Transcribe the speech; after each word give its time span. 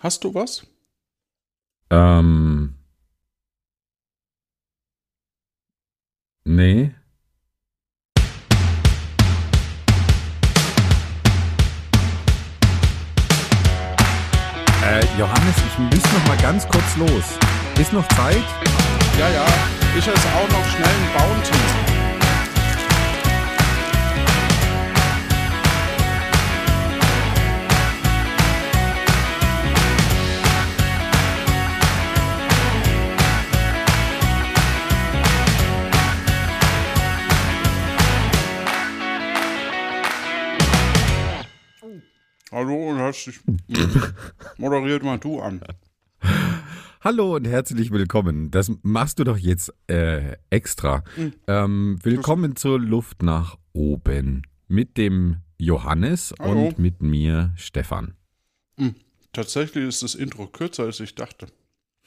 Hast 0.00 0.24
du 0.24 0.32
was? 0.32 0.66
Ähm. 1.90 2.74
Nee. 6.44 6.94
Äh, 14.82 15.04
Johannes, 15.18 15.56
ich 15.68 15.78
muss 15.78 16.12
noch 16.14 16.26
mal 16.28 16.38
ganz 16.38 16.66
kurz 16.66 16.96
los. 16.96 17.10
Ist 17.78 17.92
noch 17.92 18.08
Zeit? 18.08 18.36
Ja, 19.18 19.28
ja. 19.28 19.44
Ich 19.98 20.08
esse 20.08 20.28
auch 20.28 20.48
noch 20.48 20.64
schnell 20.64 20.88
einen 20.88 21.12
Bounty. 21.12 21.79
Hallo 42.52 42.90
und 42.90 42.98
herzlich. 42.98 43.38
Moderiert 44.58 45.04
mal 45.04 45.18
du 45.18 45.40
an. 45.40 45.60
Hallo 47.00 47.36
und 47.36 47.46
herzlich 47.46 47.92
willkommen. 47.92 48.50
Das 48.50 48.72
machst 48.82 49.20
du 49.20 49.24
doch 49.24 49.36
jetzt 49.36 49.72
äh, 49.86 50.36
extra. 50.50 51.04
Mhm. 51.16 51.32
Ähm, 51.46 51.98
willkommen 52.02 52.56
zur 52.56 52.80
Luft 52.80 53.22
nach 53.22 53.56
oben 53.72 54.42
mit 54.66 54.96
dem 54.96 55.36
Johannes 55.58 56.34
Hallo. 56.40 56.66
und 56.66 56.78
mit 56.80 57.00
mir 57.00 57.52
Stefan. 57.56 58.14
Tatsächlich 59.32 59.86
ist 59.86 60.02
das 60.02 60.16
Intro 60.16 60.48
kürzer, 60.48 60.84
als 60.84 60.98
ich 60.98 61.14
dachte. 61.14 61.46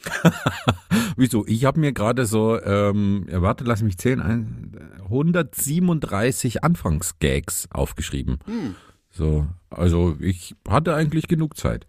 Wieso? 1.15 1.45
Ich 1.47 1.63
habe 1.63 1.79
mir 1.79 1.93
gerade 1.93 2.25
so, 2.25 2.61
ähm, 2.61 3.27
warte, 3.29 3.63
lass 3.63 3.81
mich 3.81 3.97
zählen, 3.97 4.19
ein, 4.19 4.91
137 5.05 6.65
Anfangsgags 6.65 7.69
aufgeschrieben. 7.71 8.39
Hm. 8.45 8.75
So, 9.13 9.47
also 9.69 10.17
ich 10.19 10.55
hatte 10.67 10.95
eigentlich 10.95 11.27
genug 11.27 11.55
Zeit. 11.55 11.85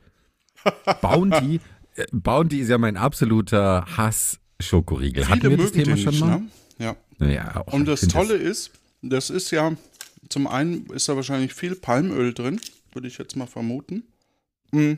Bounty, 1.02 1.60
äh, 1.96 2.04
Bounty 2.12 2.60
ist 2.60 2.68
ja 2.68 2.78
mein 2.78 2.96
absoluter 2.96 3.86
Hass-Schokoriegel. 3.96 5.28
Hatten 5.28 5.50
wir 5.50 5.56
das 5.56 5.72
Thema 5.72 5.96
schon 5.96 6.18
mal? 6.18 6.40
Ne? 6.40 6.50
Ja. 6.78 6.96
Ja, 7.18 7.64
oh, 7.66 7.72
Und 7.76 7.86
das 7.86 8.02
Tolle 8.02 8.34
ist, 8.34 8.72
das 9.00 9.30
ist 9.30 9.50
ja, 9.50 9.72
zum 10.28 10.46
einen 10.46 10.86
ist 10.86 11.08
da 11.08 11.16
wahrscheinlich 11.16 11.54
viel 11.54 11.74
Palmöl 11.76 12.34
drin, 12.34 12.60
würde 12.92 13.08
ich 13.08 13.18
jetzt 13.18 13.36
mal 13.36 13.46
vermuten. 13.46 14.04
Mm. 14.70 14.94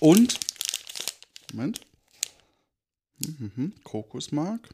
Und, 0.00 0.38
Moment, 1.52 1.80
Mhm, 3.18 3.50
mhm. 3.56 3.72
Kokosmark, 3.82 4.68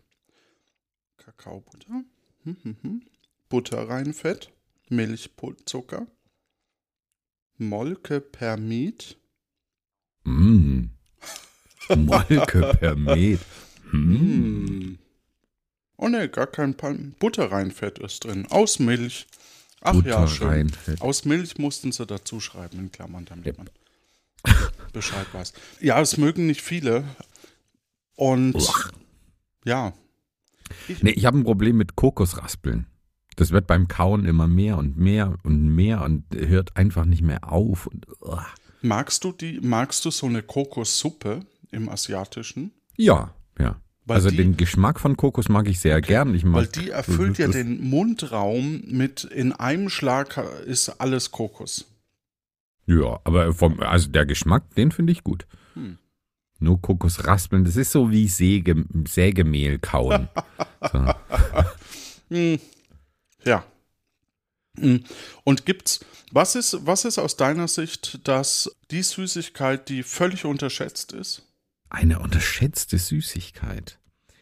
Kakaobutter, 1.16 2.02
Mhm, 2.44 2.56
mhm. 2.83 3.02
Butterreinfett, 3.48 4.50
Milchzucker, 4.88 6.06
Molkepermit, 6.06 6.08
Mm. 6.08 6.22
Molke 7.68 8.20
per 8.20 8.56
Met. 8.58 9.16
Mm. 10.24 10.91
Mm. 13.92 14.98
Oh 15.96 16.08
ne, 16.08 16.28
gar 16.28 16.46
kein 16.46 16.77
Palm 16.77 17.14
Butterreinfett 17.18 17.98
ist 17.98 18.24
drin. 18.24 18.46
Aus 18.50 18.78
Milch. 18.78 19.27
Ach 19.80 20.02
ja, 20.05 20.27
schön. 20.27 20.72
Aus 21.00 21.24
Milch 21.24 21.58
mussten 21.58 21.92
sie 21.92 22.06
dazu 22.06 22.40
schreiben, 22.40 22.78
in 22.78 22.92
Klammern, 22.92 23.24
damit 23.24 23.58
man 23.58 23.68
Bescheid 24.92 25.27
weiß. 25.33 25.52
Ja, 25.80 26.00
es 26.00 26.16
mögen 26.16 26.46
nicht 26.46 26.62
viele. 26.62 27.05
Und 28.14 28.55
Uah. 28.55 28.90
ja, 29.64 29.92
Nee, 31.02 31.10
ich 31.10 31.24
habe 31.27 31.38
ein 31.38 31.44
Problem 31.44 31.77
mit 31.77 31.96
Kokosraspeln. 31.96 32.86
Das 33.37 33.51
wird 33.51 33.67
beim 33.67 33.89
Kauen 33.89 34.25
immer 34.25 34.47
mehr 34.47 34.77
und 34.79 34.97
mehr 34.98 35.35
und 35.43 35.75
mehr 35.75 36.03
und 36.03 36.25
hört 36.35 36.77
einfach 36.77 37.05
nicht 37.05 37.23
mehr 37.23 37.51
auf. 37.51 37.87
Und, 37.87 38.07
uah. 38.20 38.47
magst 38.83 39.25
du 39.25 39.33
die, 39.33 39.61
magst 39.63 40.05
du 40.05 40.11
so 40.11 40.27
eine 40.27 40.43
Kokossuppe 40.43 41.41
im 41.70 41.89
Asiatischen? 41.89 42.73
ja, 42.97 43.35
ja. 43.59 43.77
Weil 44.05 44.17
also 44.17 44.31
die- 44.31 44.39
den 44.39 44.57
Geschmack 44.57 44.98
von 44.98 45.17
Kokos 45.17 45.48
mag 45.48 45.69
ich 45.69 45.79
sehr 45.79 46.01
gern. 46.01 46.35
Ich 46.35 46.45
mag, 46.45 46.57
Weil 46.57 46.67
die 46.67 46.91
erfüllt 46.91 47.39
ja 47.39 47.47
den 47.47 47.81
Mundraum 47.89 48.83
mit 48.89 49.23
in 49.23 49.53
einem 49.53 49.89
Schlag 49.91 50.39
ist 50.67 50.89
alles 51.01 51.31
Kokos. 51.31 51.87
Ja, 52.87 53.20
aber 53.23 53.55
vom, 53.55 53.79
also 53.79 54.11
der 54.11 54.27
Geschmack, 54.27 54.75
den 54.75 54.91
finde 54.91 55.13
ich 55.13 55.23
gut. 55.23 55.47
Hm. 55.75 55.99
Nur 56.59 56.83
Kokosraspeln, 56.83 57.64
das 57.64 57.77
ist 57.77 57.93
so 57.93 58.11
wie 58.11 58.27
Säge, 58.27 58.85
Sägemehl 59.07 59.79
kauen. 59.79 60.29
so. 60.93 61.14
Hm. 62.31 62.59
Ja. 63.45 63.64
Hm. 64.79 65.05
Und 65.45 65.67
gibt's, 65.67 66.01
was 66.30 66.55
ist, 66.55 66.86
was 66.86 67.05
ist 67.05 67.19
aus 67.19 67.36
deiner 67.36 67.69
Sicht 67.69 68.20
das, 68.25 68.75
die 68.91 69.03
Süßigkeit, 69.03 69.89
die 69.89 70.03
völlig 70.03 70.45
unterschätzt 70.45 71.13
ist? 71.13 71.42
Eine 71.91 72.20
unterschätzte 72.20 72.97
Süßigkeit. 72.98 73.98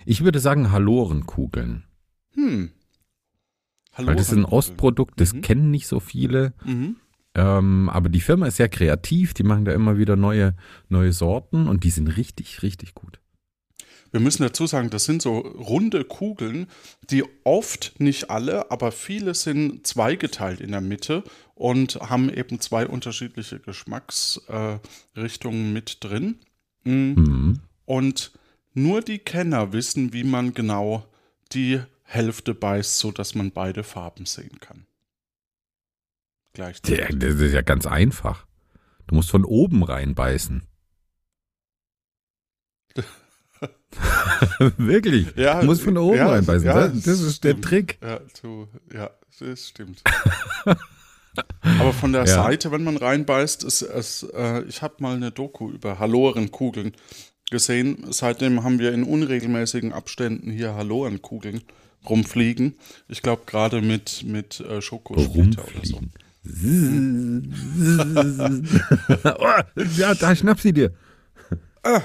Ich 0.06 0.22
würde 0.22 0.39
sagen 0.39 0.71
Halorenkugeln. 0.71 1.84
Hm. 2.34 2.71
Hallo. 3.93 4.09
Weil 4.09 4.16
das 4.16 4.28
ist 4.28 4.39
ein. 4.39 4.44
Ostprodukt, 4.44 5.21
das 5.21 5.33
Mhm. 5.33 5.41
kennen 5.43 5.71
nicht 5.72 5.89
so 5.89 5.99
viele. 5.99 6.53
Mhm. 6.65 6.97
Ähm, 7.34 7.89
aber 7.89 8.09
die 8.09 8.21
Firma 8.21 8.47
ist 8.47 8.56
sehr 8.56 8.69
kreativ, 8.69 9.34
die 9.34 9.43
machen 9.43 9.65
da 9.65 9.72
immer 9.72 9.99
wieder 9.99 10.16
neue, 10.16 10.56
neue 10.89 11.12
Sorten 11.12 11.69
und 11.69 11.84
die 11.84 11.91
sind 11.91 12.09
richtig, 12.09 12.62
richtig 12.62 12.94
gut. 12.94 13.21
Wir 14.12 14.21
müssen 14.21 14.43
dazu 14.43 14.66
sagen, 14.66 14.91
das 14.91 15.04
sind 15.04 15.22
so 15.22 15.38
runde 15.38 16.04
Kugeln, 16.04 16.66
die 17.10 17.25
oft, 17.44 17.94
nicht 17.98 18.31
alle, 18.31 18.71
aber 18.71 18.93
viele 18.93 19.34
sind 19.34 19.87
zweigeteilt 19.87 20.60
in 20.60 20.72
der 20.72 20.81
Mitte 20.81 21.22
und 21.54 21.97
haben 21.97 22.32
eben 22.32 22.60
zwei 22.60 22.87
unterschiedliche 22.87 23.60
Geschmacksrichtungen 23.60 25.71
äh, 25.71 25.72
mit 25.72 25.98
drin. 26.00 26.38
Mm. 26.84 26.91
Mhm. 26.91 27.60
Und 27.84 28.32
nur 28.75 29.03
die 29.03 29.19
Kenner 29.19 29.72
wissen, 29.72 30.12
wie 30.12 30.25
man 30.25 30.54
genau 30.54 31.06
die 31.53 31.81
Hälfte 32.03 32.54
beißt, 32.54 32.98
sodass 32.98 33.34
man 33.34 33.53
beide 33.53 33.84
Farben 33.84 34.27
sehen 34.27 34.59
kann. 34.60 34.87
Gleichzeitig. 36.53 37.19
das 37.19 37.34
ist 37.34 37.53
ja 37.53 37.62
ganz 37.62 37.87
einfach. 37.87 38.47
Du 39.06 39.15
musst 39.15 39.31
von 39.31 39.44
oben 39.44 39.82
reinbeißen. 39.82 40.62
Wirklich. 44.77 45.27
Ja, 45.37 45.61
du 45.61 45.67
musst 45.67 45.83
von 45.83 45.97
oben 45.97 46.17
ja, 46.17 46.28
reinbeißen. 46.28 46.67
ja, 46.67 46.89
das, 46.89 47.03
das 47.03 47.21
ist 47.21 47.45
der. 47.45 47.61
Trick. 47.61 47.99
Ja, 48.03 48.21
du, 48.41 48.69
ja, 48.93 49.11
das 49.39 49.69
stimmt. 49.69 50.03
Aber 51.62 51.93
von 51.93 52.12
der 52.12 52.25
Ja. 52.27 52.43
Seite, 52.45 52.73
wenn 52.73 52.84
man 52.84 52.97
reinbeißt, 52.97 53.65
ist 53.65 53.83
es, 53.83 54.25
äh, 54.34 54.62
ich 54.65 54.83
habe 54.83 54.95
mal 54.99 55.15
eine 55.17 55.31
Doku 55.31 55.71
über 55.71 55.99
Halorenkugeln 55.99 56.93
gesehen. 57.51 58.05
Seitdem 58.11 58.62
haben 58.65 58.78
wir 58.78 58.93
in 58.93 59.05
unregelmäßigen 59.05 59.93
Abständen 59.93 60.51
hier 60.51 60.75
Halorenkugeln 60.75 61.62
rumfliegen. 62.09 62.75
Ich 63.09 63.22
glaube 63.22 63.43
gerade 63.47 63.81
mit, 63.83 64.25
mit 64.25 64.61
äh, 64.61 64.81
Schokosplitter 64.81 65.62
oder 65.65 65.84
so. 65.84 66.01
Oh, 69.25 69.83
ja, 69.97 70.15
da 70.15 70.34
schnapp 70.34 70.59
sie 70.61 70.72
dir. 70.72 70.93
Ah, 71.83 72.01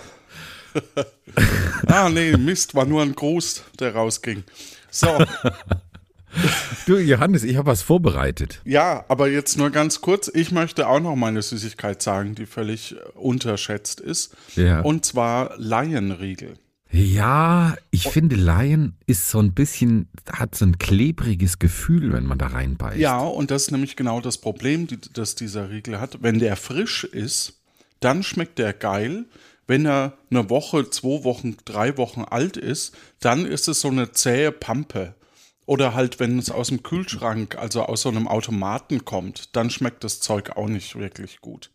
nee, 2.09 2.35
Mist, 2.37 2.75
war 2.75 2.85
nur 2.85 3.01
ein 3.01 3.13
Gruß, 3.15 3.63
der 3.79 3.95
rausging. 3.95 4.43
So, 4.91 5.07
Du, 6.85 6.97
Johannes, 6.97 7.43
ich 7.43 7.55
habe 7.55 7.67
was 7.67 7.81
vorbereitet. 7.81 8.61
ja, 8.65 9.05
aber 9.07 9.29
jetzt 9.29 9.57
nur 9.57 9.69
ganz 9.69 10.01
kurz. 10.01 10.29
Ich 10.33 10.51
möchte 10.51 10.87
auch 10.87 10.99
noch 10.99 11.15
meine 11.15 11.41
Süßigkeit 11.41 12.01
sagen, 12.01 12.35
die 12.35 12.45
völlig 12.45 12.95
unterschätzt 13.13 14.01
ist. 14.01 14.35
Ja. 14.55 14.81
Und 14.81 15.05
zwar 15.05 15.53
Laienriegel. 15.57 16.55
Ja, 16.91 17.75
ich 17.89 18.03
finde, 18.09 18.35
Lion 18.35 18.95
ist 19.05 19.29
so 19.29 19.39
ein 19.39 19.53
bisschen, 19.53 20.07
hat 20.31 20.55
so 20.55 20.65
ein 20.65 20.77
klebriges 20.77 21.59
Gefühl, 21.59 22.13
wenn 22.13 22.25
man 22.25 22.37
da 22.37 22.47
reinbeißt. 22.47 22.97
Ja, 22.99 23.19
und 23.19 23.49
das 23.51 23.63
ist 23.63 23.71
nämlich 23.71 23.95
genau 23.95 24.21
das 24.21 24.37
Problem, 24.37 24.87
die, 24.87 24.99
das 25.13 25.35
dieser 25.35 25.69
Riegel 25.69 25.99
hat. 25.99 26.21
Wenn 26.21 26.39
der 26.39 26.55
frisch 26.55 27.03
ist, 27.05 27.61
dann 28.01 28.23
schmeckt 28.23 28.59
der 28.59 28.73
geil. 28.73 29.25
Wenn 29.67 29.85
er 29.85 30.13
eine 30.29 30.49
Woche, 30.49 30.89
zwei 30.89 31.23
Wochen, 31.23 31.57
drei 31.65 31.97
Wochen 31.97 32.21
alt 32.21 32.57
ist, 32.57 32.95
dann 33.19 33.45
ist 33.45 33.67
es 33.67 33.81
so 33.81 33.87
eine 33.87 34.11
zähe 34.11 34.51
Pampe. 34.51 35.15
Oder 35.65 35.95
halt, 35.95 36.19
wenn 36.19 36.37
es 36.37 36.51
aus 36.51 36.67
dem 36.67 36.83
Kühlschrank, 36.83 37.57
also 37.57 37.81
aus 37.83 38.03
so 38.03 38.09
einem 38.09 38.27
Automaten 38.27 39.03
kommt, 39.05 39.55
dann 39.55 39.71
schmeckt 39.71 40.03
das 40.03 40.19
Zeug 40.19 40.51
auch 40.57 40.67
nicht 40.67 40.95
wirklich 40.95 41.41
gut. 41.41 41.71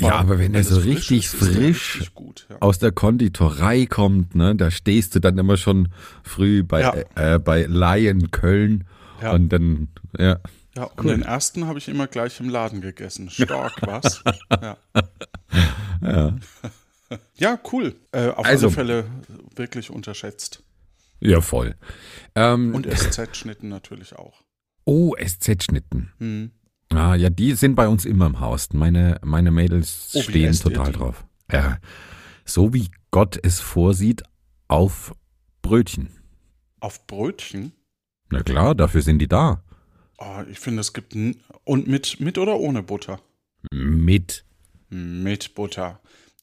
Ja, 0.00 0.16
aber 0.16 0.38
wenn 0.38 0.52
der 0.52 0.62
es 0.62 0.68
so 0.68 0.80
richtig 0.80 1.24
ist, 1.26 1.34
ist 1.34 1.54
frisch 1.54 1.94
richtig 1.94 2.14
gut. 2.14 2.46
Ja. 2.50 2.56
aus 2.60 2.78
der 2.78 2.92
Konditorei 2.92 3.86
kommt, 3.86 4.34
ne, 4.34 4.54
da 4.54 4.70
stehst 4.70 5.14
du 5.14 5.20
dann 5.20 5.38
immer 5.38 5.56
schon 5.56 5.88
früh 6.22 6.62
bei, 6.62 6.82
Ja. 6.82 6.94
äh, 7.34 7.38
bei 7.38 7.62
Lion 7.62 8.30
Köln 8.30 8.84
Ja. 9.22 9.32
und 9.32 9.48
dann, 9.48 9.88
ja. 10.18 10.40
Ja, 10.76 10.84
und 10.84 11.04
Cool. 11.06 11.10
den 11.12 11.22
ersten 11.22 11.66
habe 11.66 11.78
ich 11.78 11.88
immer 11.88 12.06
gleich 12.06 12.38
im 12.38 12.50
Laden 12.50 12.80
gegessen. 12.82 13.30
Stark, 13.30 13.80
was? 13.82 14.22
ja. 14.62 14.76
ja. 16.02 16.36
Ja, 17.36 17.58
cool. 17.72 17.94
Äh, 18.12 18.28
auf 18.28 18.44
Also- 18.46 18.66
alle 18.66 18.74
Fälle 18.74 19.04
wirklich 19.56 19.90
unterschätzt. 19.90 20.62
Ja, 21.20 21.40
voll. 21.40 21.74
Ähm, 22.34 22.74
Und 22.74 22.86
SZ-Schnitten 22.86 23.68
natürlich 23.68 24.14
auch. 24.14 24.42
oh, 24.84 25.14
SZ-Schnitten. 25.16 26.12
Hm. 26.18 26.50
Ah, 26.90 27.14
ja, 27.16 27.28
die 27.28 27.52
sind 27.54 27.74
bei 27.74 27.88
uns 27.88 28.04
immer 28.04 28.26
im 28.26 28.40
Haus. 28.40 28.72
Meine, 28.72 29.20
meine 29.22 29.50
Mädels 29.50 30.10
Oh, 30.14 30.22
stehen 30.22 30.52
total 30.54 30.92
drauf. 30.92 31.24
Ja, 31.52 31.78
so 32.44 32.72
wie 32.72 32.90
Gott 33.10 33.38
es 33.42 33.60
vorsieht, 33.60 34.22
auf 34.68 35.12
Brötchen. 35.60 36.08
Auf 36.80 37.06
Brötchen? 37.06 37.72
Na 38.30 38.42
klar, 38.42 38.74
dafür 38.74 39.02
sind 39.02 39.18
die 39.18 39.28
da. 39.28 39.62
Oh, 40.18 40.42
ich 40.50 40.60
finde, 40.60 40.80
es 40.80 40.92
gibt. 40.92 41.14
n- 41.14 41.36
Und 41.64 41.88
mit, 41.88 42.20
mit 42.20 42.38
oder 42.38 42.58
ohne 42.58 42.82
Butter? 42.82 43.20
Mit. 43.72 44.44
Mit 44.88 45.54
Butter. 45.54 46.00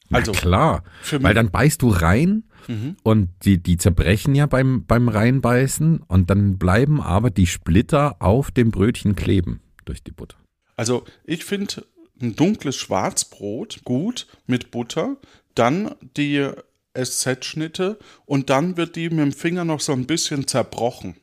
Na 0.10 0.20
Also, 0.20 0.32
klar. 0.32 0.84
für 1.02 1.22
Weil 1.24 1.34
dann 1.34 1.52
beißt 1.52 1.82
du 1.82 1.90
rein 1.90 2.44
Mhm. 2.68 2.96
und 3.04 3.30
die, 3.44 3.62
die 3.62 3.78
zerbrechen 3.78 4.34
ja 4.34 4.48
beim, 4.48 4.86
beim 4.86 5.08
Reinbeißen 5.08 6.00
und 6.00 6.30
dann 6.32 6.58
bleiben 6.58 7.00
aber 7.00 7.30
die 7.30 7.46
Splitter 7.46 8.16
auf 8.20 8.50
dem 8.50 8.72
Brötchen 8.72 9.16
kleben 9.16 9.62
durch 9.86 10.02
die 10.04 10.12
Butter. 10.12 10.38
Also, 10.76 11.06
ich 11.26 11.46
finde 11.46 11.86
ein 12.22 12.36
dunkles 12.36 12.76
Schwarzbrot 12.76 13.82
gut 13.84 14.26
mit 14.48 14.72
Butter, 14.72 15.18
dann 15.54 15.94
die 16.18 16.50
SZ-Schnitte 16.98 18.00
und 18.26 18.50
dann 18.50 18.78
wird 18.78 18.96
die 18.96 19.10
mit 19.10 19.20
dem 19.20 19.32
Finger 19.34 19.64
noch 19.66 19.80
so 19.80 19.92
ein 19.92 20.08
bisschen 20.08 20.48
zerbrochen. 20.48 21.16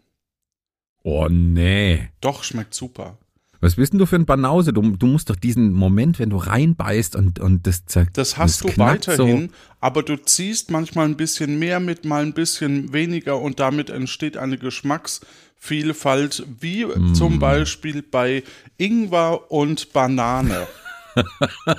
Oh 1.02 1.26
nee. 1.28 2.08
Doch, 2.20 2.44
schmeckt 2.44 2.74
super. 2.74 3.18
Was 3.62 3.76
bist 3.76 3.92
denn 3.92 4.00
du 4.00 4.06
für 4.06 4.16
ein 4.16 4.26
Banause? 4.26 4.72
Du, 4.72 4.82
du 4.82 5.06
musst 5.06 5.30
doch 5.30 5.36
diesen 5.36 5.72
Moment, 5.72 6.18
wenn 6.18 6.30
du 6.30 6.36
reinbeißt 6.36 7.14
und, 7.14 7.38
und 7.38 7.64
das 7.66 7.86
zer 7.86 8.06
Das 8.12 8.36
hast 8.36 8.64
du 8.64 8.68
knackt 8.68 9.06
weiterhin, 9.06 9.50
aber 9.80 10.02
du 10.02 10.16
ziehst 10.16 10.70
manchmal 10.72 11.06
ein 11.06 11.16
bisschen 11.16 11.60
mehr 11.60 11.78
mit, 11.78 12.04
mal 12.04 12.22
ein 12.24 12.34
bisschen 12.34 12.92
weniger 12.92 13.40
und 13.40 13.60
damit 13.60 13.88
entsteht 13.88 14.36
eine 14.36 14.58
Geschmacksvielfalt, 14.58 16.44
wie 16.60 16.84
Mm. 16.84 17.14
zum 17.14 17.38
Beispiel 17.38 18.02
bei 18.02 18.42
Ingwer 18.78 19.50
und 19.52 19.92
Banane. 19.92 20.66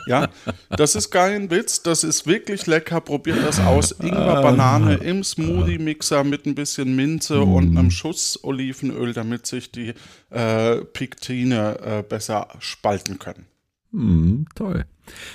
Ja, 0.07 0.29
das 0.69 0.95
ist 0.95 1.09
kein 1.09 1.49
Witz, 1.49 1.81
das 1.83 2.03
ist 2.03 2.27
wirklich 2.27 2.67
lecker. 2.67 3.01
Probiert 3.01 3.39
das 3.43 3.59
aus. 3.59 3.91
Ingwer, 3.91 4.41
Banane 4.41 4.95
im 4.95 5.23
Smoothie-Mixer 5.23 6.23
mit 6.23 6.45
ein 6.45 6.55
bisschen 6.55 6.95
Minze 6.95 7.41
und 7.41 7.77
einem 7.77 7.91
Schuss 7.91 8.39
Olivenöl, 8.43 9.13
damit 9.13 9.45
sich 9.45 9.71
die 9.71 9.93
äh, 10.29 10.77
Pektine 10.85 11.79
äh, 11.79 12.03
besser 12.03 12.47
spalten 12.59 13.19
können. 13.19 13.45
Hm, 13.91 14.47
toll. 14.55 14.85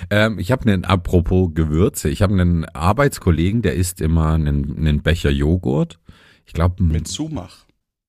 Ähm, 0.09 0.39
ich 0.39 0.51
habe 0.51 0.69
einen, 0.69 0.85
apropos 0.85 1.51
Gewürze, 1.53 2.09
ich 2.09 2.21
habe 2.21 2.33
einen 2.33 2.65
Arbeitskollegen, 2.65 3.61
der 3.61 3.75
isst 3.75 4.01
immer 4.01 4.33
einen, 4.33 4.77
einen 4.77 5.01
Becher 5.01 5.29
Joghurt. 5.29 5.99
Ich 6.45 6.53
glaube, 6.53 6.83
Mit 6.83 7.07
Sumach. 7.07 7.65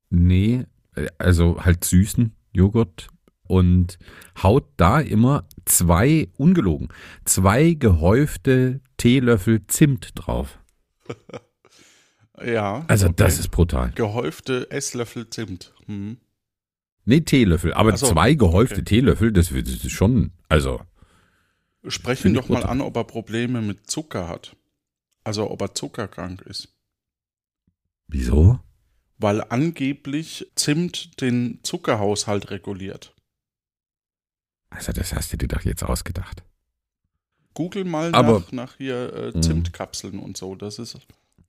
Nee, 0.09 0.65
äh, 0.97 1.07
also 1.19 1.65
halt 1.65 1.85
süßen 1.85 2.35
Joghurt 2.53 3.09
und 3.51 3.99
haut 4.43 4.65
da 4.77 5.01
immer 5.01 5.47
zwei, 5.65 6.29
ungelogen, 6.37 6.89
zwei 7.25 7.73
gehäufte 7.75 8.81
Teelöffel 8.97 9.67
Zimt 9.67 10.13
drauf. 10.15 10.59
Ja. 12.43 12.85
Also 12.89 13.07
okay. 13.07 13.15
das 13.19 13.39
ist 13.39 13.51
brutal. 13.51 13.91
Gehäufte 13.95 14.71
Esslöffel 14.71 15.29
Zimt. 15.29 15.75
Hm. 15.87 16.19
Nee, 17.05 17.21
Teelöffel, 17.23 17.75
aber 17.75 17.97
so, 17.97 18.07
zwei 18.07 18.35
gehäufte 18.35 18.77
okay. 18.77 18.85
Teelöffel, 18.85 19.33
das, 19.33 19.53
wird- 19.53 19.67
das 19.67 19.85
ist 19.85 19.91
schon, 19.91 20.33
also, 20.49 20.81
Sprech 21.89 22.21
ihn 22.21 22.23
Find 22.23 22.37
ich 22.37 22.43
doch 22.43 22.49
mal 22.51 22.57
brutal. 22.61 22.71
an, 22.71 22.81
ob 22.83 22.97
er 22.97 23.05
Probleme 23.05 23.63
mit 23.63 23.91
Zucker 23.91 24.29
hat. 24.29 24.55
Also 25.25 25.51
ob 25.51 25.61
er 25.63 25.75
zuckerkrank 25.75 26.43
ist. 26.43 26.69
wieso? 28.07 28.61
Weil 29.19 29.43
angeblich 29.49 30.51
Zimt 30.55 31.21
den 31.21 31.61
Zuckerhaushalt 31.63 32.51
reguliert. 32.51 33.15
Also 34.71 34.93
das 34.93 35.13
hast 35.15 35.33
du 35.33 35.37
dir 35.37 35.49
doch 35.49 35.63
jetzt 35.63 35.83
ausgedacht. 35.83 36.43
Google 37.55 37.85
mal 37.85 38.15
Aber- 38.15 38.41
nach, 38.41 38.53
nach 38.53 38.77
hier 38.77 39.13
äh, 39.13 39.37
Mhm. 39.37 39.43
Zimtkapseln 39.43 40.19
und 40.19 40.37
so. 40.37 40.55
Das 40.55 40.79
ist 40.79 40.97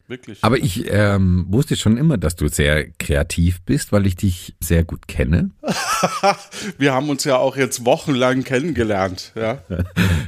wirklich. 0.07 0.43
Aber 0.43 0.57
ich 0.57 0.91
ähm, 0.91 1.45
wusste 1.49 1.75
schon 1.77 1.95
immer, 1.97 2.17
dass 2.17 2.35
du 2.35 2.47
sehr 2.47 2.89
kreativ 2.93 3.61
bist, 3.61 3.91
weil 3.91 4.05
ich 4.07 4.15
dich 4.15 4.55
sehr 4.59 4.83
gut 4.83 5.07
kenne. 5.07 5.51
Wir 6.79 6.93
haben 6.93 7.09
uns 7.09 7.23
ja 7.23 7.37
auch 7.37 7.55
jetzt 7.55 7.85
wochenlang 7.85 8.43
kennengelernt. 8.43 9.31
Ja. 9.35 9.63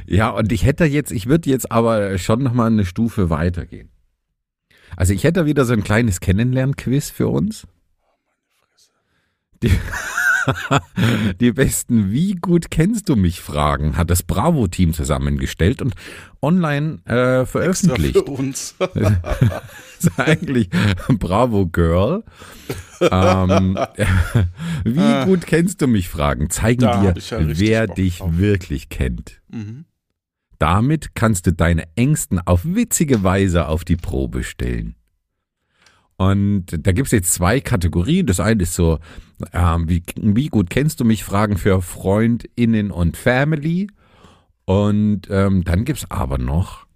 Ja, 0.06 0.28
und 0.28 0.52
ich 0.52 0.64
hätte 0.66 0.84
jetzt, 0.84 1.12
ich 1.12 1.26
würde 1.26 1.48
jetzt 1.48 1.72
aber 1.72 2.18
schon 2.18 2.42
nochmal 2.42 2.66
eine 2.66 2.84
Stufe 2.84 3.30
weitergehen. 3.30 3.88
Also 4.96 5.14
ich 5.14 5.24
hätte 5.24 5.46
wieder 5.46 5.64
so 5.64 5.72
ein 5.72 5.82
kleines 5.82 6.20
Kennenlern-Quiz 6.20 7.08
für 7.10 7.28
uns. 7.28 7.66
Die, 9.62 9.70
die 11.40 11.52
besten 11.52 12.10
Wie 12.10 12.34
gut 12.34 12.70
kennst 12.70 13.08
du 13.08 13.16
mich 13.16 13.40
Fragen 13.40 13.96
hat 13.96 14.10
das 14.10 14.22
Bravo-Team 14.22 14.92
zusammengestellt 14.92 15.82
und 15.82 15.94
online 16.42 16.98
äh, 17.06 17.40
Extra 17.40 17.46
veröffentlicht. 17.46 18.16
für 18.16 18.24
uns. 18.24 18.74
Das 18.78 18.90
ist 19.98 20.18
eigentlich 20.18 20.68
Bravo 21.08 21.66
Girl. 21.66 22.22
ähm, 23.00 23.78
wie 24.84 25.24
gut 25.24 25.46
kennst 25.46 25.82
du 25.82 25.86
mich 25.86 26.08
Fragen 26.08 26.50
zeigen 26.50 26.82
Da 26.82 27.00
dir, 27.00 27.14
ja 27.20 27.38
wer 27.40 27.86
Bock 27.86 27.96
dich 27.96 28.18
drauf. 28.18 28.36
wirklich 28.36 28.88
kennt. 28.88 29.40
mhm. 29.50 29.84
Damit 30.58 31.14
kannst 31.14 31.46
du 31.46 31.52
deine 31.52 31.84
Ängsten 31.96 32.38
auf 32.38 32.62
witzige 32.64 33.22
Weise 33.22 33.66
auf 33.68 33.84
die 33.84 33.96
Probe 33.96 34.44
stellen. 34.44 34.94
Und 36.16 36.66
da 36.68 36.92
gibt 36.92 37.06
es 37.06 37.12
jetzt 37.12 37.32
zwei 37.34 37.60
Kategorien. 37.60 38.26
Das 38.26 38.38
eine 38.40 38.62
ist 38.62 38.74
so, 38.74 38.98
ähm, 39.52 39.88
wie, 39.88 40.02
wie 40.16 40.46
gut 40.48 40.70
kennst 40.70 41.00
du 41.00 41.04
mich? 41.04 41.24
Fragen 41.24 41.58
für 41.58 41.82
FreundInnen 41.82 42.90
und 42.92 43.16
Family. 43.16 43.88
Und 44.64 45.22
ähm, 45.30 45.64
dann 45.64 45.84
gibt 45.84 45.98
es 45.98 46.10
aber 46.10 46.38
noch, 46.38 46.86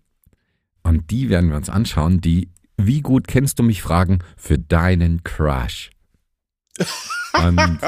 und 0.82 1.10
die 1.10 1.28
werden 1.28 1.50
wir 1.50 1.56
uns 1.56 1.68
anschauen, 1.68 2.20
die 2.20 2.48
Wie 2.76 3.00
gut 3.02 3.26
kennst 3.26 3.58
du 3.58 3.62
mich? 3.64 3.82
Fragen 3.82 4.20
für 4.36 4.56
deinen 4.58 5.22
Crush. 5.24 5.90
Und, 7.34 7.78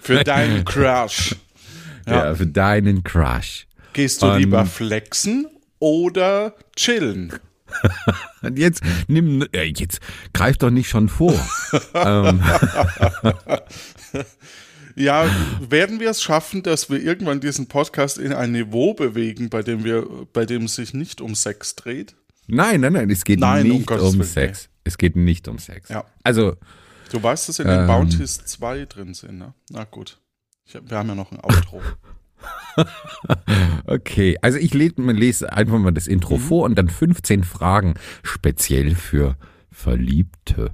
Für 0.00 0.22
deinen 0.24 0.64
Crush. 0.64 1.34
ja. 2.06 2.26
Ja. 2.26 2.34
für 2.34 2.46
deinen 2.46 3.02
Crush. 3.04 3.66
Gehst 3.92 4.22
du 4.22 4.26
Und- 4.26 4.38
lieber 4.38 4.64
flexen 4.66 5.46
oder 5.78 6.54
chillen? 6.76 7.32
Und 8.42 8.58
jetzt 8.58 8.82
nimm, 9.08 9.46
äh, 9.52 9.64
jetzt 9.64 10.00
greif 10.32 10.56
doch 10.58 10.70
nicht 10.70 10.88
schon 10.88 11.08
vor. 11.08 11.34
ähm, 11.94 12.42
Ja, 14.94 15.24
werden 15.70 16.00
wir 16.00 16.10
es 16.10 16.22
schaffen, 16.22 16.62
dass 16.62 16.90
wir 16.90 17.02
irgendwann 17.02 17.40
diesen 17.40 17.66
Podcast 17.66 18.18
in 18.18 18.32
ein 18.34 18.52
Niveau 18.52 18.92
bewegen, 18.92 19.48
bei 19.48 19.62
dem 19.62 19.84
wir, 19.84 20.06
bei 20.32 20.44
dem 20.44 20.64
es 20.64 20.74
sich 20.74 20.92
nicht 20.92 21.20
um 21.22 21.34
Sex 21.34 21.76
dreht? 21.76 22.14
nein, 22.46 22.82
nein, 22.82 22.92
nein, 22.92 23.08
es 23.08 23.24
geht 23.24 23.40
Nein, 23.40 23.70
um 23.70 23.78
nicht 23.78 23.90
um 23.90 23.98
Willen, 24.14 24.22
Sex. 24.24 24.68
Es 24.84 24.98
geht 24.98 25.16
nicht 25.16 25.48
um 25.48 25.58
Sex. 25.58 25.88
Ja. 25.88 26.04
Also, 26.22 26.56
Du 27.10 27.22
weißt, 27.22 27.48
dass 27.48 27.58
in 27.58 27.68
den 27.68 27.80
Ähm. 27.80 27.86
Bounties 27.86 28.44
zwei 28.44 28.86
drin 28.86 29.12
sind, 29.14 29.38
ne? 29.38 29.54
Na 29.70 29.84
gut. 29.84 30.18
Ich 30.64 30.74
wir 30.74 30.96
haben 30.96 31.08
ja 31.08 31.14
noch 31.14 31.30
ein 31.30 31.40
Outro. 31.42 31.82
okay. 33.86 34.36
Also 34.42 34.58
ich 34.58 34.74
le- 34.74 34.92
lese 34.96 35.52
einfach 35.52 35.78
mal 35.78 35.92
das 35.92 36.06
Intro 36.06 36.36
Mhm. 36.36 36.40
vor 36.42 36.64
und 36.64 36.76
dann 36.76 36.88
15 36.88 37.44
Fragen 37.44 37.94
speziell 38.22 38.94
für 38.94 39.36
Verliebte. 39.70 40.72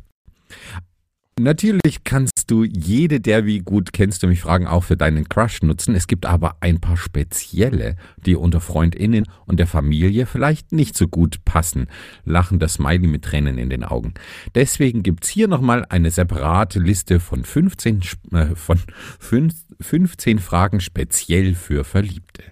Natürlich 1.38 2.02
kannst 2.02 2.50
du 2.50 2.64
jede 2.64 3.20
der 3.20 3.46
wie 3.46 3.60
gut 3.60 3.92
kennst 3.92 4.22
du 4.22 4.26
mich 4.26 4.40
Fragen 4.40 4.66
auch 4.66 4.82
für 4.82 4.96
deinen 4.96 5.28
Crush 5.28 5.62
nutzen. 5.62 5.94
Es 5.94 6.08
gibt 6.08 6.26
aber 6.26 6.56
ein 6.60 6.80
paar 6.80 6.96
spezielle, 6.96 7.94
die 8.26 8.34
unter 8.34 8.60
FreundInnen 8.60 9.24
und 9.46 9.60
der 9.60 9.68
Familie 9.68 10.26
vielleicht 10.26 10.72
nicht 10.72 10.96
so 10.96 11.06
gut 11.06 11.44
passen. 11.44 11.86
Lachen 12.24 12.58
das 12.58 12.74
Smiley 12.74 13.06
mit 13.06 13.24
Tränen 13.24 13.56
in 13.56 13.70
den 13.70 13.84
Augen. 13.84 14.14
Deswegen 14.56 15.04
gibt's 15.04 15.28
hier 15.28 15.46
nochmal 15.46 15.86
eine 15.88 16.10
separate 16.10 16.80
Liste 16.80 17.20
von 17.20 17.44
15, 17.44 18.00
Sp- 18.02 18.34
äh, 18.34 18.56
von 18.56 18.80
fünf- 19.20 19.64
15 19.80 20.40
Fragen 20.40 20.80
speziell 20.80 21.54
für 21.54 21.84
Verliebte. 21.84 22.42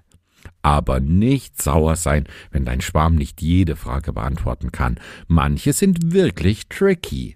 Aber 0.62 1.00
nicht 1.00 1.60
sauer 1.60 1.96
sein, 1.96 2.24
wenn 2.52 2.64
dein 2.64 2.80
Schwarm 2.80 3.16
nicht 3.16 3.42
jede 3.42 3.74
Frage 3.74 4.12
beantworten 4.12 4.70
kann. 4.70 4.96
Manche 5.26 5.72
sind 5.72 6.12
wirklich 6.12 6.68
tricky. 6.68 7.35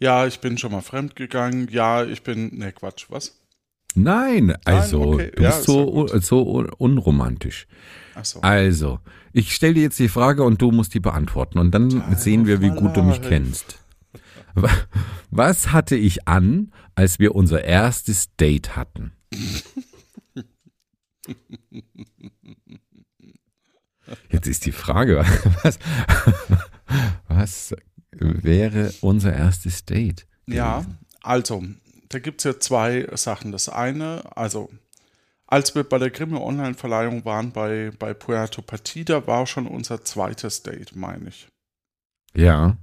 Ja, 0.00 0.26
ich 0.26 0.40
bin 0.40 0.58
schon 0.58 0.72
mal 0.72 0.80
fremdgegangen. 0.82 1.68
Ja, 1.70 2.04
ich 2.04 2.22
bin. 2.22 2.58
Ne, 2.58 2.72
Quatsch, 2.72 3.06
was? 3.08 3.40
Nein, 3.94 4.56
also 4.64 5.02
okay. 5.14 5.30
du 5.36 5.42
Ja, 5.42 5.50
bist 5.50 5.60
ist 5.60 5.66
so, 5.66 6.06
ja 6.08 6.20
so 6.20 6.42
un- 6.52 6.68
unromantisch. 6.70 7.68
Achso. 8.16 8.40
Also, 8.40 8.98
ich 9.32 9.54
stelle 9.54 9.74
dir 9.74 9.82
jetzt 9.84 9.98
die 10.00 10.08
Frage 10.08 10.42
und 10.42 10.60
du 10.60 10.72
musst 10.72 10.94
die 10.94 11.00
beantworten 11.00 11.58
und 11.58 11.70
dann 11.72 11.88
Time 11.90 12.16
sehen 12.16 12.46
wir, 12.46 12.60
wie 12.60 12.70
gut 12.70 12.96
du 12.96 13.02
mich 13.04 13.22
kennst. 13.22 13.78
Wa- 14.54 14.68
Was 15.30 15.70
hatte 15.72 15.94
ich 15.96 16.26
an, 16.26 16.72
als 16.96 17.20
wir 17.20 17.34
unser 17.36 17.62
erstes 17.64 18.34
Date 18.36 18.74
hatten? 18.76 19.12
Jetzt 24.30 24.46
ist 24.46 24.66
die 24.66 24.72
Frage, 24.72 25.24
was, 25.62 25.78
was 27.28 27.74
wäre 28.18 28.92
unser 29.00 29.32
erstes 29.32 29.84
Date? 29.84 30.26
Ja, 30.46 30.84
also, 31.22 31.62
da 32.08 32.18
gibt 32.18 32.40
es 32.40 32.44
ja 32.44 32.60
zwei 32.60 33.08
Sachen. 33.14 33.52
Das 33.52 33.68
eine, 33.68 34.22
also, 34.36 34.70
als 35.46 35.74
wir 35.74 35.84
bei 35.84 35.98
der 35.98 36.10
Grimme 36.10 36.40
Online-Verleihung 36.40 37.24
waren 37.24 37.52
bei, 37.52 37.92
bei 37.98 38.14
Puerto 38.14 38.62
Partida, 38.62 39.26
war 39.26 39.46
schon 39.46 39.66
unser 39.66 40.04
zweites 40.04 40.62
Date, 40.62 40.94
meine 40.96 41.28
ich. 41.28 41.48
Ja, 42.34 42.76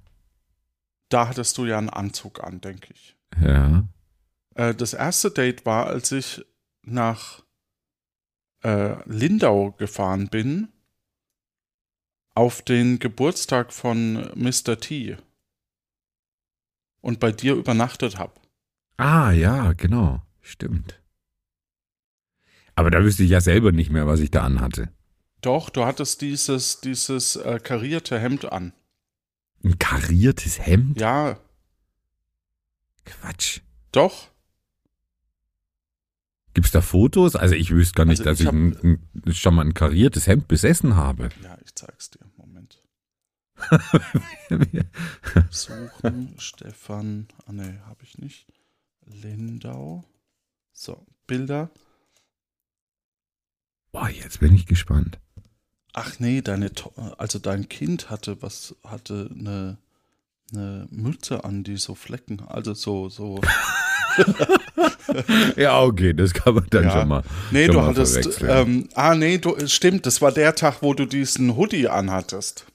Da 1.10 1.28
hattest 1.28 1.58
du 1.58 1.66
ja 1.66 1.78
einen 1.78 1.90
Anzug 1.90 2.44
an, 2.44 2.62
denke 2.62 2.94
ich. 2.94 3.16
ja. 3.42 3.84
Äh, 4.56 4.74
das 4.76 4.94
erste 4.94 5.32
Date 5.32 5.66
war, 5.66 5.88
als 5.88 6.12
ich 6.12 6.46
nach 6.84 7.44
äh, 8.64 8.96
Lindau 9.10 9.72
gefahren 9.72 10.28
bin, 10.30 10.70
auf 12.34 12.62
den 12.62 13.00
Geburtstag 13.00 13.74
von 13.74 14.32
Mr. 14.36 14.80
T. 14.80 15.18
Und 17.02 17.20
bei 17.20 17.32
dir 17.32 17.56
übernachtet 17.56 18.18
habe. 18.18 18.34
Ah, 18.98 19.32
ja, 19.32 19.74
genau. 19.74 20.22
Stimmt. 20.42 21.02
Aber 22.76 22.92
da 22.92 23.04
wüsste 23.04 23.24
ich 23.24 23.32
ja 23.32 23.42
selber 23.42 23.72
nicht 23.72 23.90
mehr, 23.92 24.08
was 24.08 24.20
ich 24.20 24.32
da 24.32 24.44
anhatte. 24.44 24.90
Doch, 25.42 25.70
du 25.70 25.86
hattest 25.86 26.22
dieses, 26.22 26.82
dieses 26.82 27.36
äh, 27.36 27.60
karierte 27.60 28.20
Hemd 28.20 28.52
an. 28.52 28.74
Ein 29.64 29.78
kariertes 29.80 30.60
Hemd? 30.60 31.00
Ja, 31.00 31.40
Quatsch. 33.06 33.62
doch. 33.92 34.31
Gibt's 36.54 36.72
da 36.72 36.82
Fotos? 36.82 37.36
Also 37.36 37.56
ich 37.56 37.72
wüsste 37.72 37.96
gar 37.96 38.06
nicht, 38.06 38.20
Also 38.26 38.30
dass 38.32 38.40
ich 38.40 38.46
ich, 38.46 38.52
ein, 38.52 39.00
ein, 39.26 39.34
schon 39.34 39.56
mal 39.56 39.66
ein 39.66 39.74
kariertes 39.74 40.28
Hemd 40.28 40.48
besessen 40.48 40.96
habe. 40.96 41.30
Ja, 41.44 41.58
ich 41.64 41.74
zeig's 41.76 42.10
dir. 42.10 42.20
Moment. 42.38 42.82
Suchen, 45.50 46.36
Stefan. 46.40 47.28
Ah, 47.46 47.52
ne, 47.54 47.82
habe 47.86 48.04
ich 48.04 48.18
nicht. 48.18 48.48
Lindau. 49.06 50.04
So, 50.74 51.06
Bilder. 51.28 51.70
Boah, 53.92 54.10
jetzt 54.10 54.40
bin 54.40 54.56
ich 54.56 54.66
gespannt. 54.66 55.20
Ach 55.94 56.20
nee, 56.20 56.42
deine, 56.42 56.74
To- 56.74 56.94
also 57.18 57.38
dein 57.40 57.68
Kind 57.68 58.10
hatte 58.10 58.42
was, 58.42 58.76
hatte 58.86 59.30
eine, 59.38 59.78
eine 60.52 60.88
Mütze 60.90 61.44
an, 61.44 61.64
die 61.64 61.76
so 61.78 61.96
Flecken, 61.96 62.40
also 62.42 62.74
so, 62.74 63.10
so. 63.10 63.42
Ja, 65.56 65.82
okay, 65.82 66.14
das 66.14 66.34
kann 66.34 66.56
man 66.56 66.66
dann 66.70 66.86
Ja. 66.86 66.92
schon 66.92 67.08
mal. 67.08 67.24
Nee, 67.52 67.66
schon 67.66 67.76
du 67.76 67.82
mal 67.82 67.88
hattest, 67.90 68.42
ähm, 68.42 68.88
ah 68.96 69.16
nee, 69.16 69.38
du, 69.38 69.56
stimmt, 69.68 70.06
das 70.06 70.22
war 70.22 70.32
der 70.32 70.56
Tag, 70.56 70.78
wo 70.82 70.94
du 70.94 71.06
diesen 71.06 71.56
Hoodie 71.56 71.88
anhattest. 71.88 72.66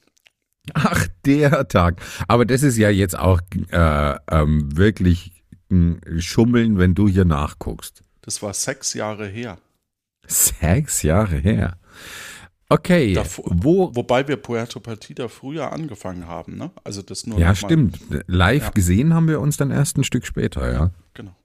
Ach, 0.74 1.06
der 1.24 1.68
Tag. 1.68 2.00
Aber 2.28 2.44
das 2.44 2.62
ist 2.62 2.76
ja 2.76 2.90
jetzt 2.90 3.18
auch 3.18 3.40
äh, 3.70 4.14
ähm, 4.30 4.76
wirklich 4.76 5.44
ein 5.70 6.00
Schummeln, 6.18 6.78
wenn 6.78 6.94
du 6.94 7.08
hier 7.08 7.24
nachguckst. 7.24 8.02
Das 8.22 8.42
war 8.42 8.52
sechs 8.52 8.94
Jahre 8.94 9.26
her. 9.26 9.58
Sechs 10.26 11.02
Jahre 11.02 11.36
her. 11.36 11.76
Okay, 12.68 13.14
Davor- 13.14 13.44
wo? 13.48 13.94
Wobei 13.94 14.26
wir 14.26 14.36
Puerto 14.36 14.80
Partida 14.80 15.28
früher 15.28 15.72
angefangen 15.72 16.26
haben, 16.26 16.56
ne? 16.56 16.70
Also 16.82 17.00
das 17.02 17.26
nur 17.26 17.38
Ja, 17.38 17.54
stimmt. 17.54 18.00
Live 18.26 18.64
Ja. 18.64 18.70
gesehen 18.70 19.14
haben 19.14 19.28
wir 19.28 19.40
uns 19.40 19.56
dann 19.56 19.70
erst 19.70 19.96
ein 19.98 20.04
Stück 20.04 20.26
später, 20.26 20.72
ja. 20.72 20.90
Genau. 21.14 21.36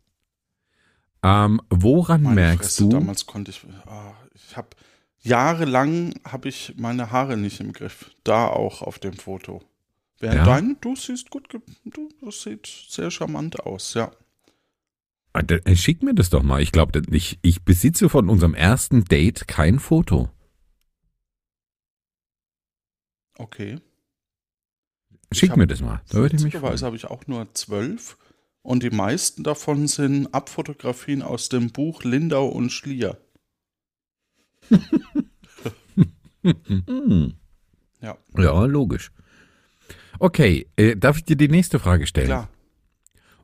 Ähm, 1.23 1.61
woran 1.69 2.23
Meine 2.23 2.35
merkst 2.35 2.77
Fresse, 2.77 2.83
du? 2.83 2.89
Damals 2.89 3.27
konnte 3.27 3.51
ich, 3.51 3.61
ah, 3.85 4.13
ich 4.33 4.57
habe 4.57 4.69
jahrelang 5.19 6.15
habe 6.27 6.49
ich 6.49 6.73
meine 6.77 7.11
Haare 7.11 7.37
nicht 7.37 7.59
im 7.59 7.73
Griff. 7.73 8.09
Da 8.23 8.47
auch 8.47 8.81
auf 8.81 8.97
dem 8.97 9.13
Foto. 9.13 9.61
Während 10.19 10.37
Ja? 10.39 10.45
dein, 10.45 10.77
du 10.81 10.95
siehst 10.95 11.29
gut, 11.29 11.47
du, 11.53 12.09
das 12.23 12.41
sieht 12.41 12.65
sehr 12.89 13.11
charmant 13.11 13.59
aus, 13.59 13.93
ja. 13.93 14.11
Ah, 15.33 15.41
äh, 15.47 15.75
Schick 15.75 16.01
mir 16.01 16.15
das 16.15 16.31
doch 16.31 16.41
mal. 16.43 16.61
Ich 16.61 16.71
glaube, 16.71 17.01
ich, 17.11 17.37
ich 17.43 17.61
besitze 17.63 18.09
von 18.09 18.27
unserem 18.27 18.55
ersten 18.55 19.05
Date 19.05 19.47
kein 19.47 19.77
Foto. 19.79 20.29
Okay. 23.41 23.79
Schick 25.31 25.49
hab- 25.51 25.57
mir 25.57 25.65
das 25.65 25.81
mal. 25.81 26.01
Da 26.09 26.17
würde 26.19 26.35
ich 26.35 26.43
mich 26.43 26.55
freuen. 26.55 26.79
habe 26.81 26.95
ich 26.95 27.05
auch 27.05 27.25
nur 27.25 27.51
zwölf 27.55 28.17
und 28.61 28.83
die 28.83 28.91
meisten 28.91 29.43
davon 29.43 29.87
sind 29.87 30.27
Abfotografien 30.33 31.23
aus 31.23 31.49
dem 31.49 31.71
Buch 31.71 32.03
Lindau 32.03 32.47
und 32.47 32.69
Schlier. 32.71 33.17
Ja, 38.01 38.17
Ja, 38.35 38.65
logisch. 38.65 39.11
Okay, 40.19 40.67
äh, 40.75 40.95
darf 40.95 41.17
ich 41.17 41.23
dir 41.23 41.35
die 41.35 41.47
nächste 41.47 41.77
Frage 41.79 42.07
stellen? 42.07 42.25
klar. 42.27 42.49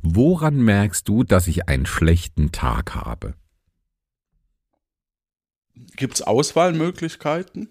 Woran 0.02 0.58
merkst 0.58 1.08
du, 1.08 1.24
dass 1.24 1.48
ich 1.48 1.68
einen 1.70 1.86
schlechten 1.86 2.52
Tag 2.52 2.96
habe? 2.96 3.36
Gibt 5.96 6.16
es 6.16 6.22
Auswahlmöglichkeiten? 6.24 7.70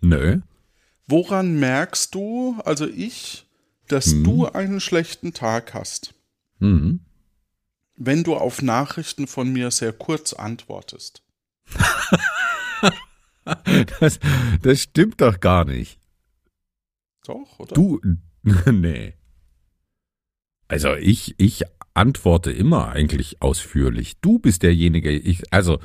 Nö. 0.00 0.40
Woran 1.08 1.58
merkst 1.58 2.14
du, 2.14 2.60
also 2.64 2.86
ich, 2.86 3.46
dass 3.88 4.12
Hm. 4.12 4.24
du 4.24 4.46
einen 4.46 4.80
schlechten 4.80 5.32
Tag 5.32 5.72
hast, 5.74 6.14
Hm. 6.60 7.00
wenn 7.96 8.22
du 8.24 8.34
auf 8.36 8.60
Nachrichten 8.62 9.26
von 9.26 9.50
mir 9.52 9.70
sehr 9.70 9.92
kurz 9.92 10.32
antwortest? 10.32 11.22
Das, 14.00 14.18
das 14.60 14.82
stimmt 14.82 15.22
doch 15.22 15.40
gar 15.40 15.64
nicht. 15.64 15.98
Doch, 17.24 17.58
oder? 17.58 17.74
Du, 17.74 17.98
nee. 18.70 19.14
Also 20.68 20.94
ich, 20.96 21.34
ich 21.38 21.62
antworte 21.94 22.50
immer 22.52 22.88
eigentlich 22.88 23.40
ausführlich. 23.40 24.20
Du 24.20 24.38
bist 24.38 24.62
derjenige, 24.62 25.10
ich, 25.10 25.50
also 25.50 25.78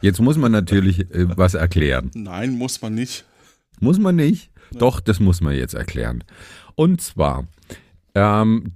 jetzt 0.00 0.20
muss 0.22 0.38
man 0.38 0.52
natürlich 0.52 1.00
äh, 1.10 1.36
was 1.36 1.52
erklären. 1.52 2.10
Nein, 2.14 2.56
muss 2.56 2.80
man 2.80 2.94
nicht. 2.94 3.26
Muss 3.78 3.98
man 3.98 4.16
nicht? 4.16 4.50
Doch, 4.78 5.00
das 5.00 5.20
muss 5.20 5.40
man 5.40 5.54
jetzt 5.54 5.74
erklären. 5.74 6.24
Und 6.74 7.00
zwar, 7.00 7.46
ähm, 8.14 8.72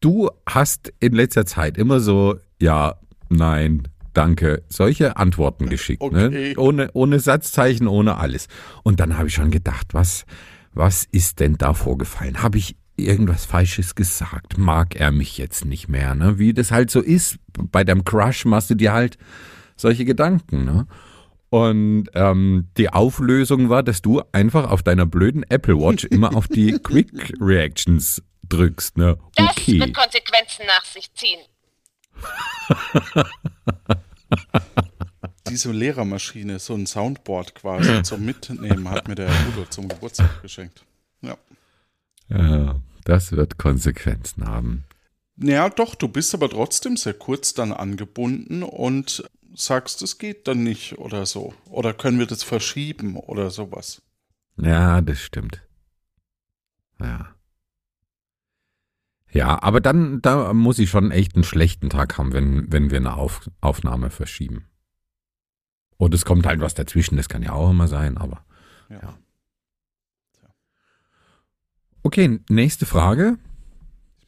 du 0.00 0.30
hast 0.46 0.92
in 1.00 1.12
letzter 1.14 1.46
Zeit 1.46 1.78
immer 1.78 2.00
so, 2.00 2.36
ja, 2.60 2.96
nein, 3.28 3.88
danke, 4.14 4.62
solche 4.68 5.16
Antworten 5.16 5.68
geschickt, 5.68 6.02
Okay. 6.02 6.50
ne? 6.50 6.54
Ohne, 6.56 6.90
ohne 6.92 7.20
Satzzeichen, 7.20 7.86
ohne 7.88 8.16
alles. 8.16 8.48
Und 8.82 9.00
dann 9.00 9.16
habe 9.18 9.28
ich 9.28 9.34
schon 9.34 9.50
gedacht, 9.50 9.94
was, 9.94 10.24
was 10.72 11.04
ist 11.10 11.40
denn 11.40 11.56
da 11.58 11.74
vorgefallen? 11.74 12.42
Habe 12.42 12.58
ich 12.58 12.76
irgendwas 12.96 13.44
Falsches 13.44 13.94
gesagt? 13.94 14.58
Mag 14.58 14.96
er 14.96 15.12
mich 15.12 15.38
jetzt 15.38 15.64
nicht 15.64 15.88
mehr, 15.88 16.14
ne? 16.16 16.38
Wie 16.38 16.52
das 16.52 16.72
halt 16.72 16.90
so 16.90 17.00
ist. 17.00 17.38
Bei 17.70 17.84
deinem 17.84 18.04
Crush 18.04 18.44
machst 18.44 18.70
du 18.70 18.74
dir 18.74 18.92
halt 18.92 19.18
solche 19.76 20.04
Gedanken, 20.04 20.64
ne? 20.64 20.86
Und 21.50 22.08
ähm, 22.14 22.68
die 22.76 22.90
Auflösung 22.90 23.70
war, 23.70 23.82
dass 23.82 24.02
du 24.02 24.22
einfach 24.32 24.70
auf 24.70 24.82
deiner 24.82 25.06
blöden 25.06 25.44
Apple 25.44 25.76
Watch 25.78 26.04
immer 26.10 26.36
auf 26.36 26.46
die 26.48 26.72
Quick 26.72 27.34
Reactions 27.40 28.22
drückst, 28.48 28.96
ne? 28.98 29.18
Das 29.34 29.50
Okay. 29.50 29.80
wird 29.80 29.94
Konsequenzen 29.94 30.66
nach 30.66 30.84
sich 30.84 31.12
ziehen. 31.14 31.40
Diese 35.48 35.72
Lehrermaschine, 35.72 36.58
so 36.58 36.74
ein 36.74 36.86
Soundboard 36.86 37.54
quasi 37.54 38.02
zum 38.02 38.24
Mitnehmen, 38.24 38.90
hat 38.90 39.08
mir 39.08 39.14
der 39.14 39.30
Udo 39.48 39.64
zum 39.70 39.88
Geburtstag 39.88 40.42
geschenkt. 40.42 40.84
Ja. 41.22 41.36
Ja, 42.28 42.76
das 43.04 43.32
wird 43.32 43.56
Konsequenzen 43.58 44.46
haben. 44.46 44.84
Naja, 45.36 45.70
doch, 45.70 45.94
du 45.94 46.08
bist 46.08 46.34
aber 46.34 46.50
trotzdem 46.50 46.96
sehr 46.96 47.14
kurz 47.14 47.54
dann 47.54 47.72
angebunden 47.72 48.62
und 48.62 49.24
sagst, 49.60 50.02
es 50.02 50.18
geht 50.18 50.48
dann 50.48 50.62
nicht 50.62 50.98
oder 50.98 51.26
so. 51.26 51.54
Oder 51.66 51.92
können 51.94 52.18
wir 52.18 52.26
das 52.26 52.42
verschieben 52.42 53.16
oder 53.16 53.50
sowas. 53.50 54.02
Ja, 54.56 55.00
das 55.00 55.20
stimmt. 55.20 55.62
Ja. 57.00 57.34
Ja, 59.30 59.62
aber 59.62 59.80
dann, 59.80 60.22
da 60.22 60.52
muss 60.54 60.78
ich 60.78 60.90
schon 60.90 61.10
echt 61.10 61.34
einen 61.34 61.44
schlechten 61.44 61.90
Tag 61.90 62.16
haben, 62.18 62.32
wenn, 62.32 62.72
wenn 62.72 62.90
wir 62.90 62.98
eine 62.98 63.14
Auf, 63.14 63.50
Aufnahme 63.60 64.10
verschieben. 64.10 64.66
Und 65.96 66.14
es 66.14 66.24
kommt 66.24 66.46
halt 66.46 66.60
was 66.60 66.74
dazwischen, 66.74 67.16
das 67.16 67.28
kann 67.28 67.42
ja 67.42 67.52
auch 67.52 67.70
immer 67.70 67.88
sein, 67.88 68.16
aber. 68.16 68.44
Ja. 68.88 69.18
Ja. 70.42 70.48
Okay, 72.02 72.40
nächste 72.48 72.86
Frage. 72.86 73.38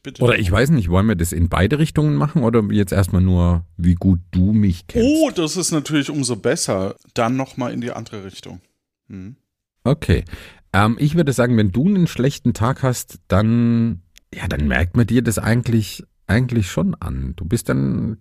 Bitte. 0.03 0.23
Oder 0.23 0.39
ich 0.39 0.51
weiß 0.51 0.71
nicht, 0.71 0.89
wollen 0.89 1.07
wir 1.07 1.15
das 1.15 1.31
in 1.31 1.47
beide 1.47 1.77
Richtungen 1.77 2.15
machen 2.15 2.43
oder 2.43 2.63
jetzt 2.71 2.91
erstmal 2.91 3.21
nur, 3.21 3.65
wie 3.77 3.93
gut 3.93 4.19
du 4.31 4.51
mich 4.51 4.87
kennst? 4.87 5.07
Oh, 5.07 5.29
das 5.29 5.57
ist 5.57 5.71
natürlich 5.71 6.09
umso 6.09 6.35
besser. 6.35 6.95
Dann 7.13 7.35
nochmal 7.35 7.71
in 7.71 7.81
die 7.81 7.91
andere 7.91 8.23
Richtung. 8.25 8.61
Hm. 9.09 9.35
Okay. 9.83 10.25
Ähm, 10.73 10.95
ich 10.99 11.15
würde 11.15 11.33
sagen, 11.33 11.55
wenn 11.57 11.71
du 11.71 11.85
einen 11.87 12.07
schlechten 12.07 12.53
Tag 12.53 12.81
hast, 12.81 13.19
dann, 13.27 14.01
ja, 14.33 14.47
dann 14.47 14.67
merkt 14.67 14.95
man 14.97 15.05
dir 15.05 15.21
das 15.21 15.37
eigentlich, 15.37 16.03
eigentlich 16.25 16.71
schon 16.71 16.95
an. 16.95 17.33
Du 17.35 17.45
bist 17.45 17.69
dann 17.69 18.17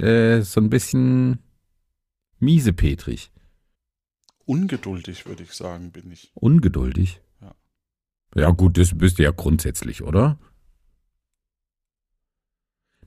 äh, 0.00 0.40
so 0.40 0.60
ein 0.60 0.70
bisschen 0.70 1.40
miesepetrig. 2.40 3.32
ungeduldig, 4.46 5.26
würde 5.26 5.42
ich 5.42 5.52
sagen, 5.52 5.90
bin 5.92 6.10
ich. 6.10 6.30
Ungeduldig? 6.34 7.20
Ja. 7.42 7.54
Ja, 8.34 8.50
gut, 8.50 8.78
das 8.78 8.96
bist 8.96 9.18
du 9.18 9.24
ja 9.24 9.30
grundsätzlich, 9.30 10.02
oder? 10.02 10.38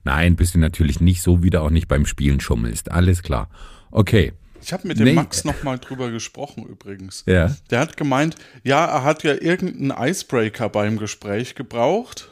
Nein, 0.04 0.36
bist 0.36 0.54
du 0.54 0.58
natürlich 0.58 1.00
nicht 1.00 1.22
so, 1.22 1.42
wie 1.42 1.50
du 1.50 1.60
auch 1.60 1.70
nicht 1.70 1.88
beim 1.88 2.06
Spielen 2.06 2.40
schummelst. 2.40 2.90
Alles 2.90 3.22
klar. 3.22 3.48
Okay. 3.90 4.32
Ich 4.60 4.72
habe 4.72 4.86
mit 4.86 4.98
dem 4.98 5.04
Nee. 5.06 5.12
Max 5.14 5.44
nochmal 5.44 5.78
drüber 5.78 6.10
gesprochen 6.10 6.64
übrigens. 6.64 7.24
Ja. 7.26 7.54
Der 7.70 7.80
hat 7.80 7.96
gemeint, 7.96 8.36
ja, 8.62 8.84
er 8.84 9.02
hat 9.02 9.24
ja 9.24 9.34
irgendeinen 9.34 9.90
Icebreaker 10.08 10.68
beim 10.68 10.98
Gespräch 10.98 11.54
gebraucht. 11.54 12.30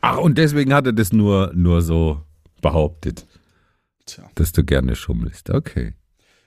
Ach, 0.00 0.18
und 0.18 0.38
deswegen 0.38 0.72
hat 0.72 0.86
er 0.86 0.92
das 0.92 1.12
nur, 1.12 1.52
nur 1.54 1.82
so 1.82 2.22
behauptet, 2.62 3.26
Tja. 4.06 4.24
dass 4.36 4.52
du 4.52 4.64
gerne 4.64 4.94
schummelst. 4.96 5.50
Okay. 5.50 5.94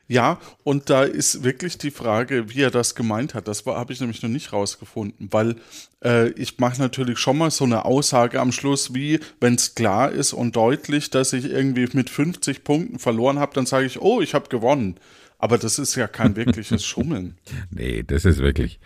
Ja, 0.08 0.40
und 0.64 0.90
da 0.90 1.04
ist 1.04 1.44
wirklich 1.44 1.78
die 1.78 1.92
Frage, 1.92 2.50
wie 2.50 2.62
er 2.62 2.72
das 2.72 2.94
gemeint 2.94 3.34
hat. 3.34 3.48
Das 3.48 3.66
habe 3.66 3.94
ich 3.94 4.02
nämlich 4.02 4.22
noch 4.22 4.30
nicht 4.30 4.52
rausgefunden, 4.52 5.30
weil 5.32 5.56
äh, 6.04 6.30
ich 6.32 6.60
mache 6.60 6.82
natürlich 6.82 7.20
schon 7.20 7.38
mal 7.38 7.52
so 7.52 7.64
eine 7.64 7.86
Aussage 7.86 8.42
am 8.42 8.52
Schluss, 8.52 8.94
wie 8.94 9.20
wenn 9.40 9.56
es 9.56 9.76
klar 9.76 10.12
ist 10.12 10.34
und 10.34 10.56
deutlich, 10.56 11.10
dass 11.10 11.32
ich 11.32 11.46
irgendwie 11.46 11.88
mit 11.94 12.10
50 12.10 12.66
Punkten 12.66 13.00
verloren 13.00 13.40
habe, 13.40 13.54
dann 13.54 13.66
sage 13.66 13.86
ich, 13.86 14.02
oh, 14.02 14.20
ich 14.22 14.34
habe 14.34 14.50
gewonnen. 14.50 15.00
Aber 15.38 15.58
das 15.58 15.80
ist 15.80 15.96
ja 15.96 16.08
kein 16.08 16.36
wirkliches 16.36 16.86
Schummeln. 16.86 17.38
Nee, 17.70 18.04
das 18.04 18.26
ist 18.26 18.40
wirklich 18.40 18.80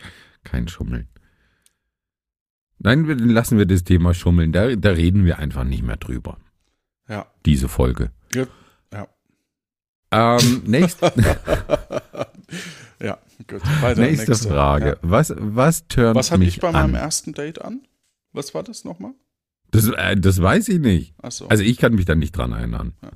kein 0.43 0.67
Schummeln. 0.67 1.07
Nein, 2.79 3.07
wir, 3.07 3.15
lassen 3.15 3.57
wir 3.57 3.65
das 3.65 3.83
Thema 3.83 4.13
Schummeln. 4.13 4.51
Da, 4.51 4.75
da 4.75 4.91
reden 4.91 5.25
wir 5.25 5.39
einfach 5.39 5.63
nicht 5.63 5.83
mehr 5.83 5.97
drüber. 5.97 6.38
Ja. 7.09 7.25
Diese 7.45 7.67
Folge. 7.67 8.12
Ja. 8.33 8.45
Ähm, 10.12 10.64
nächst, 10.66 11.00
Ja, 13.02 13.18
gut. 13.48 13.62
Weiter, 13.82 14.02
nächste, 14.02 14.36
Frage. 14.36 14.90
Ja. 14.90 14.98
Was, 15.02 15.34
was 15.38 15.88
turnt 15.88 16.16
Was 16.16 16.32
hatte 16.32 16.40
mich 16.40 16.56
ich 16.56 16.60
bei 16.60 16.70
an? 16.70 16.74
meinem 16.74 16.96
ersten 16.96 17.34
Date 17.34 17.62
an? 17.62 17.82
Was 18.32 18.54
war 18.54 18.64
das 18.64 18.86
nochmal? 18.86 19.14
Das, 19.72 19.88
äh, 19.88 20.16
das 20.16 20.42
weiß 20.42 20.70
ich 20.70 20.80
nicht. 20.80 21.14
Achso. 21.22 21.48
Also 21.48 21.64
ich 21.64 21.78
kann 21.78 21.94
mich 21.94 22.06
da 22.06 22.16
nicht 22.16 22.32
dran 22.32 22.54
erinnern. 22.54 22.94
Ja. 23.04 23.12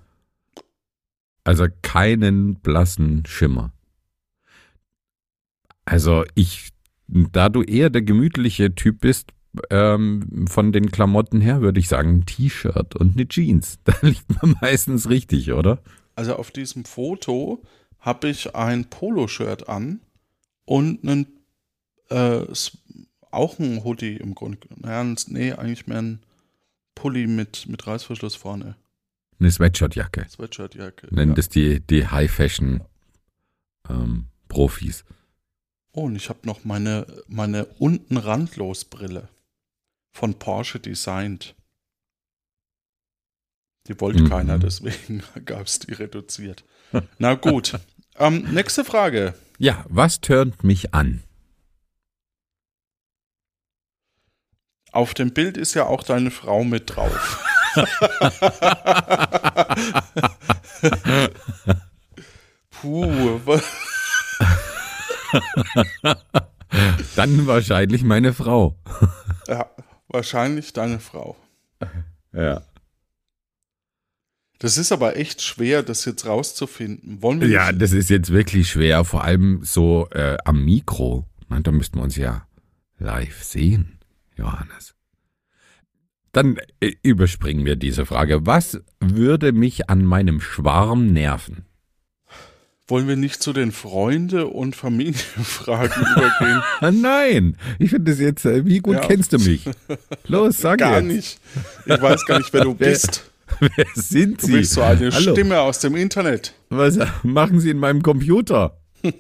Also 1.44 1.66
keinen 1.82 2.56
blassen 2.56 3.26
Schimmer. 3.26 3.72
Also 5.86 6.24
ich, 6.36 6.70
da 7.08 7.50
du 7.50 7.64
eher 7.64 7.90
der 7.90 8.04
gemütliche 8.04 8.76
Typ 8.76 9.02
bist, 9.02 9.32
ähm, 9.70 10.46
von 10.48 10.72
den 10.72 10.92
Klamotten 10.92 11.42
her, 11.42 11.62
würde 11.62 11.80
ich 11.80 11.90
sagen, 11.90 12.20
ein 12.20 12.26
T-Shirt 12.26 12.96
und 12.96 13.14
eine 13.18 13.28
Jeans. 13.28 13.80
Da 13.84 13.94
liegt 14.02 14.42
man 14.42 14.56
meistens 14.62 15.10
richtig, 15.10 15.52
oder? 15.52 15.80
Also 16.16 16.36
auf 16.36 16.52
diesem 16.52 16.86
Foto 16.86 17.64
habe 18.00 18.30
ich 18.30 18.56
ein 18.56 18.86
Poloshirt 18.86 19.68
an 19.70 20.00
und 20.66 21.04
einen, 21.04 21.28
äh, 22.10 22.46
auch 23.32 23.60
ein 23.60 23.84
Hoodie 23.84 24.18
im 24.18 24.36
Grunde. 24.36 24.60
Naja, 24.76 25.16
nee, 25.28 25.54
eigentlich 25.54 25.88
mehr 25.88 26.02
ein 26.02 26.20
Pulli 26.96 27.28
mit, 27.28 27.68
mit 27.68 27.86
Reißverschluss 27.88 28.36
vorne. 28.36 28.76
Eine 29.40 29.52
Sweatshirtjacke. 29.52 30.28
Sweatshirtjacke. 30.30 31.14
Nennen 31.14 31.32
ja. 31.32 31.36
das 31.36 31.50
die, 31.50 31.80
die 31.80 32.08
High-Fashion-Profis. 32.08 35.04
Oh, 35.94 36.04
und 36.04 36.16
ich 36.16 36.30
habe 36.30 36.40
noch 36.46 36.64
meine, 36.64 37.06
meine 37.28 37.66
unten 37.66 38.16
randlos 38.18 38.86
Brille 38.86 39.28
von 40.12 40.36
Porsche 40.36 40.80
designt. 40.80 41.56
Die 43.88 44.00
wollte 44.00 44.22
Mhm. 44.24 44.30
keiner, 44.30 44.58
deswegen 44.60 45.24
gab 45.46 45.66
es 45.68 45.80
die 45.80 45.94
reduziert. 45.94 46.64
Na 47.18 47.34
gut. 47.36 47.80
ähm, 48.18 48.44
nächste 48.54 48.84
Frage. 48.86 49.34
ja, 49.58 49.86
was 49.90 50.22
turnt 50.22 50.64
mich 50.64 50.94
an? 50.94 51.24
Auf 54.92 55.14
dem 55.14 55.32
Bild 55.34 55.56
ist 55.58 55.74
ja 55.74 55.86
auch 55.86 56.04
deine 56.04 56.32
Frau 56.32 56.64
mit 56.66 56.96
drauf. 56.96 57.46
Puh, 62.70 63.40
Dann 67.16 67.48
wahrscheinlich 67.48 68.04
meine 68.04 68.34
Frau. 68.34 68.76
ja, 69.48 69.70
wahrscheinlich 70.08 70.74
deine 70.74 71.00
Frau. 71.00 71.36
Ja. 72.34 72.62
Das 74.64 74.78
ist 74.78 74.92
aber 74.92 75.18
echt 75.18 75.42
schwer, 75.42 75.82
das 75.82 76.06
jetzt 76.06 76.28
rauszufinden. 76.28 77.20
Wollen 77.24 77.42
wir 77.42 77.48
Ja, 77.48 77.72
nicht, 77.72 77.82
das 77.82 77.94
ist 77.94 78.12
jetzt 78.12 78.32
wirklich 78.32 78.70
schwer, 78.70 79.04
vor 79.06 79.24
allem 79.24 79.62
so 79.64 80.08
äh, 80.12 80.38
am 80.46 80.64
Mikro. 80.64 81.26
Na, 81.50 81.60
Da 81.62 81.72
müssten 81.72 81.98
wir 81.98 82.04
uns 82.04 82.16
ja 82.16 82.46
live 83.00 83.42
sehen, 83.44 83.98
Johannes. 84.38 84.94
Dann 86.32 86.58
äh, 86.80 86.92
überspringen 87.02 87.66
wir 87.66 87.76
diese 87.76 88.06
Frage. 88.06 88.46
Was 88.46 88.80
würde 89.00 89.52
mich 89.52 89.90
an 89.90 90.06
meinem 90.06 90.40
Schwarm 90.40 91.08
nerven? 91.08 91.66
wollen 92.88 93.08
wir 93.08 93.16
nicht 93.16 93.42
zu 93.42 93.54
den 93.54 93.72
Freunde- 93.72 94.48
und 94.48 94.76
Familienfragen 94.76 96.04
übergehen? 96.12 96.62
Nein, 97.02 97.56
ich 97.80 97.90
finde 97.92 98.12
das 98.12 98.20
jetzt, 98.20 98.44
äh, 98.46 98.66
wie 98.66 98.80
gut 98.80 98.96
Ja. 98.96 99.08
kennst 99.08 99.32
du 99.32 99.38
mich? 99.40 99.64
Los, 100.28 100.58
sag 100.58 100.80
Gar 100.80 100.98
jetzt. 101.02 101.06
nicht. 101.08 101.40
Ich 101.86 102.02
weiß 102.02 102.26
gar 102.26 102.40
nicht, 102.40 102.52
wer 102.52 102.66
du 102.66 102.74
bist. 102.76 103.31
Wer 103.62 103.86
sind 103.94 104.42
Du 104.42 104.48
Sie? 104.48 104.52
bist 104.54 104.74
so 104.74 104.82
eine 104.82 105.12
Hallo. 105.12 105.32
Stimme 105.34 105.62
aus 105.62 105.80
dem 105.80 105.96
Internet. 105.96 106.54
Was 106.70 106.98
machen 107.24 107.60
Sie 107.60 107.70
in 107.70 107.78
meinem 107.78 108.02
Computer? 108.04 108.78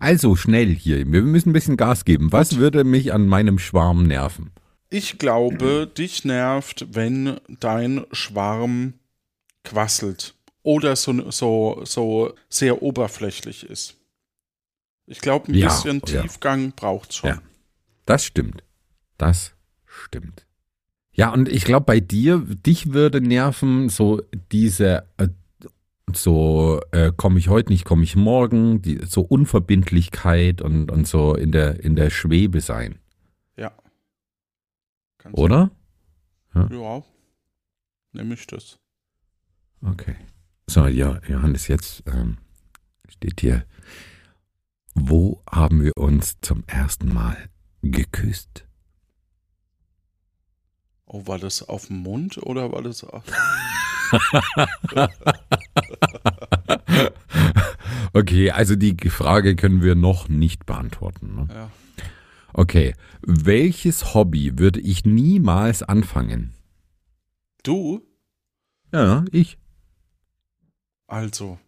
Also 0.00 0.34
schnell 0.34 0.74
hier, 0.74 0.98
wir 1.10 1.22
müssen 1.22 1.50
ein 1.50 1.52
bisschen 1.52 1.76
Gas 1.76 2.04
geben. 2.04 2.32
Was 2.32 2.56
würde 2.56 2.82
mich 2.82 3.12
an 3.12 3.26
meinem 3.28 3.58
Schwarm 3.60 4.02
nerven? 4.02 4.50
Ich 4.88 5.18
glaube, 5.18 5.86
dich 5.86 6.24
nervt, 6.24 6.86
wenn 6.90 7.38
dein 7.48 8.04
Schwarm 8.10 8.94
quasselt 9.62 10.34
oder 10.64 10.96
so, 10.96 11.30
so, 11.30 11.82
so 11.84 12.34
sehr 12.48 12.82
oberflächlich 12.82 13.64
ist. 13.70 13.96
Ich 15.06 15.20
glaube, 15.20 15.52
ein 15.52 15.54
Ja, 15.54 15.68
bisschen 15.68 16.02
ja. 16.08 16.22
Tiefgang 16.22 16.72
braucht 16.72 17.14
schon. 17.14 17.30
Ja. 17.30 17.42
Das 18.06 18.24
stimmt. 18.24 18.64
Das 19.18 19.52
stimmt. 19.86 20.46
Ja, 21.20 21.34
und 21.34 21.50
ich 21.50 21.66
glaube, 21.66 21.84
bei 21.84 22.00
dir, 22.00 22.38
dich 22.38 22.94
würde 22.94 23.20
nerven, 23.20 23.90
so 23.90 24.22
diese, 24.52 25.06
äh, 25.18 25.28
so 26.14 26.80
äh, 26.92 27.12
komme 27.14 27.38
ich 27.38 27.48
heute 27.48 27.70
nicht, 27.70 27.84
komme 27.84 28.04
ich 28.04 28.16
morgen, 28.16 28.80
die, 28.80 29.00
so 29.04 29.20
Unverbindlichkeit 29.20 30.62
und, 30.62 30.90
und 30.90 31.06
so 31.06 31.34
in 31.34 31.52
der, 31.52 31.84
in 31.84 31.94
der 31.94 32.08
Schwebe 32.08 32.62
sein. 32.62 33.00
Ja. 33.58 33.70
Kannst 35.18 35.36
Oder? 35.36 35.70
Ja. 36.54 37.02
Nehme 38.12 38.32
ich 38.32 38.46
das. 38.46 38.78
Okay. 39.82 40.16
So, 40.68 40.86
ja, 40.86 41.20
Johannes, 41.28 41.68
jetzt 41.68 42.02
ähm, 42.06 42.38
steht 43.10 43.42
hier, 43.42 43.66
wo 44.94 45.42
haben 45.50 45.82
wir 45.82 45.92
uns 45.98 46.40
zum 46.40 46.64
ersten 46.66 47.12
Mal 47.12 47.50
geküsst? 47.82 48.64
Oh, 51.12 51.26
war 51.26 51.40
das 51.40 51.68
auf 51.68 51.88
dem 51.88 52.04
Mund 52.04 52.38
oder 52.38 52.70
war 52.70 52.82
das 52.82 53.02
auf. 53.02 53.24
Okay, 58.12 58.50
also 58.50 58.74
die 58.74 58.96
Frage 59.08 59.54
können 59.54 59.82
wir 59.82 59.94
noch 59.94 60.28
nicht 60.28 60.66
beantworten. 60.66 61.36
Ne? 61.36 61.48
Ja. 61.54 61.70
Okay, 62.52 62.94
welches 63.22 64.14
Hobby 64.14 64.58
würde 64.58 64.80
ich 64.80 65.04
niemals 65.04 65.84
anfangen? 65.84 66.52
Du? 67.62 68.04
Ja, 68.92 69.24
ich. 69.30 69.58
Also, 71.06 71.60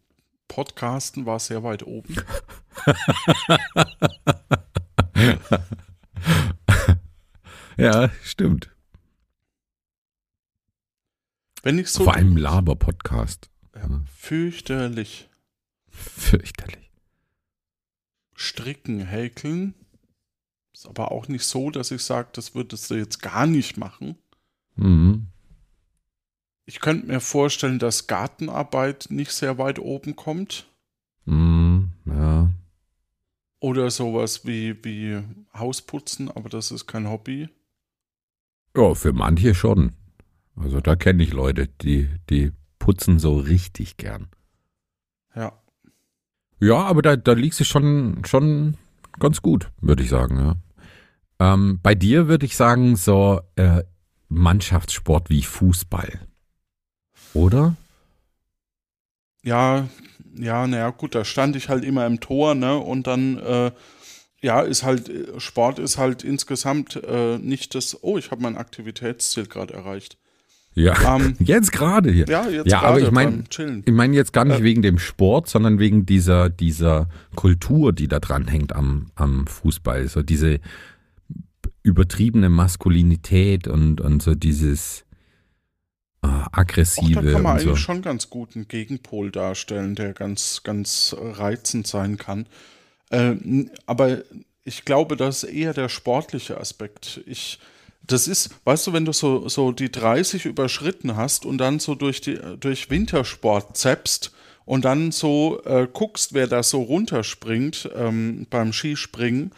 Podcasten 0.48 1.26
war 1.26 1.38
sehr 1.38 1.62
weit 1.62 1.84
oben. 1.86 2.16
Ja, 7.76 8.10
stimmt. 8.22 8.71
Wenn 11.62 11.78
ich 11.78 11.88
so. 11.88 12.04
Vor 12.04 12.14
allem 12.14 12.36
Laber-Podcast. 12.36 13.50
Ja, 13.74 14.02
fürchterlich. 14.14 15.28
Fürchterlich. 15.88 16.90
Stricken, 18.34 19.00
häkeln. 19.00 19.74
Ist 20.72 20.88
aber 20.88 21.12
auch 21.12 21.28
nicht 21.28 21.44
so, 21.44 21.70
dass 21.70 21.90
ich 21.90 22.02
sage, 22.02 22.30
das 22.32 22.54
würdest 22.54 22.90
du 22.90 22.94
jetzt 22.94 23.22
gar 23.22 23.46
nicht 23.46 23.76
machen. 23.76 24.16
Mhm. 24.74 25.28
Ich 26.64 26.80
könnte 26.80 27.06
mir 27.06 27.20
vorstellen, 27.20 27.78
dass 27.78 28.06
Gartenarbeit 28.06 29.06
nicht 29.10 29.32
sehr 29.32 29.58
weit 29.58 29.78
oben 29.78 30.16
kommt. 30.16 30.66
Mhm. 31.24 31.92
Ja. 32.06 32.50
Oder 33.60 33.90
sowas 33.90 34.44
wie, 34.44 34.82
wie 34.84 35.22
Hausputzen, 35.54 36.30
aber 36.30 36.48
das 36.48 36.72
ist 36.72 36.86
kein 36.86 37.08
Hobby. 37.08 37.48
ja, 38.76 38.94
für 38.94 39.12
manche 39.12 39.54
schon. 39.54 39.92
Also 40.56 40.80
da 40.80 40.96
kenne 40.96 41.22
ich 41.22 41.32
Leute, 41.32 41.68
die, 41.80 42.08
die 42.30 42.52
putzen 42.78 43.18
so 43.18 43.36
richtig 43.36 43.96
gern. 43.96 44.28
Ja. 45.34 45.52
Ja, 46.60 46.76
aber 46.76 47.02
da, 47.02 47.16
da 47.16 47.32
liegst 47.32 47.60
du 47.60 47.64
schon, 47.64 48.24
schon 48.24 48.76
ganz 49.18 49.42
gut, 49.42 49.70
würde 49.80 50.02
ich 50.02 50.10
sagen, 50.10 50.38
ja. 50.38 50.56
Ähm, 51.38 51.80
bei 51.82 51.94
dir 51.94 52.28
würde 52.28 52.46
ich 52.46 52.56
sagen, 52.56 52.96
so 52.96 53.40
äh, 53.56 53.82
Mannschaftssport 54.28 55.28
wie 55.28 55.42
Fußball. 55.42 56.20
Oder? 57.34 57.76
Ja, 59.42 59.88
ja, 60.36 60.66
naja, 60.66 60.90
gut, 60.90 61.14
da 61.14 61.24
stand 61.24 61.56
ich 61.56 61.68
halt 61.68 61.84
immer 61.84 62.06
im 62.06 62.20
Tor, 62.20 62.54
ne? 62.54 62.78
Und 62.78 63.06
dann, 63.06 63.38
äh, 63.38 63.72
ja, 64.40 64.60
ist 64.60 64.82
halt, 64.82 65.10
Sport 65.38 65.78
ist 65.78 65.98
halt 65.98 66.24
insgesamt 66.24 66.96
äh, 66.96 67.38
nicht 67.38 67.74
das, 67.74 68.02
oh, 68.02 68.18
ich 68.18 68.30
habe 68.30 68.42
mein 68.42 68.56
Aktivitätsziel 68.56 69.46
gerade 69.46 69.74
erreicht. 69.74 70.16
Ja, 70.74 71.16
Ähm, 71.16 71.34
jetzt 71.40 71.72
gerade 71.72 72.10
hier. 72.10 72.26
Ja, 72.26 72.48
jetzt 72.48 72.70
Ja, 72.70 72.82
aber 72.82 72.98
gerade 72.98 73.06
ich 73.06 73.10
meine, 73.10 73.44
ich 73.84 73.92
meine 73.92 74.16
jetzt 74.16 74.32
gar 74.32 74.44
nicht 74.44 74.60
Äh, 74.60 74.64
wegen 74.64 74.82
dem 74.82 74.98
Sport, 74.98 75.48
sondern 75.48 75.78
wegen 75.78 76.06
dieser, 76.06 76.48
dieser 76.48 77.08
Kultur, 77.34 77.92
die 77.92 78.08
da 78.08 78.20
dran 78.20 78.48
hängt 78.48 78.74
am, 78.74 79.10
am 79.14 79.46
Fußball. 79.46 80.08
So 80.08 80.22
diese 80.22 80.60
übertriebene 81.82 82.48
Maskulinität 82.48 83.68
und, 83.68 84.00
und 84.00 84.22
so 84.22 84.34
dieses 84.34 85.04
äh, 86.22 86.28
aggressive 86.52 87.22
da 87.22 87.32
kann 87.32 87.42
man 87.42 87.54
und 87.54 87.60
so. 87.60 87.68
eigentlich 87.70 87.80
schon 87.80 88.02
ganz 88.02 88.30
gut 88.30 88.54
einen 88.54 88.68
Gegenpol 88.68 89.30
darstellen, 89.30 89.94
der 89.94 90.12
ganz, 90.12 90.62
ganz 90.62 91.14
reizend 91.18 91.86
sein 91.86 92.16
kann. 92.16 92.46
Äh, 93.10 93.34
aber 93.86 94.22
ich 94.64 94.84
glaube, 94.84 95.16
das 95.16 95.42
ist 95.42 95.50
eher 95.50 95.74
der 95.74 95.88
sportliche 95.88 96.58
Aspekt. 96.58 97.20
Ich, 97.26 97.58
das 98.04 98.28
ist, 98.28 98.50
weißt 98.64 98.86
du, 98.86 98.92
wenn 98.92 99.04
du 99.04 99.12
so, 99.12 99.48
so 99.48 99.72
die 99.72 99.90
30 99.90 100.46
überschritten 100.46 101.16
hast 101.16 101.46
und 101.46 101.58
dann 101.58 101.78
so 101.78 101.94
durch, 101.94 102.20
die, 102.20 102.38
durch 102.58 102.90
Wintersport 102.90 103.76
zappst 103.76 104.32
und 104.64 104.84
dann 104.84 105.12
so 105.12 105.62
äh, 105.64 105.86
guckst, 105.92 106.34
wer 106.34 106.46
da 106.46 106.62
so 106.62 106.82
runterspringt 106.82 107.90
ähm, 107.94 108.46
beim 108.50 108.72
Skispringen 108.72 109.52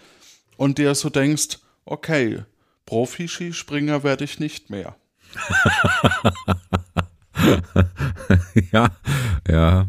und 0.56 0.78
dir 0.78 0.94
so 0.94 1.10
denkst, 1.10 1.58
okay, 1.84 2.42
Profi-Skispringer 2.86 4.02
werde 4.02 4.24
ich 4.24 4.38
nicht 4.38 4.70
mehr. 4.70 4.96
ja, 8.72 8.90
ja. 9.48 9.86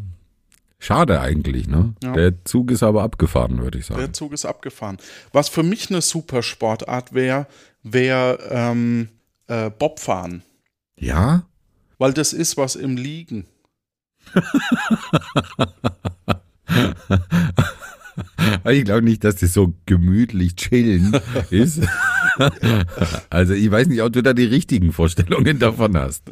Schade 0.80 1.20
eigentlich, 1.20 1.68
ne? 1.68 1.96
Ja. 2.04 2.14
Der 2.14 2.46
Zug 2.46 2.70
ist 2.70 2.84
aber 2.84 3.02
abgefahren, 3.02 3.60
würde 3.60 3.80
ich 3.80 3.88
sagen. 3.88 4.00
Der 4.00 4.14
Zug 4.14 4.34
ist 4.34 4.46
abgefahren. 4.46 4.98
Was 5.34 5.50
für 5.50 5.64
mich 5.64 5.90
eine 5.90 6.02
super 6.02 6.44
Sportart 6.44 7.14
wäre, 7.14 7.48
wäre 7.86 8.40
ähm, 8.50 9.10
äh, 9.48 9.70
Bobfahren. 9.70 10.42
Ja? 10.98 11.48
Weil 11.98 12.14
das 12.14 12.34
ist 12.34 12.58
was 12.58 12.76
im 12.76 12.98
Liegen. 12.98 13.46
Ich 18.66 18.86
glaube 18.86 19.02
nicht, 19.02 19.24
dass 19.24 19.36
das 19.38 19.54
so 19.54 19.74
gemütlich 19.86 20.56
chillen 20.56 21.20
ist. 21.50 21.82
Also 23.30 23.54
ich 23.54 23.70
weiß 23.70 23.88
nicht, 23.88 24.02
ob 24.02 24.14
du 24.14 24.24
da 24.24 24.34
die 24.34 24.46
richtigen 24.46 24.94
Vorstellungen 24.94 25.60
davon 25.60 25.98
hast. 25.98 26.24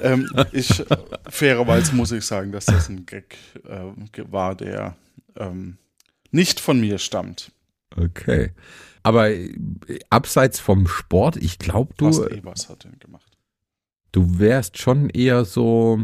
Ähm, 0.00 0.30
ich, 0.52 0.84
fairerweise 1.28 1.94
muss 1.94 2.12
ich 2.12 2.24
sagen, 2.24 2.52
dass 2.52 2.66
das 2.66 2.88
ein 2.88 3.06
Gag 3.06 3.36
äh, 3.64 4.22
war, 4.30 4.54
der 4.54 4.96
ähm, 5.36 5.78
nicht 6.30 6.60
von 6.60 6.80
mir 6.80 6.98
stammt. 6.98 7.50
Okay. 7.96 8.52
Aber 9.04 9.30
äh, 9.30 9.54
abseits 10.10 10.58
vom 10.58 10.88
Sport, 10.88 11.36
ich 11.36 11.58
glaube, 11.58 11.94
du, 11.96 12.08
Evers 12.08 12.68
hat 12.68 12.84
den 12.84 12.98
gemacht. 12.98 13.30
du 14.10 14.38
wärst 14.38 14.78
schon 14.78 15.10
eher 15.10 15.44
so, 15.44 16.02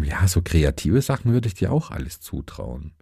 ja, 0.00 0.26
so 0.28 0.40
kreative 0.40 1.02
Sachen 1.02 1.32
würde 1.32 1.48
ich 1.48 1.54
dir 1.54 1.72
auch 1.72 1.90
alles 1.90 2.20
zutrauen. 2.20 2.94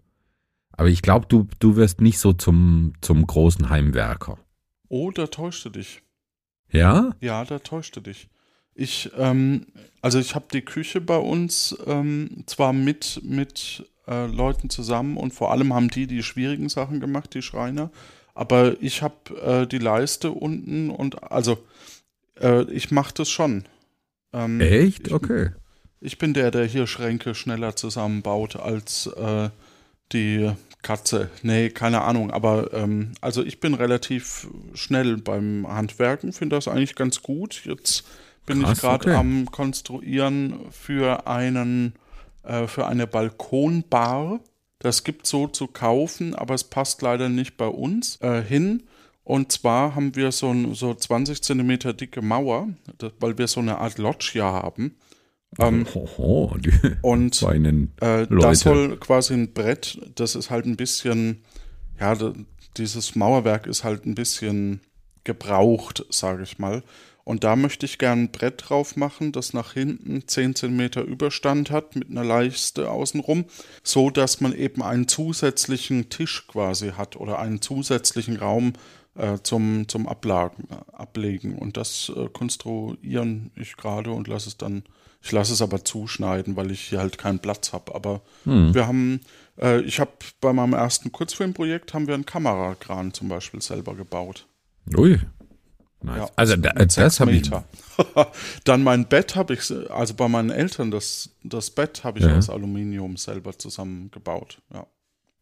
Aber 0.71 0.89
ich 0.89 1.01
glaube, 1.01 1.27
du, 1.27 1.47
du 1.59 1.75
wirst 1.75 2.01
nicht 2.01 2.19
so 2.19 2.33
zum, 2.33 2.93
zum 3.01 3.25
großen 3.25 3.69
Heimwerker. 3.69 4.37
Oh, 4.89 5.11
da 5.11 5.27
täuschte 5.27 5.71
dich. 5.71 6.01
Ja? 6.71 7.11
Ja, 7.21 7.45
da 7.45 7.59
täuschte 7.59 8.01
dich. 8.01 8.29
Ich, 8.73 9.11
ähm, 9.17 9.67
also 10.01 10.19
ich 10.19 10.35
habe 10.35 10.45
die 10.51 10.61
Küche 10.61 10.99
bei 10.99 11.17
uns 11.17 11.77
ähm, 11.85 12.43
zwar 12.47 12.73
mit, 12.73 13.21
mit 13.23 13.87
äh, 14.07 14.25
Leuten 14.27 14.69
zusammen 14.69 15.17
und 15.17 15.33
vor 15.33 15.51
allem 15.51 15.73
haben 15.73 15.89
die 15.89 16.07
die 16.07 16.23
schwierigen 16.23 16.69
Sachen 16.69 16.99
gemacht, 16.99 17.33
die 17.33 17.41
Schreiner, 17.41 17.91
aber 18.37 18.81
ich 18.81 19.01
habe 19.01 19.35
äh, 19.41 19.67
die 19.67 19.79
Leiste 19.79 20.31
unten 20.31 20.89
und 20.89 21.31
also 21.31 21.57
äh, 22.39 22.63
ich 22.71 22.91
mache 22.91 23.13
das 23.15 23.29
schon. 23.29 23.63
Ähm, 24.33 24.61
Echt? 24.61 25.07
Ich, 25.07 25.13
Okay. 25.13 25.51
Ich 25.99 26.19
bin 26.19 26.35
der, 26.35 26.51
der 26.51 26.65
hier 26.65 26.85
Schränke 26.85 27.33
schneller 27.33 27.75
zusammenbaut 27.75 28.55
als 28.55 29.07
äh, 29.07 29.49
die 30.11 30.51
Katze. 30.83 31.31
Nee, 31.41 31.69
keine 31.71 32.01
Ahnung. 32.01 32.29
Aber 32.29 32.71
ähm, 32.71 33.13
also 33.19 33.43
ich 33.43 33.59
bin 33.59 33.73
relativ 33.73 34.47
schnell 34.75 35.17
beim 35.17 35.67
Handwerken, 35.67 36.33
finde 36.33 36.55
das 36.55 36.67
eigentlich 36.67 36.95
ganz 36.95 37.23
gut. 37.23 37.63
Jetzt 37.65 38.03
bin 38.45 38.61
Krass, 38.61 38.77
ich 38.77 38.81
gerade 38.81 39.09
okay. 39.09 39.17
am 39.17 39.47
Konstruieren 39.51 40.59
für 40.71 41.25
einen 41.25 41.93
äh, 42.43 42.67
für 42.67 42.85
eine 42.85 43.07
Balkonbar. 43.07 44.39
Das 44.79 45.03
gibt 45.03 45.25
so 45.25 45.47
zu 45.47 45.67
kaufen, 45.67 46.35
aber 46.35 46.53
es 46.53 46.63
passt 46.63 47.01
leider 47.01 47.29
nicht 47.29 47.57
bei 47.57 47.67
uns 47.67 48.21
äh, 48.21 48.41
hin. 48.41 48.83
Und 49.23 49.51
zwar 49.51 49.95
haben 49.95 50.15
wir 50.15 50.31
so, 50.31 50.51
ein, 50.51 50.73
so 50.73 50.93
20 50.93 51.41
Zentimeter 51.41 51.93
dicke 51.93 52.21
Mauer, 52.21 52.69
weil 53.19 53.37
wir 53.37 53.47
so 53.47 53.59
eine 53.59 53.79
Art 53.79 53.97
Loggia 53.97 54.45
haben. 54.45 54.95
Ähm, 55.59 55.85
Oho, 55.93 56.55
die 56.59 56.71
und 57.01 57.41
äh, 58.01 58.27
das 58.27 58.59
soll 58.61 58.97
quasi 58.97 59.33
ein 59.33 59.53
Brett, 59.53 59.99
das 60.15 60.35
ist 60.35 60.49
halt 60.49 60.65
ein 60.65 60.77
bisschen, 60.77 61.43
ja, 61.99 62.15
da, 62.15 62.33
dieses 62.77 63.15
Mauerwerk 63.15 63.65
ist 63.65 63.83
halt 63.83 64.05
ein 64.05 64.15
bisschen 64.15 64.81
gebraucht, 65.23 66.05
sage 66.09 66.43
ich 66.43 66.59
mal. 66.59 66.83
Und 67.27 67.43
da 67.43 67.57
möchte 67.57 67.85
ich 67.85 67.97
gerne 67.97 68.21
ein 68.21 68.31
Brett 68.31 68.69
drauf 68.69 68.95
machen, 68.95 69.33
das 69.33 69.51
nach 69.51 69.73
hinten 69.73 70.25
10 70.25 70.55
cm 70.55 71.03
Überstand 71.05 71.71
hat 71.71 71.93
mit 71.97 72.09
einer 72.09 72.23
Leiste 72.23 72.89
außenrum, 72.89 73.43
so 73.83 74.09
dass 74.09 74.39
man 74.39 74.53
eben 74.53 74.81
einen 74.81 75.09
zusätzlichen 75.09 76.07
Tisch 76.07 76.47
quasi 76.47 76.91
hat 76.91 77.17
oder 77.17 77.39
einen 77.39 77.61
zusätzlichen 77.61 78.37
Raum 78.37 78.71
äh, 79.15 79.39
zum, 79.43 79.89
zum 79.89 80.07
Ablagen, 80.07 80.69
äh, 80.71 80.95
Ablegen. 80.95 81.57
Und 81.57 81.75
das 81.75 82.09
äh, 82.15 82.29
konstruieren 82.29 83.51
ich 83.57 83.75
gerade 83.75 84.11
und 84.11 84.29
lasse 84.29 84.47
es 84.47 84.55
dann, 84.55 84.83
ich 85.21 85.33
lasse 85.33 85.51
es 85.51 85.61
aber 85.61 85.83
zuschneiden, 85.83 86.55
weil 86.55 86.71
ich 86.71 86.79
hier 86.79 86.99
halt 86.99 87.17
keinen 87.17 87.39
Platz 87.39 87.73
habe. 87.73 87.93
Aber 87.93 88.21
wir 88.45 88.87
haben, 88.87 89.19
äh, 89.59 89.81
ich 89.81 89.99
habe 89.99 90.11
bei 90.39 90.53
meinem 90.53 90.71
ersten 90.71 91.11
Kurzfilmprojekt 91.11 91.93
haben 91.93 92.07
wir 92.07 92.13
einen 92.13 92.25
Kamerakran 92.25 93.13
zum 93.13 93.27
Beispiel 93.27 93.61
selber 93.61 93.95
gebaut. 93.95 94.47
Ui. 94.95 95.19
Nice. 96.01 96.17
Ja, 96.17 96.29
also 96.35 96.55
da, 96.55 96.71
das 96.73 97.19
habe 97.19 97.31
ich. 97.31 97.49
Dann 98.65 98.83
mein 98.83 99.07
Bett 99.07 99.35
habe 99.35 99.55
ich, 99.55 99.71
also 99.89 100.13
bei 100.13 100.27
meinen 100.27 100.51
Eltern, 100.51 100.91
das, 100.91 101.31
das 101.43 101.71
Bett 101.71 102.03
habe 102.03 102.19
ich 102.19 102.25
Ja. 102.25 102.37
aus 102.37 102.49
Aluminium 102.49 103.17
selber 103.17 103.57
zusammengebaut. 103.57 104.61
Ja. 104.73 104.85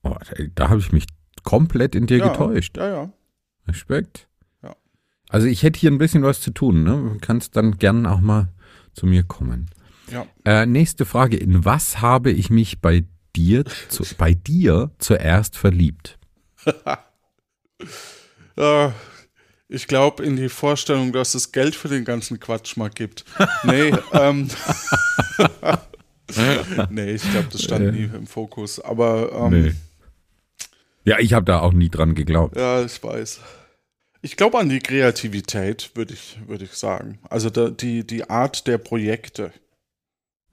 Oh, 0.03 0.09
da 0.11 0.43
da 0.55 0.69
habe 0.69 0.79
ich 0.79 0.91
mich 0.93 1.05
komplett 1.43 1.95
in 1.95 2.07
dir 2.07 2.19
ja, 2.19 2.29
getäuscht. 2.29 2.77
Ja, 2.77 2.87
ja. 2.87 3.09
Respekt. 3.67 4.27
Ja. 4.63 4.75
Also 5.29 5.47
ich 5.47 5.63
hätte 5.63 5.79
hier 5.79 5.91
ein 5.91 5.97
bisschen 5.97 6.23
was 6.23 6.39
zu 6.39 6.51
tun. 6.51 6.83
Ne? 6.83 6.91
Du 7.13 7.17
kannst 7.19 7.55
dann 7.57 7.77
gern 7.77 8.05
auch 8.05 8.21
mal 8.21 8.47
zu 8.93 9.05
mir 9.07 9.23
kommen. 9.23 9.69
ja. 10.09 10.25
Äh, 10.45 10.65
nächste 10.65 11.05
Frage. 11.05 11.35
In 11.35 11.65
was 11.65 11.99
habe 11.99 12.31
ich 12.31 12.49
mich 12.49 12.79
bei 12.79 13.03
dir, 13.35 13.65
zu, 13.89 14.03
bei 14.17 14.33
dir 14.33 14.91
zuerst 14.99 15.57
verliebt? 15.57 16.17
Äh, 18.57 18.89
ich 19.67 19.87
glaube 19.87 20.23
in 20.23 20.35
die 20.35 20.49
Vorstellung, 20.49 21.11
dass 21.11 21.35
es 21.35 21.51
Geld 21.51 21.75
für 21.75 21.87
den 21.87 22.05
ganzen 22.05 22.39
Quatsch 22.39 22.77
mal 22.77 22.89
gibt. 22.89 23.25
Nee, 23.63 23.93
ähm, 24.13 24.47
nee, 26.89 27.11
ich 27.11 27.31
glaube, 27.31 27.47
das 27.51 27.63
stand 27.63 27.93
nie 27.93 28.03
im 28.03 28.27
Fokus. 28.27 28.79
Aber 28.79 29.31
ähm, 29.51 29.75
Ja, 31.03 31.19
ich 31.19 31.33
habe 31.33 31.45
da 31.45 31.59
auch 31.61 31.73
nie 31.73 31.89
dran 31.89 32.15
geglaubt. 32.15 32.55
ja, 32.55 32.83
ich 32.83 33.01
weiß. 33.03 33.39
Ich 34.21 34.37
glaube 34.37 34.57
an 34.57 34.69
die 34.69 34.79
Kreativität, 34.79 35.91
würde 35.93 36.13
ich, 36.15 36.37
würde 36.47 36.65
ich 36.65 36.73
sagen. 36.73 37.19
Also 37.29 37.49
die, 37.49 38.05
die 38.07 38.27
Art 38.29 38.65
der 38.65 38.79
Projekte. 38.79 39.51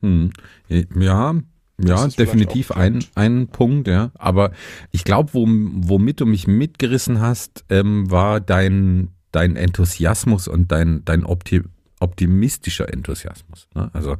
Hm. 0.01 0.33
Ja, 0.69 1.35
ja, 1.85 2.07
definitiv 2.07 2.71
ein, 2.73 3.05
ein 3.15 3.49
Punkt, 3.49 3.89
ja. 3.89 4.11
Aber 4.15 4.53
ich 4.91 5.05
glaube, 5.05 5.35
wo, 5.35 5.47
womit 5.47 6.21
du 6.21 6.27
mich 6.27 6.47
mitgerissen 6.47 7.21
hast, 7.21 7.65
ähm, 7.69 8.11
war 8.11 8.41
dein, 8.41 9.09
dein 9.33 9.57
Enthusiasmus 9.57 10.49
und 10.49 10.73
dein, 10.73 11.05
dein 11.05 11.25
Opti 11.25 11.63
optimistischer 12.01 12.93
Enthusiasmus. 12.93 13.69
Ne? 13.77 13.89
Also 13.93 14.17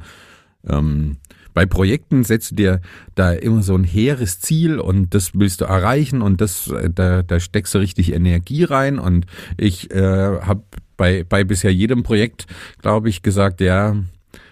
ähm, 0.65 1.17
bei 1.53 1.65
Projekten 1.65 2.23
setzt 2.23 2.51
du 2.51 2.55
dir 2.55 2.81
da 3.15 3.31
immer 3.31 3.61
so 3.61 3.75
ein 3.75 3.83
hehres 3.83 4.39
Ziel 4.39 4.79
und 4.79 5.13
das 5.13 5.31
willst 5.33 5.61
du 5.61 5.65
erreichen 5.65 6.21
und 6.21 6.41
das, 6.41 6.69
äh, 6.69 6.89
da, 6.89 7.21
da 7.21 7.39
steckst 7.39 7.73
du 7.75 7.79
richtig 7.79 8.13
Energie 8.13 8.63
rein. 8.63 8.99
Und 8.99 9.25
ich 9.57 9.91
äh, 9.91 10.39
habe 10.41 10.63
bei, 10.97 11.23
bei 11.23 11.43
bisher 11.43 11.73
jedem 11.73 12.03
Projekt, 12.03 12.47
glaube 12.81 13.09
ich, 13.09 13.21
gesagt, 13.21 13.61
ja, 13.61 13.95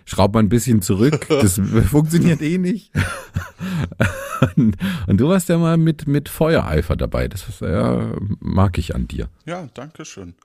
schraub 0.05 0.33
mal 0.33 0.39
ein 0.39 0.49
bisschen 0.49 0.81
zurück, 0.81 1.27
das 1.29 1.59
funktioniert 1.89 2.41
eh 2.41 2.57
nicht. 2.57 2.91
und, 4.55 4.77
und, 5.07 5.17
du 5.17 5.27
warst 5.29 5.49
ja 5.49 5.57
mal 5.57 5.77
mit, 5.77 6.07
mit 6.07 6.29
Feuereifer 6.29 6.95
dabei, 6.95 7.27
das 7.27 7.47
ist, 7.47 7.61
ja, 7.61 8.15
mag 8.39 8.77
ich 8.77 8.95
an 8.95 9.07
dir. 9.07 9.29
Ja, 9.45 9.67
danke 9.73 10.05
schön. 10.05 10.35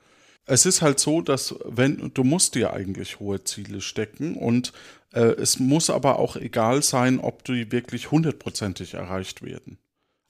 Es 0.46 0.64
ist 0.64 0.80
halt 0.80 1.00
so, 1.00 1.22
dass 1.22 1.56
wenn 1.64 2.12
du 2.14 2.22
musst 2.22 2.54
dir 2.54 2.72
eigentlich 2.72 3.18
hohe 3.18 3.42
Ziele 3.42 3.80
stecken 3.80 4.36
und 4.36 4.72
äh, 5.12 5.20
es 5.20 5.58
muss 5.58 5.90
aber 5.90 6.18
auch 6.18 6.36
egal 6.36 6.82
sein, 6.82 7.18
ob 7.18 7.44
die 7.44 7.72
wirklich 7.72 8.12
hundertprozentig 8.12 8.94
erreicht 8.94 9.42
werden. 9.42 9.78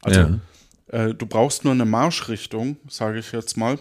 Also 0.03 0.21
ja. 0.21 0.41
äh, 0.89 1.15
du 1.15 1.27
brauchst 1.27 1.65
nur 1.65 1.75
eine 1.75 1.85
Marschrichtung, 1.85 2.77
sage 2.89 3.19
ich 3.19 3.33
jetzt 3.33 3.57
mal. 3.57 3.79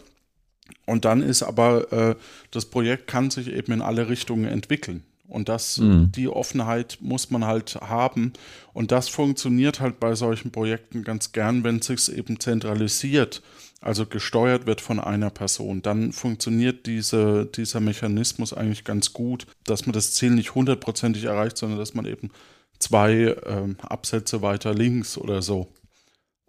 Und 0.86 1.06
dann 1.06 1.22
ist 1.22 1.44
aber 1.44 1.92
äh, 1.94 2.16
das 2.52 2.66
Projekt 2.66 3.08
kann 3.08 3.30
sich 3.30 3.48
eben 3.48 3.72
in 3.72 3.82
alle 3.82 4.10
Richtungen 4.10 4.46
entwickeln. 4.46 5.04
Und 5.28 5.50
das, 5.50 5.80
mhm. 5.80 6.12
die 6.12 6.28
Offenheit 6.28 6.98
muss 7.02 7.32
man 7.32 7.46
halt 7.46 7.76
haben. 7.76 8.34
Und 8.74 8.92
das 8.92 9.10
funktioniert 9.10 9.80
halt 9.80 10.00
bei 10.00 10.16
solchen 10.16 10.52
Projekten 10.52 11.04
ganz 11.04 11.32
gern, 11.32 11.64
wenn 11.64 11.80
es 11.80 11.88
sich 11.88 12.16
eben 12.16 12.40
zentralisiert, 12.40 13.42
also 13.82 14.06
gesteuert 14.06 14.68
wird 14.68 14.82
von 14.82 15.00
einer 15.00 15.32
Person. 15.32 15.82
Dann 15.82 16.12
funktioniert 16.12 16.86
diese, 16.86 17.46
dieser 17.46 17.80
Mechanismus 17.80 18.54
eigentlich 18.54 18.84
ganz 18.84 19.14
gut, 19.14 19.48
dass 19.66 19.86
man 19.86 19.94
das 19.94 20.14
Ziel 20.14 20.32
nicht 20.32 20.54
hundertprozentig 20.54 21.26
erreicht, 21.26 21.58
sondern 21.58 21.80
dass 21.80 21.96
man 21.96 22.06
eben 22.06 22.30
zwei 22.78 23.36
ähm, 23.46 23.78
Absätze 23.82 24.42
weiter 24.42 24.74
links 24.74 25.18
oder 25.18 25.42
so 25.42 25.74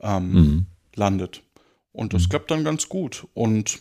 ähm, 0.00 0.32
mhm. 0.32 0.66
landet. 0.94 1.42
Und 1.92 2.12
das 2.12 2.24
mhm. 2.24 2.28
klappt 2.28 2.50
dann 2.50 2.64
ganz 2.64 2.88
gut. 2.88 3.26
Und 3.32 3.80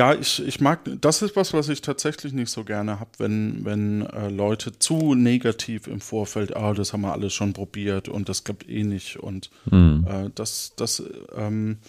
ja, 0.00 0.14
ich, 0.14 0.42
ich 0.46 0.62
mag, 0.62 0.80
das 1.02 1.20
ist 1.20 1.36
was, 1.36 1.52
was 1.52 1.68
ich 1.68 1.82
tatsächlich 1.82 2.32
nicht 2.32 2.50
so 2.50 2.64
gerne 2.64 3.00
habe, 3.00 3.10
wenn, 3.18 3.66
wenn 3.66 4.06
äh, 4.06 4.30
Leute 4.30 4.78
zu 4.78 5.14
negativ 5.14 5.86
im 5.88 6.00
Vorfeld, 6.00 6.56
ah, 6.56 6.72
das 6.72 6.94
haben 6.94 7.02
wir 7.02 7.12
alles 7.12 7.34
schon 7.34 7.52
probiert 7.52 8.08
und 8.08 8.30
das 8.30 8.42
klappt 8.42 8.66
eh 8.66 8.82
nicht 8.82 9.18
und 9.18 9.50
mhm. 9.70 10.06
äh, 10.08 10.30
das, 10.34 10.72
das, 10.74 11.02
ähm, 11.36 11.80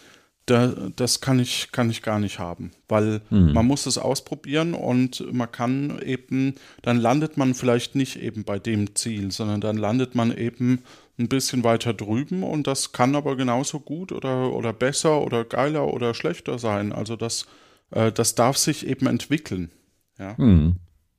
da, 0.45 0.73
das 0.93 1.21
kann 1.21 1.39
ich, 1.39 1.71
kann 1.71 1.89
ich 1.89 2.01
gar 2.01 2.19
nicht 2.19 2.37
haben, 2.37 2.71
weil 2.89 3.21
mhm. 3.29 3.53
man 3.53 3.65
muss 3.65 3.85
es 3.85 3.97
ausprobieren 3.97 4.73
und 4.73 5.31
man 5.31 5.49
kann 5.49 6.01
eben, 6.01 6.55
dann 6.81 6.97
landet 6.97 7.37
man 7.37 7.53
vielleicht 7.53 7.95
nicht 7.95 8.17
eben 8.21 8.43
bei 8.43 8.59
dem 8.59 8.93
Ziel, 8.93 9.31
sondern 9.31 9.61
dann 9.61 9.77
landet 9.77 10.15
man 10.15 10.37
eben 10.37 10.83
ein 11.17 11.29
bisschen 11.29 11.63
weiter 11.63 11.93
drüben 11.93 12.43
und 12.43 12.67
das 12.67 12.91
kann 12.91 13.15
aber 13.15 13.37
genauso 13.37 13.79
gut 13.79 14.11
oder, 14.11 14.51
oder 14.51 14.73
besser 14.73 15.21
oder 15.21 15.45
geiler 15.45 15.93
oder 15.93 16.13
schlechter 16.13 16.59
sein. 16.59 16.91
Also 16.91 17.15
das, 17.15 17.45
äh, 17.91 18.11
das 18.11 18.35
darf 18.35 18.57
sich 18.57 18.87
eben 18.87 19.07
entwickeln. 19.07 19.71
Ja. 20.17 20.35
Mhm. 20.37 20.77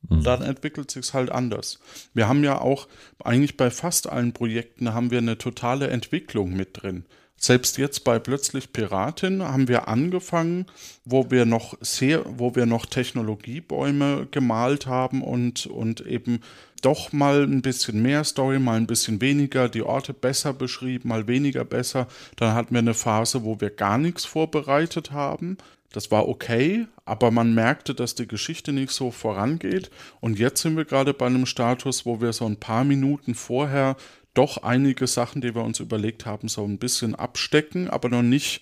Mhm. 0.09 0.23
Dann 0.23 0.41
entwickelt 0.41 0.91
sich 0.91 1.13
halt 1.13 1.31
anders. 1.31 1.79
Wir 2.13 2.27
haben 2.27 2.43
ja 2.43 2.59
auch 2.59 2.87
eigentlich 3.23 3.57
bei 3.57 3.71
fast 3.71 4.09
allen 4.09 4.33
Projekten 4.33 4.93
haben 4.93 5.11
wir 5.11 5.19
eine 5.19 5.37
totale 5.37 5.87
Entwicklung 5.87 6.53
mit 6.53 6.81
drin. 6.81 7.05
Selbst 7.35 7.77
jetzt 7.77 8.05
bei 8.05 8.19
Plötzlich 8.19 8.71
Piratin 8.71 9.43
haben 9.43 9.67
wir 9.67 9.87
angefangen, 9.89 10.67
wo 11.03 11.29
wir 11.29 11.45
noch 11.45 11.77
sehr, 11.81 12.23
wo 12.25 12.55
wir 12.55 12.65
noch 12.65 12.85
Technologiebäume 12.85 14.27
gemalt 14.31 14.87
haben 14.87 15.21
und, 15.21 15.65
und 15.65 16.05
eben 16.05 16.39
doch 16.81 17.11
mal 17.11 17.43
ein 17.43 17.61
bisschen 17.61 18.01
mehr 18.01 18.23
Story, 18.23 18.59
mal 18.59 18.77
ein 18.77 18.87
bisschen 18.87 19.19
weniger, 19.19 19.67
die 19.67 19.83
Orte 19.83 20.13
besser 20.13 20.53
beschrieben, 20.53 21.09
mal 21.09 21.27
weniger 21.27 21.65
besser. 21.65 22.07
Dann 22.37 22.53
hatten 22.53 22.75
wir 22.75 22.79
eine 22.79 22.93
Phase, 22.93 23.43
wo 23.43 23.59
wir 23.59 23.71
gar 23.71 23.97
nichts 23.97 24.25
vorbereitet 24.25 25.11
haben. 25.11 25.57
Das 25.93 26.09
war 26.09 26.27
okay, 26.27 26.87
aber 27.05 27.29
man 27.29 27.53
merkte, 27.53 27.93
dass 27.93 28.15
die 28.15 28.27
Geschichte 28.27 28.73
nicht 28.73 28.91
so 28.91 29.11
vorangeht. 29.11 29.91
Und 30.19 30.39
jetzt 30.39 30.61
sind 30.61 30.75
wir 30.75 30.85
gerade 30.85 31.13
bei 31.13 31.27
einem 31.27 31.45
Status, 31.45 32.05
wo 32.05 32.19
wir 32.19 32.33
so 32.33 32.45
ein 32.45 32.57
paar 32.57 32.83
Minuten 32.83 33.35
vorher 33.35 33.95
doch 34.33 34.57
einige 34.57 35.05
Sachen, 35.05 35.41
die 35.41 35.53
wir 35.53 35.63
uns 35.63 35.79
überlegt 35.79 36.25
haben, 36.25 36.47
so 36.47 36.65
ein 36.65 36.79
bisschen 36.79 37.13
abstecken, 37.13 37.89
aber 37.89 38.09
noch 38.09 38.23
nicht. 38.23 38.61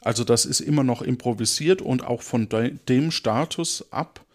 Also 0.00 0.24
das 0.24 0.44
ist 0.44 0.58
immer 0.58 0.82
noch 0.82 1.00
improvisiert 1.00 1.80
und 1.80 2.04
auch 2.04 2.22
von 2.22 2.48
de 2.48 2.74
dem 2.88 3.12
Status 3.12 3.86
ab 3.92 4.26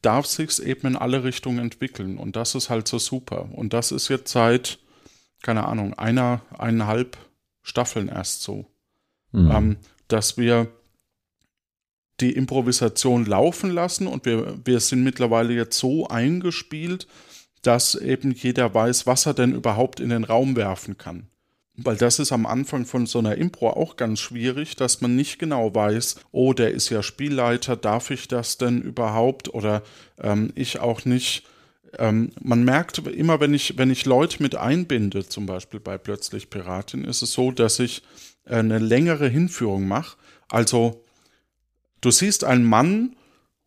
darf 0.00 0.26
sich 0.26 0.62
eben 0.62 0.86
in 0.86 0.96
alle 0.96 1.24
Richtungen 1.24 1.58
entwickeln. 1.58 2.16
Und 2.18 2.36
das 2.36 2.54
ist 2.54 2.70
halt 2.70 2.86
so 2.86 3.00
super. 3.00 3.48
Und 3.52 3.72
das 3.72 3.90
ist 3.90 4.06
jetzt 4.06 4.30
seit, 4.30 4.78
keine 5.42 5.66
Ahnung, 5.66 5.94
einer, 5.94 6.42
eineinhalb 6.56 7.16
Staffeln 7.62 8.08
erst 8.08 8.42
so. 8.42 8.66
Mhm. 9.32 9.50
Ähm, 9.50 9.76
dass 10.06 10.38
wir 10.38 10.68
die 12.20 12.32
Improvisation 12.32 13.26
laufen 13.26 13.70
lassen 13.70 14.06
und 14.06 14.24
wir, 14.24 14.58
wir 14.64 14.80
sind 14.80 15.04
mittlerweile 15.04 15.52
jetzt 15.52 15.78
so 15.78 16.08
eingespielt, 16.08 17.06
dass 17.62 17.94
eben 17.94 18.32
jeder 18.32 18.72
weiß, 18.72 19.06
was 19.06 19.26
er 19.26 19.34
denn 19.34 19.52
überhaupt 19.52 20.00
in 20.00 20.08
den 20.08 20.24
Raum 20.24 20.56
werfen 20.56 20.96
kann. 20.96 21.28
Weil 21.78 21.96
das 21.96 22.18
ist 22.18 22.32
am 22.32 22.46
Anfang 22.46 22.86
von 22.86 23.04
so 23.04 23.18
einer 23.18 23.36
Impro 23.36 23.68
auch 23.68 23.96
ganz 23.96 24.20
schwierig, 24.20 24.76
dass 24.76 25.02
man 25.02 25.14
nicht 25.14 25.38
genau 25.38 25.74
weiß, 25.74 26.16
oh, 26.32 26.54
der 26.54 26.70
ist 26.70 26.88
ja 26.88 27.02
Spielleiter, 27.02 27.76
darf 27.76 28.10
ich 28.10 28.28
das 28.28 28.56
denn 28.56 28.80
überhaupt? 28.80 29.52
Oder 29.52 29.82
ähm, 30.18 30.52
ich 30.54 30.78
auch 30.80 31.04
nicht. 31.04 31.44
Ähm, 31.98 32.32
man 32.40 32.64
merkt 32.64 32.98
immer, 32.98 33.40
wenn 33.40 33.52
ich, 33.52 33.76
wenn 33.76 33.90
ich 33.90 34.06
Leute 34.06 34.42
mit 34.42 34.56
einbinde, 34.56 35.28
zum 35.28 35.44
Beispiel 35.44 35.80
bei 35.80 35.98
Plötzlich 35.98 36.48
Piratin, 36.48 37.04
ist 37.04 37.20
es 37.20 37.32
so, 37.32 37.50
dass 37.50 37.78
ich 37.78 38.02
eine 38.46 38.78
längere 38.78 39.28
Hinführung 39.28 39.86
mache. 39.86 40.16
Also 40.48 41.04
Du 42.06 42.12
siehst 42.12 42.44
einen 42.44 42.64
Mann 42.64 43.16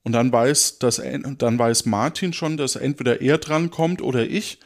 und 0.06 0.14
dann 0.14 0.32
weiß, 0.32 0.80
dass, 0.80 1.02
dann 1.40 1.60
weiß 1.60 1.86
Martin 1.86 2.32
schon, 2.32 2.56
dass 2.56 2.78
entweder 2.78 3.20
er 3.20 3.38
dran 3.38 3.70
kommt 3.70 4.02
oder 4.02 4.26
ich. 4.26 4.60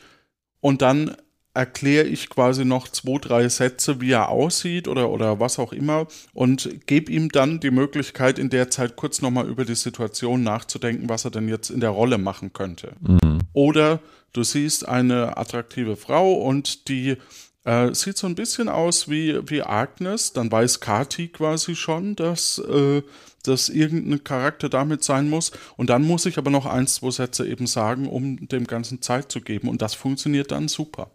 Und 0.60 0.84
dann 0.84 1.18
erkläre 1.56 2.06
ich 2.06 2.30
quasi 2.30 2.66
noch 2.66 2.88
zwei, 2.88 3.18
drei 3.18 3.50
Sätze, 3.50 4.00
wie 4.00 4.12
er 4.12 4.30
aussieht 4.30 4.88
oder, 4.88 5.10
oder 5.10 5.40
was 5.40 5.58
auch 5.58 5.74
immer 5.74 6.06
und 6.36 6.86
gebe 6.86 7.12
ihm 7.12 7.30
dann 7.30 7.62
die 7.62 7.72
Möglichkeit, 7.72 8.38
in 8.38 8.52
der 8.52 8.70
Zeit 8.70 8.96
kurz 8.96 9.24
nochmal 9.24 9.48
über 9.48 9.66
die 9.66 9.74
Situation 9.74 10.44
nachzudenken, 10.44 11.10
was 11.10 11.26
er 11.26 11.32
denn 11.32 11.50
jetzt 11.50 11.72
in 11.72 11.80
der 11.80 11.90
Rolle 11.90 12.20
machen 12.20 12.54
könnte. 12.54 12.94
Mhm. 13.02 13.40
Oder 13.54 14.02
du 14.34 14.44
siehst 14.44 14.88
eine 14.88 15.36
attraktive 15.36 15.96
Frau 15.96 16.34
und 16.34 16.90
die 16.90 17.18
äh, 17.64 17.94
sieht 17.94 18.18
so 18.18 18.28
ein 18.28 18.36
bisschen 18.36 18.70
aus 18.70 19.10
wie, 19.10 19.40
wie 19.50 19.62
Agnes, 19.62 20.34
dann 20.34 20.52
weiß 20.52 20.80
Kati 20.80 21.30
quasi 21.30 21.76
schon, 21.76 22.16
dass 22.16 22.60
äh, 22.60 23.02
dass 23.44 23.70
irgendein 23.70 24.24
Charakter 24.24 24.70
damit 24.70 25.04
sein 25.04 25.30
muss. 25.30 25.52
Und 25.76 25.90
dann 25.90 26.04
muss 26.04 26.26
ich 26.26 26.38
aber 26.38 26.50
noch 26.50 26.66
ein, 26.66 26.88
zwei 26.88 27.12
Sätze 27.12 27.46
eben 27.46 27.68
sagen, 27.68 28.08
um 28.08 28.48
dem 28.48 28.66
Ganzen 28.66 29.02
Zeit 29.02 29.32
zu 29.32 29.42
geben. 29.42 29.68
Und 29.68 29.82
das 29.82 29.94
funktioniert 29.94 30.52
dann 30.52 30.68
super. 30.68 31.12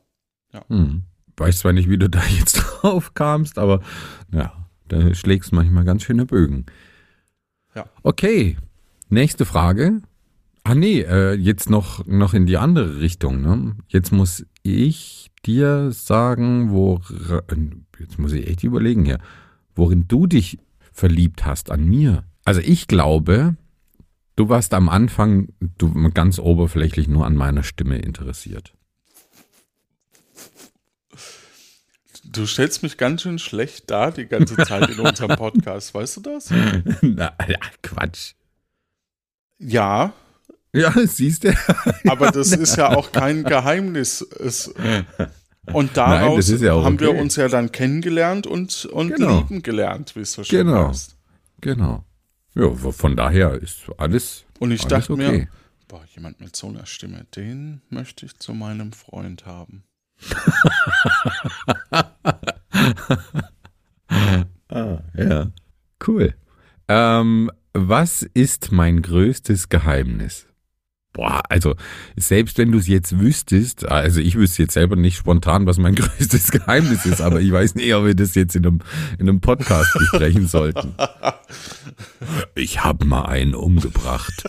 Ja. 0.52 0.62
Hm. 0.68 1.04
Weiß 1.36 1.60
zwar 1.60 1.72
nicht, 1.72 1.88
wie 1.88 1.98
du 1.98 2.08
da 2.08 2.22
jetzt 2.38 2.54
drauf 2.54 3.14
kamst, 3.14 3.58
aber 3.58 3.80
ja, 4.32 4.52
da 4.88 5.14
schlägst 5.14 5.52
manchmal 5.52 5.84
ganz 5.84 6.02
schöne 6.02 6.26
Bögen. 6.26 6.66
Ja. 7.74 7.86
Okay, 8.02 8.56
nächste 9.08 9.44
Frage. 9.44 10.02
Ah 10.64 10.74
nee, 10.74 11.00
äh, 11.00 11.32
jetzt 11.34 11.70
noch, 11.70 12.04
noch 12.06 12.34
in 12.34 12.44
die 12.44 12.58
andere 12.58 13.00
Richtung. 13.00 13.40
Ne? 13.40 13.76
Jetzt 13.88 14.12
muss 14.12 14.44
ich 14.74 15.30
dir 15.44 15.90
sagen, 15.92 16.70
wo 16.70 17.00
jetzt 17.98 18.18
muss 18.18 18.32
ich 18.32 18.46
echt 18.46 18.64
überlegen 18.64 19.04
hier, 19.04 19.18
worin 19.74 20.06
du 20.08 20.26
dich 20.26 20.58
verliebt 20.92 21.46
hast 21.46 21.70
an 21.70 21.84
mir. 21.84 22.24
Also 22.44 22.60
ich 22.60 22.88
glaube, 22.88 23.56
du 24.36 24.48
warst 24.48 24.74
am 24.74 24.88
Anfang 24.88 25.48
du 25.60 25.92
ganz 26.10 26.38
oberflächlich 26.38 27.08
nur 27.08 27.26
an 27.26 27.36
meiner 27.36 27.62
Stimme 27.62 27.98
interessiert. 27.98 28.74
Du 32.24 32.46
stellst 32.46 32.82
mich 32.82 32.98
ganz 32.98 33.22
schön 33.22 33.38
schlecht 33.38 33.90
da 33.90 34.10
die 34.10 34.26
ganze 34.26 34.56
Zeit 34.56 34.90
in 34.90 35.00
unserem 35.00 35.36
Podcast, 35.36 35.94
weißt 35.94 36.18
du 36.18 36.20
das? 36.20 36.50
Na, 37.00 37.32
ja, 37.48 37.58
Quatsch. 37.82 38.34
Ja. 39.58 40.12
Ja, 40.72 40.92
siehst 41.06 41.44
du. 41.44 41.54
Aber 42.08 42.30
das 42.30 42.52
ist 42.52 42.76
ja 42.76 42.94
auch 42.96 43.12
kein 43.12 43.44
Geheimnis. 43.44 44.22
Es, 44.22 44.72
und 45.72 45.96
daraus 45.96 46.48
Nein, 46.48 46.62
ja 46.62 46.82
haben 46.82 46.94
okay. 46.94 47.04
wir 47.04 47.14
uns 47.16 47.36
ja 47.36 47.48
dann 47.48 47.72
kennengelernt 47.72 48.46
und, 48.46 48.86
und 48.86 49.14
genau. 49.14 49.38
lieben 49.38 49.62
gelernt, 49.62 50.16
wie 50.16 50.20
es 50.20 50.32
so 50.32 50.44
schön 50.44 50.66
genau. 50.66 50.88
heißt. 50.88 51.16
Genau. 51.60 52.04
Ja, 52.54 52.70
von 52.74 53.16
daher 53.16 53.54
ist 53.54 53.82
alles. 53.98 54.44
Und 54.58 54.70
ich 54.72 54.80
alles 54.82 55.06
dachte 55.06 55.12
okay. 55.12 55.30
mir, 55.30 55.48
boah, 55.86 56.04
jemand 56.14 56.40
mit 56.40 56.56
so 56.56 56.68
einer 56.68 56.86
Stimme, 56.86 57.26
den 57.36 57.82
möchte 57.90 58.26
ich 58.26 58.38
zu 58.38 58.54
meinem 58.54 58.92
Freund 58.92 59.46
haben. 59.46 59.84
ah, 64.68 64.98
ja. 65.16 65.50
Cool. 66.06 66.34
Ähm, 66.88 67.50
was 67.72 68.22
ist 68.22 68.72
mein 68.72 69.02
größtes 69.02 69.68
Geheimnis? 69.68 70.46
Boah, 71.18 71.42
also 71.48 71.74
selbst 72.16 72.58
wenn 72.58 72.70
du 72.70 72.78
es 72.78 72.86
jetzt 72.86 73.18
wüsstest, 73.18 73.88
also 73.88 74.20
ich 74.20 74.36
wüsste 74.36 74.62
jetzt 74.62 74.74
selber 74.74 74.94
nicht 74.94 75.16
spontan, 75.16 75.66
was 75.66 75.76
mein 75.76 75.94
größtes 75.96 76.52
Geheimnis 76.52 77.06
ist, 77.06 77.20
aber 77.20 77.40
ich 77.40 77.50
weiß 77.50 77.74
nicht, 77.74 77.92
ob 77.94 78.04
wir 78.04 78.14
das 78.14 78.36
jetzt 78.36 78.54
in 78.54 78.64
einem, 78.64 78.80
in 79.18 79.28
einem 79.28 79.40
Podcast 79.40 79.92
besprechen 79.94 80.46
sollten. 80.46 80.94
Ich 82.54 82.84
habe 82.84 83.06
mal 83.06 83.22
einen 83.22 83.54
umgebracht. 83.54 84.48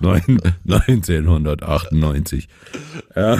Neun, 0.00 0.40
1998. 0.68 2.48
Ja. 3.14 3.38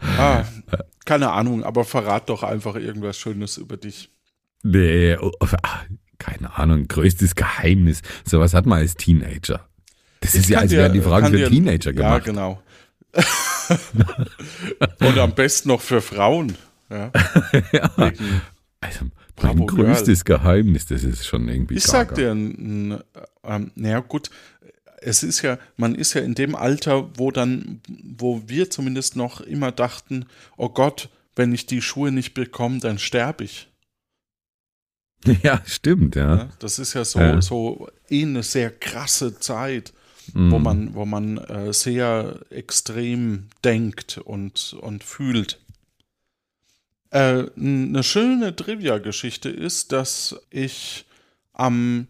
Ah, 0.00 0.44
keine 1.04 1.32
Ahnung, 1.32 1.64
aber 1.64 1.84
verrat 1.84 2.30
doch 2.30 2.42
einfach 2.42 2.76
irgendwas 2.76 3.18
Schönes 3.18 3.58
über 3.58 3.76
dich. 3.76 4.10
Nee, 4.62 5.16
oh, 5.20 5.32
ah, 5.40 5.80
keine 6.18 6.56
Ahnung, 6.56 6.88
größtes 6.88 7.34
Geheimnis. 7.34 8.00
Sowas 8.24 8.54
hat 8.54 8.64
man 8.64 8.78
als 8.78 8.94
Teenager. 8.94 9.68
Das 10.20 10.34
ist 10.34 10.48
ja, 10.48 10.58
als 10.60 10.72
wären 10.72 10.92
die 10.92 11.00
Fragen 11.00 11.28
für 11.28 11.36
dir- 11.36 11.48
Teenager 11.48 11.92
Ja, 11.92 12.18
gemacht. 12.18 12.24
genau. 12.24 12.62
Und 15.00 15.18
am 15.18 15.34
besten 15.34 15.68
noch 15.68 15.80
für 15.80 16.00
Frauen. 16.00 16.56
Ja, 16.90 17.10
Ja. 17.72 17.90
Also, 18.80 19.06
mein 19.42 19.66
größtes 19.66 20.24
Geheimnis, 20.24 20.86
das 20.86 21.02
ist 21.04 21.26
schon 21.26 21.48
irgendwie 21.48 21.74
ich 21.76 21.84
sag 21.84 22.14
dir, 22.14 22.30
ähm, 22.30 23.02
naja 23.74 24.00
gut, 24.00 24.30
es 25.00 25.22
ist 25.22 25.42
ja, 25.42 25.58
man 25.76 25.94
ist 25.94 26.14
ja 26.14 26.22
in 26.22 26.34
dem 26.34 26.54
Alter, 26.56 27.10
wo 27.18 27.30
dann, 27.30 27.80
wo 27.88 28.42
wir 28.46 28.70
zumindest 28.70 29.16
noch 29.16 29.40
immer 29.40 29.70
dachten, 29.72 30.26
oh 30.56 30.68
Gott, 30.68 31.08
wenn 31.36 31.52
ich 31.52 31.66
die 31.66 31.82
Schuhe 31.82 32.10
nicht 32.12 32.34
bekomme, 32.34 32.78
dann 32.80 32.98
sterbe 32.98 33.44
ich. 33.44 33.68
Ja, 35.42 35.60
stimmt, 35.66 36.14
ja. 36.14 36.36
Ja, 36.36 36.48
das 36.60 36.78
ist 36.78 36.94
ja 36.94 37.04
so, 37.04 37.18
Ja. 37.18 37.42
so 37.42 37.88
eh 38.08 38.22
eine 38.22 38.44
sehr 38.44 38.70
krasse 38.70 39.38
Zeit, 39.40 39.92
Mhm. 40.34 40.50
wo 40.50 40.58
man, 40.58 40.94
wo 40.94 41.04
man 41.04 41.38
äh, 41.38 41.72
sehr 41.72 42.40
extrem 42.50 43.48
denkt 43.64 44.18
und, 44.18 44.74
und 44.80 45.04
fühlt. 45.04 45.60
Äh, 47.10 47.46
eine 47.56 48.02
schöne 48.02 48.54
Trivia-Geschichte 48.54 49.48
ist, 49.48 49.92
dass 49.92 50.36
ich 50.50 51.06
am 51.52 52.08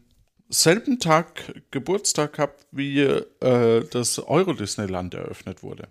selben 0.48 0.98
Tag 0.98 1.62
Geburtstag 1.70 2.38
habe, 2.38 2.54
wie 2.72 3.00
äh, 3.00 3.84
das 3.90 4.18
Euro-Disneyland 4.18 5.14
eröffnet 5.14 5.62
wurde. 5.62 5.88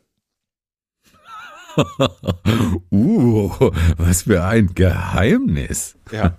uh, 2.91 3.49
was 3.97 4.23
für 4.23 4.43
ein 4.43 4.73
Geheimnis. 4.73 5.95
Ja, 6.11 6.37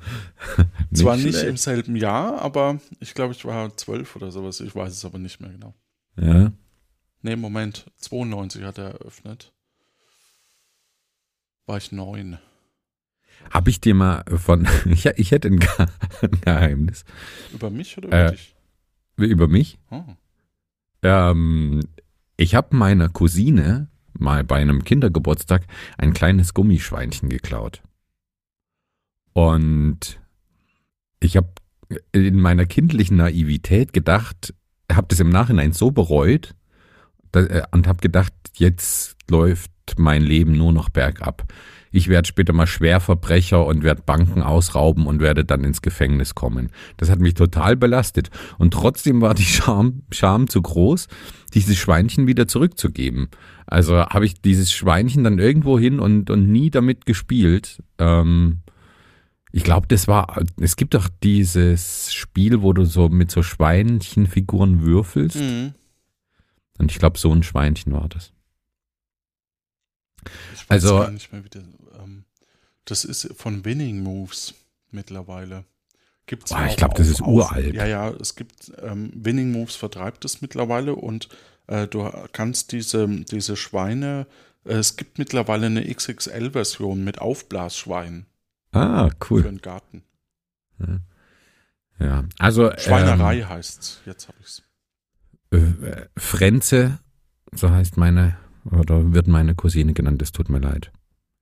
zwar 0.94 1.16
nicht 1.16 1.30
schlecht. 1.30 1.46
im 1.48 1.56
selben 1.56 1.96
Jahr, 1.96 2.40
aber 2.40 2.80
ich 3.00 3.14
glaube, 3.14 3.32
ich 3.34 3.44
war 3.44 3.76
zwölf 3.76 4.16
oder 4.16 4.30
sowas. 4.30 4.60
Ich 4.60 4.74
weiß 4.74 4.92
es 4.92 5.04
aber 5.04 5.18
nicht 5.18 5.40
mehr 5.40 5.50
genau. 5.50 5.74
Ja. 6.16 6.52
Nee, 7.22 7.36
Moment, 7.36 7.86
92 7.96 8.62
hat 8.64 8.78
er 8.78 8.92
eröffnet. 8.92 9.52
War 11.66 11.76
ich 11.76 11.92
neun. 11.92 12.38
Habe 13.50 13.70
ich 13.70 13.80
dir 13.80 13.94
mal 13.94 14.24
von, 14.36 14.66
ich, 14.86 15.06
ich 15.06 15.30
hätte 15.30 15.48
ein, 15.48 15.58
Ge 15.58 15.68
ein 16.22 16.40
Geheimnis 16.40 17.04
Über 17.52 17.70
mich 17.70 17.96
oder 17.98 18.08
über 18.08 18.24
Äh. 18.26 18.30
dich? 18.32 18.54
über 19.16 19.48
mich. 19.48 19.78
Oh. 19.90 20.04
Ähm, 21.02 21.80
ich 22.36 22.54
habe 22.54 22.76
meiner 22.76 23.08
Cousine 23.08 23.88
mal 24.20 24.44
bei 24.44 24.56
einem 24.56 24.84
Kindergeburtstag 24.84 25.66
ein 25.96 26.12
kleines 26.12 26.54
Gummischweinchen 26.54 27.28
geklaut. 27.28 27.82
Und 29.32 30.20
ich 31.20 31.36
habe 31.36 31.48
in 32.12 32.40
meiner 32.40 32.66
kindlichen 32.66 33.16
Naivität 33.16 33.92
gedacht, 33.92 34.54
habe 34.90 35.06
das 35.08 35.20
im 35.20 35.30
Nachhinein 35.30 35.72
so 35.72 35.90
bereut 35.90 36.54
äh, 37.32 37.62
und 37.70 37.86
habe 37.86 38.00
gedacht, 38.00 38.32
jetzt 38.54 39.16
läuft 39.30 39.70
mein 39.96 40.22
Leben 40.22 40.56
nur 40.56 40.72
noch 40.72 40.88
bergab. 40.88 41.52
Ich 41.90 42.08
werde 42.08 42.28
später 42.28 42.52
mal 42.52 42.66
Schwerverbrecher 42.66 43.64
und 43.64 43.82
werde 43.82 44.02
Banken 44.02 44.42
ausrauben 44.42 45.06
und 45.06 45.20
werde 45.20 45.44
dann 45.44 45.64
ins 45.64 45.82
Gefängnis 45.82 46.34
kommen. 46.34 46.70
Das 46.96 47.10
hat 47.10 47.18
mich 47.20 47.34
total 47.34 47.76
belastet. 47.76 48.30
Und 48.58 48.72
trotzdem 48.74 49.20
war 49.20 49.34
die 49.34 49.42
Scham, 49.44 50.02
Scham 50.10 50.48
zu 50.48 50.60
groß, 50.60 51.08
dieses 51.54 51.76
Schweinchen 51.76 52.26
wieder 52.26 52.46
zurückzugeben. 52.48 53.28
Also 53.66 53.96
habe 54.06 54.26
ich 54.26 54.40
dieses 54.40 54.72
Schweinchen 54.72 55.24
dann 55.24 55.38
irgendwo 55.38 55.78
hin 55.78 55.98
und, 56.00 56.30
und 56.30 56.50
nie 56.50 56.70
damit 56.70 57.06
gespielt. 57.06 57.82
Ähm, 57.98 58.60
ich 59.50 59.64
glaube, 59.64 59.86
das 59.88 60.08
war, 60.08 60.42
es 60.60 60.76
gibt 60.76 60.92
doch 60.94 61.08
dieses 61.22 62.12
Spiel, 62.12 62.60
wo 62.62 62.72
du 62.74 62.84
so 62.84 63.08
mit 63.08 63.30
so 63.30 63.42
Schweinchenfiguren 63.42 64.82
würfelst. 64.82 65.36
Mhm. 65.40 65.74
Und 66.78 66.92
ich 66.92 66.98
glaube, 66.98 67.18
so 67.18 67.32
ein 67.32 67.42
Schweinchen 67.42 67.92
war 67.92 68.08
das. 68.08 68.32
Ich 70.54 70.68
weiß 70.68 70.84
Also- 70.84 70.98
gar 70.98 71.10
nicht 71.10 71.32
mehr, 71.32 71.44
wie 71.44 71.48
das, 71.48 71.62
das 72.90 73.04
ist 73.04 73.28
von 73.36 73.64
Winning 73.64 74.02
Moves 74.02 74.54
mittlerweile. 74.90 75.64
Gibt's 76.26 76.50
Boah, 76.50 76.66
ich 76.66 76.72
auch 76.72 76.76
glaub, 76.76 76.94
das 76.94 77.08
ist 77.08 77.22
auf- 77.22 77.28
uralt. 77.28 77.74
Ja, 77.74 77.86
ja, 77.86 78.10
es 78.10 78.34
gibt 78.34 78.72
ähm, 78.82 79.10
Winning 79.14 79.50
Moves 79.52 79.76
vertreibt 79.76 80.24
es 80.24 80.42
mittlerweile 80.42 80.94
und 80.94 81.28
äh, 81.68 81.86
du 81.86 82.10
kannst 82.32 82.72
diese, 82.72 83.06
diese 83.08 83.56
Schweine, 83.56 84.26
äh, 84.64 84.74
es 84.74 84.96
gibt 84.96 85.18
mittlerweile 85.18 85.66
eine 85.66 85.84
XXL-Version 85.92 87.02
mit 87.04 87.20
Aufblasschwein 87.20 88.26
Ah, 88.72 89.08
für 89.08 89.16
cool. 89.34 89.42
den 89.42 89.58
Garten. 89.62 90.02
Ja, 91.98 92.24
also 92.38 92.70
Schweinerei 92.76 93.42
heißt's. 93.42 94.00
Jetzt 94.06 94.28
habe 94.28 94.38
ich's. 94.40 94.62
Ähm, 95.50 95.82
äh, 95.82 96.06
Frenze, 96.16 96.98
so 97.52 97.70
heißt 97.70 97.96
meine, 97.96 98.36
oder 98.70 99.12
wird 99.14 99.26
meine 99.26 99.54
Cousine 99.54 99.94
genannt, 99.94 100.20
es 100.22 100.30
tut 100.32 100.48
mir 100.48 100.58
leid. 100.60 100.92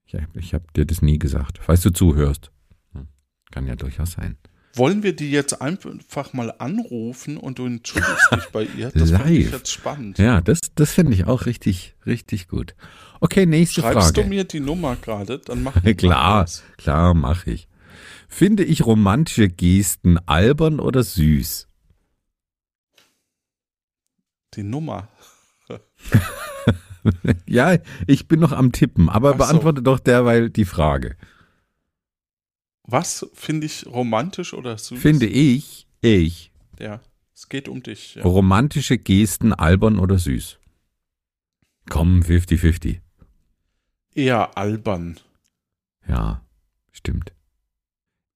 Ich, 0.06 0.14
ich 0.34 0.54
habe 0.54 0.64
dir 0.74 0.86
das 0.86 1.02
nie 1.02 1.18
gesagt. 1.18 1.58
Falls 1.62 1.82
du 1.82 1.90
zuhörst. 1.90 2.50
Hm, 2.92 3.08
Kann 3.50 3.66
ja 3.66 3.76
durchaus 3.76 4.12
sein. 4.12 4.36
Wollen 4.74 5.02
wir 5.02 5.16
die 5.16 5.30
jetzt 5.30 5.62
einfach 5.62 6.34
mal 6.34 6.52
anrufen 6.58 7.38
und 7.38 7.58
du 7.58 7.64
entschuldigst 7.64 8.30
dich 8.34 8.44
bei 8.52 8.64
ihr? 8.64 8.90
Das 8.90 9.10
finde 9.10 9.32
ich 9.32 9.50
jetzt 9.50 9.72
spannend. 9.72 10.18
Ja, 10.18 10.42
das, 10.42 10.60
das 10.74 10.92
finde 10.92 11.14
ich 11.14 11.24
auch 11.26 11.46
richtig, 11.46 11.96
richtig 12.04 12.46
gut. 12.46 12.74
Okay, 13.20 13.46
nächste 13.46 13.80
Schreibst 13.80 14.08
Frage. 14.08 14.22
du 14.22 14.28
mir 14.28 14.44
die 14.44 14.60
Nummer 14.60 14.96
gerade? 14.96 15.38
Dann 15.38 15.62
machen 15.62 15.82
wir 15.82 15.94
Klar, 15.96 16.42
das. 16.42 16.62
klar, 16.76 17.14
mache 17.14 17.50
ich. 17.52 17.68
Finde 18.28 18.64
ich 18.64 18.84
romantische 18.84 19.48
Gesten 19.48 20.18
albern 20.26 20.78
oder 20.78 21.02
süß? 21.02 21.68
Die 24.54 24.62
Nummer. 24.62 25.08
ja, 27.46 27.76
ich 28.06 28.28
bin 28.28 28.40
noch 28.40 28.52
am 28.52 28.72
Tippen, 28.72 29.08
aber 29.08 29.30
Ach 29.30 29.32
so. 29.34 29.38
beantworte 29.38 29.82
doch 29.82 29.98
derweil 29.98 30.50
die 30.50 30.64
Frage. 30.64 31.16
Was 32.84 33.26
finde 33.34 33.66
ich 33.66 33.86
romantisch 33.86 34.54
oder 34.54 34.78
süß? 34.78 35.00
Finde 35.00 35.26
ich, 35.26 35.86
ich, 36.02 36.52
Ja, 36.78 37.00
es 37.34 37.48
geht 37.48 37.68
um 37.68 37.82
dich. 37.82 38.14
Ja. 38.14 38.22
romantische 38.22 38.96
Gesten 38.98 39.52
albern 39.52 39.98
oder 39.98 40.18
süß? 40.18 40.58
Komm, 41.88 42.20
50-50. 42.20 43.00
Eher 44.14 44.56
albern. 44.56 45.18
Ja, 46.08 46.42
stimmt. 46.92 47.32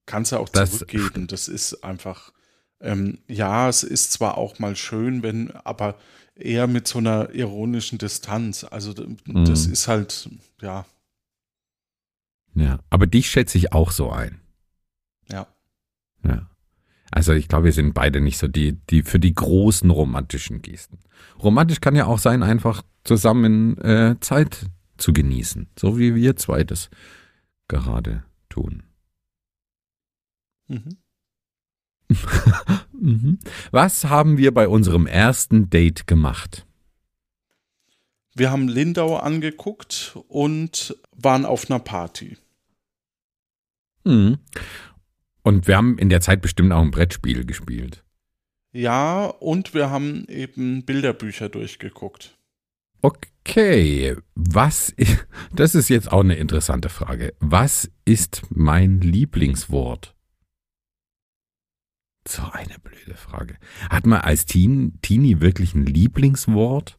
Kannst 0.07 0.33
du 0.33 0.37
auch 0.39 0.49
Das- 0.49 0.73
zurückgeben. 0.79 1.27
Das 1.29 1.47
ist 1.49 1.85
einfach. 1.85 2.33
Ähm, 2.81 3.19
ja, 3.29 3.69
es 3.69 3.83
ist 3.83 4.13
zwar 4.13 4.39
auch 4.39 4.59
mal 4.59 4.75
schön, 4.77 5.23
wenn, 5.23 5.51
aber 5.51 5.97
eher 6.35 6.67
mit 6.67 6.89
so 6.89 6.99
einer 6.99 7.31
ironischen 7.35 7.99
Distanz. 7.99 8.65
Also 8.65 8.93
das 8.95 9.67
Mhm. 9.67 9.73
ist 9.73 9.89
halt, 9.89 10.31
ja, 10.63 10.87
Ja, 12.55 12.81
aber 12.91 13.07
dich 13.07 13.31
schätze 13.31 13.59
ich 13.59 13.73
auch 13.73 13.91
so 13.91 14.11
ein. 14.11 14.41
ja. 15.31 15.47
Ja. 16.25 16.51
Also 17.13 17.33
ich 17.33 17.49
glaube, 17.49 17.65
wir 17.67 17.73
sind 17.73 17.93
beide 17.93 18.21
nicht 18.21 18.39
so 18.39 18.47
die, 18.47 18.73
die 18.89 19.03
für 19.03 19.19
die 19.19 19.35
großen 19.35 19.91
romantischen 19.91 20.63
Gesten. 20.63 20.99
Romantisch 21.43 21.81
kann 21.81 21.97
ja 21.97 22.07
auch 22.07 22.19
sein, 22.19 22.43
einfach 22.45 22.83
zusammen 23.05 23.77
äh, 23.79 24.17
Zeit 24.21 24.67
zu 24.97 25.13
genießen, 25.13 25.69
so 25.79 25.99
wie 25.99 26.15
wir 26.15 26.37
zwei 26.37 26.63
das 26.63 26.89
gerade 27.69 28.23
tun. 28.49 28.85
Mhm. 30.69 30.99
Mhm. 33.01 33.39
Was 33.71 34.05
haben 34.05 34.37
wir 34.37 34.53
bei 34.53 34.69
unserem 34.69 35.07
ersten 35.07 35.71
Date 35.71 36.07
gemacht? 36.07 36.67
Wir 38.35 38.51
haben 38.51 38.69
Lindau 38.69 39.17
angeguckt 39.17 40.17
und 40.29 40.97
waren 41.13 41.47
auf 41.47 41.71
einer 41.71 41.81
Party. 41.81 42.37
Mhm. 44.05 44.39
Und 45.43 45.67
wir 45.67 45.77
haben 45.77 45.99
in 45.99 46.11
der 46.11 46.21
Zeit 46.21 46.43
bestimmt 46.43 46.73
auch 46.73 46.83
ein 46.83 46.91
Brettspiel 46.91 47.45
gespielt. 47.45 48.05
Ja, 48.73 49.25
und 49.25 49.75
wir 49.75 49.91
haben 49.91 50.27
eben 50.29 50.85
Bilderbücher 50.85 51.49
durchgeguckt. 51.49 52.39
Okay, 53.03 54.17
was, 54.35 54.95
das 55.53 55.75
ist 55.75 55.89
jetzt 55.89 56.13
auch 56.13 56.21
eine 56.21 56.37
interessante 56.37 56.89
Frage. 56.89 57.35
Was 57.41 57.91
ist 58.05 58.43
mein 58.51 59.01
Lieblingswort? 59.01 60.15
So 62.31 62.43
eine 62.53 62.79
blöde 62.79 63.17
Frage. 63.17 63.57
Hat 63.91 64.07
man 64.07 64.21
als 64.21 64.47
Teen, 64.47 64.99
Teenie 65.03 65.41
wirklich 65.41 65.75
ein 65.75 65.85
Lieblingswort? 65.85 66.97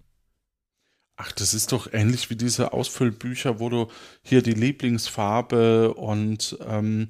Ach, 1.15 1.31
das 1.31 1.53
ist 1.53 1.71
doch 1.71 1.93
ähnlich 1.93 2.29
wie 2.29 2.35
diese 2.35 2.73
Ausfüllbücher, 2.73 3.59
wo 3.59 3.69
du 3.69 3.87
hier 4.23 4.41
die 4.41 4.53
Lieblingsfarbe 4.53 5.93
und 5.93 6.57
ähm, 6.67 7.07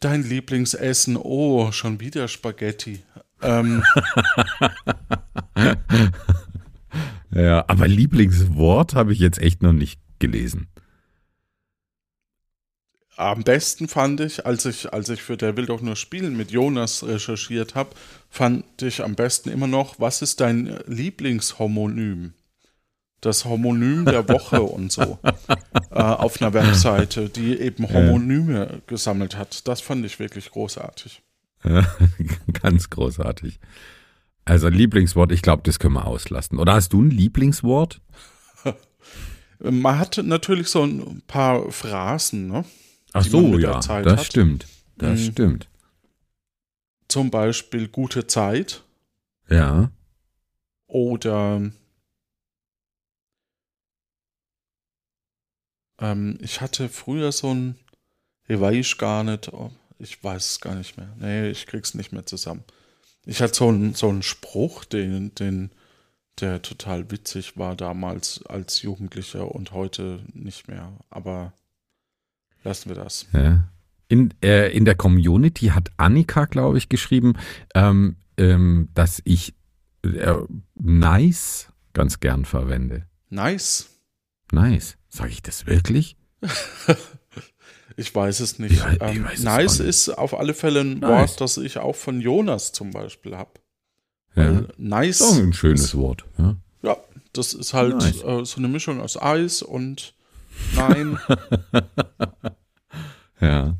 dein 0.00 0.22
Lieblingsessen, 0.22 1.18
oh, 1.18 1.70
schon 1.72 2.00
wieder 2.00 2.28
Spaghetti. 2.28 3.02
Ähm, 3.42 3.82
Ja, 7.34 7.64
aber 7.66 7.88
Lieblingswort 7.88 8.94
habe 8.94 9.12
ich 9.12 9.18
jetzt 9.18 9.38
echt 9.38 9.62
noch 9.62 9.72
nicht 9.72 10.00
gelesen. 10.18 10.68
Am 13.16 13.42
besten 13.42 13.88
fand 13.88 14.20
ich, 14.20 14.46
als 14.46 14.64
ich, 14.64 14.92
als 14.92 15.08
ich 15.08 15.22
für 15.22 15.36
Der 15.36 15.56
will 15.56 15.66
doch 15.66 15.80
nur 15.80 15.96
spielen 15.96 16.36
mit 16.36 16.50
Jonas 16.50 17.04
recherchiert 17.04 17.74
habe, 17.74 17.90
fand 18.30 18.64
ich 18.82 19.02
am 19.02 19.14
besten 19.14 19.50
immer 19.50 19.66
noch, 19.66 20.00
was 20.00 20.22
ist 20.22 20.40
dein 20.40 20.78
Lieblingshomonym? 20.86 22.34
Das 23.20 23.44
Homonym 23.44 24.04
der 24.04 24.28
Woche 24.28 24.62
und 24.62 24.90
so. 24.90 25.18
Äh, 25.90 26.00
auf 26.00 26.40
einer 26.40 26.54
Webseite, 26.54 27.28
die 27.28 27.56
eben 27.56 27.88
Homonyme 27.88 28.82
gesammelt 28.86 29.36
hat. 29.36 29.68
Das 29.68 29.80
fand 29.80 30.04
ich 30.04 30.18
wirklich 30.18 30.50
großartig. 30.50 31.22
Ganz 32.52 32.90
großartig. 32.90 33.60
Also 34.44 34.68
Lieblingswort, 34.68 35.30
ich 35.30 35.42
glaube, 35.42 35.62
das 35.64 35.78
können 35.78 35.94
wir 35.94 36.06
auslassen. 36.06 36.58
Oder 36.58 36.74
hast 36.74 36.92
du 36.92 37.02
ein 37.02 37.10
Lieblingswort? 37.10 38.00
Man 39.60 39.98
hat 39.98 40.20
natürlich 40.24 40.68
so 40.68 40.82
ein 40.82 41.22
paar 41.28 41.70
Phrasen, 41.70 42.48
ne? 42.48 42.64
Ach 43.12 43.24
so, 43.24 43.58
ja, 43.58 43.74
das 43.80 43.88
hat. 43.88 44.24
stimmt. 44.24 44.66
Das 44.96 45.18
Mhm. 45.20 45.32
stimmt. 45.32 45.68
Zum 47.08 47.30
Beispiel 47.30 47.88
gute 47.88 48.26
Zeit 48.26 48.84
Ja. 49.48 49.90
oder 50.86 51.70
ähm, 56.00 56.38
ich 56.40 56.60
hatte 56.60 56.88
früher 56.88 57.32
so 57.32 57.52
ein, 57.54 57.76
ich 58.48 58.60
weiß 58.60 58.98
gar 58.98 59.24
nicht, 59.24 59.52
oh, 59.52 59.70
ich 59.98 60.22
weiß 60.22 60.50
es 60.52 60.60
gar 60.60 60.74
nicht 60.74 60.96
mehr. 60.96 61.14
Nee, 61.18 61.50
ich 61.50 61.66
krieg's 61.66 61.94
nicht 61.94 62.12
mehr 62.12 62.26
zusammen. 62.26 62.64
Ich 63.24 63.40
hatte 63.40 63.54
so 63.54 63.68
einen 63.68 63.94
so 63.94 64.08
einen 64.08 64.22
Spruch, 64.22 64.84
den, 64.84 65.34
den, 65.36 65.70
der 66.40 66.60
total 66.62 67.10
witzig 67.10 67.56
war 67.56 67.76
damals 67.76 68.44
als 68.46 68.82
Jugendlicher 68.82 69.54
und 69.54 69.72
heute 69.72 70.24
nicht 70.32 70.66
mehr. 70.66 70.92
Aber 71.10 71.52
lassen 72.64 72.88
wir 72.90 72.96
das. 72.96 73.26
ja. 73.32 73.68
In, 74.08 74.34
äh, 74.42 74.70
in 74.76 74.84
der 74.84 74.94
Community 74.94 75.68
hat 75.68 75.88
Annika, 75.96 76.44
glaube 76.44 76.76
ich, 76.76 76.90
geschrieben, 76.90 77.32
ähm, 77.74 78.16
ähm, 78.36 78.90
dass 78.92 79.22
ich 79.24 79.54
äh, 80.02 80.34
nice 80.74 81.68
ganz 81.94 82.20
gern 82.20 82.44
verwende. 82.44 83.06
Nice. 83.30 83.88
Nice. 84.52 84.98
Sage 85.08 85.30
ich 85.30 85.42
das 85.42 85.66
wirklich? 85.66 86.16
Ich 87.96 88.14
weiß 88.14 88.40
es 88.40 88.58
nicht. 88.58 88.72
Ich 88.72 88.78
ich 88.82 89.00
ähm, 89.02 89.24
weiß 89.24 89.38
es 89.38 89.44
nice 89.44 89.74
auch 89.74 89.78
nicht. 89.80 89.88
ist 89.88 90.08
auf 90.08 90.38
alle 90.38 90.54
Fälle 90.54 90.80
ein 90.80 91.00
Nice. 91.00 91.10
Wort, 91.10 91.40
das 91.42 91.58
ich 91.58 91.76
auch 91.78 91.94
von 91.94 92.20
Jonas 92.22 92.72
zum 92.72 92.90
Beispiel 92.90 93.36
habe. 93.36 93.50
Ja. 94.34 94.62
Nice. 94.78 95.20
Ist 95.20 95.22
auch 95.30 95.36
ein 95.36 95.52
schönes 95.52 95.82
ist, 95.84 95.94
Wort. 95.96 96.24
Ja. 96.38 96.56
Ja, 96.82 96.96
das 97.34 97.52
ist 97.52 97.74
halt 97.74 97.96
Nice. 97.96 98.22
äh, 98.22 98.44
so 98.46 98.56
eine 98.56 98.68
Mischung 98.68 99.00
aus 99.00 99.20
Eis 99.20 99.60
und 99.60 100.14
Nein. 100.76 101.18
ja. 103.40 103.76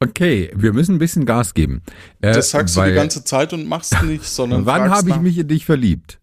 Okay, 0.00 0.50
wir 0.54 0.72
müssen 0.72 0.96
ein 0.96 0.98
bisschen 0.98 1.26
Gas 1.26 1.54
geben. 1.54 1.82
Äh, 2.20 2.32
Das 2.32 2.50
sagst 2.50 2.76
du 2.76 2.80
weil- 2.80 2.90
die 2.90 2.96
ganze 2.96 3.24
Zeit 3.24 3.52
und 3.52 3.66
machst 3.66 4.00
nicht, 4.04 4.24
sondern 4.24 4.66
Wann 4.66 4.90
habe 4.90 5.08
ich 5.08 5.16
nach 5.16 5.22
mich 5.22 5.38
in 5.38 5.48
dich 5.48 5.64
verliebt? 5.64 6.20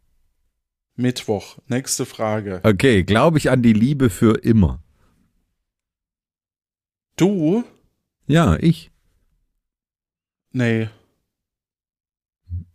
Mittwoch. 0.95 1.57
Nächste 1.67 2.05
Frage. 2.05 2.61
Okay, 2.63 3.03
glaube 3.03 3.37
ich 3.37 3.49
an 3.49 3.61
die 3.61 3.73
Liebe 3.73 4.09
für 4.09 4.37
immer. 4.43 4.81
Du? 7.17 7.63
Ja, 8.27 8.57
ich. 8.59 8.91
Nee, 10.51 10.89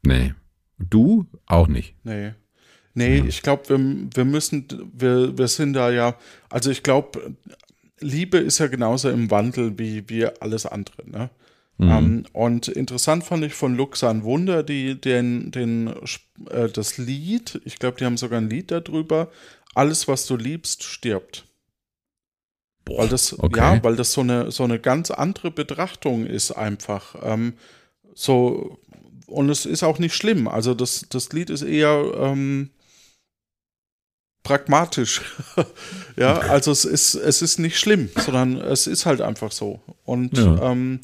Nee. 0.02 0.34
Du? 0.78 1.26
Auch 1.46 1.68
nicht. 1.68 1.94
nee. 2.04 2.32
Nee, 2.94 3.18
Ja. 3.18 3.24
ich 3.24 3.42
glaube, 3.42 3.68
wir, 3.68 4.08
wir 4.14 4.24
müssen, 4.24 4.66
wir, 4.92 5.36
wir 5.36 5.48
sind 5.48 5.74
da 5.74 5.90
ja, 5.90 6.16
also 6.48 6.70
ich 6.70 6.82
glaube, 6.82 7.34
Liebe 8.00 8.38
ist 8.38 8.58
ja 8.58 8.66
genauso 8.66 9.10
im 9.10 9.30
Wandel 9.30 9.78
wie, 9.78 10.08
wie 10.08 10.26
alles 10.26 10.66
andere, 10.66 11.08
ne? 11.08 11.30
Mhm. 11.78 11.88
Ähm, 11.90 12.24
und 12.34 12.68
interessant 12.68 13.24
fand 13.24 13.42
ich 13.44 13.54
von 13.54 13.74
Luxan 13.74 14.22
Wunder 14.22 14.62
die, 14.62 15.00
den, 15.00 15.50
den, 15.50 15.94
äh, 16.50 16.68
das 16.68 16.98
Lied, 16.98 17.60
ich 17.64 17.78
glaube, 17.78 17.96
die 17.98 18.04
haben 18.04 18.18
sogar 18.18 18.38
ein 18.38 18.50
Lied 18.50 18.70
darüber, 18.70 19.30
alles, 19.74 20.06
was 20.06 20.26
du 20.26 20.36
liebst, 20.36 20.82
stirbt. 20.82 21.46
Weil 22.86 23.08
das, 23.08 23.38
okay. 23.38 23.58
ja, 23.58 23.84
weil 23.84 23.96
das 23.96 24.12
so 24.12 24.20
eine, 24.20 24.50
so 24.50 24.64
eine 24.64 24.78
ganz 24.78 25.10
andere 25.10 25.50
Betrachtung 25.50 26.26
ist 26.26 26.50
einfach. 26.50 27.14
Ähm, 27.22 27.54
so, 28.14 28.78
und 29.26 29.48
es 29.48 29.64
ist 29.64 29.82
auch 29.82 29.98
nicht 29.98 30.14
schlimm. 30.14 30.48
Also 30.48 30.74
das, 30.74 31.06
das 31.08 31.32
Lied 31.32 31.50
ist 31.50 31.62
eher 31.62 32.12
ähm, 32.16 32.70
pragmatisch. 34.42 35.20
ja, 36.16 36.38
also 36.38 36.70
es 36.72 36.84
ist, 36.84 37.14
es 37.14 37.42
ist 37.42 37.58
nicht 37.58 37.78
schlimm, 37.78 38.08
sondern 38.16 38.56
es 38.56 38.86
ist 38.86 39.06
halt 39.06 39.20
einfach 39.20 39.52
so. 39.52 39.80
Und, 40.04 40.36
Ja. 40.38 40.70
ähm, 40.72 41.00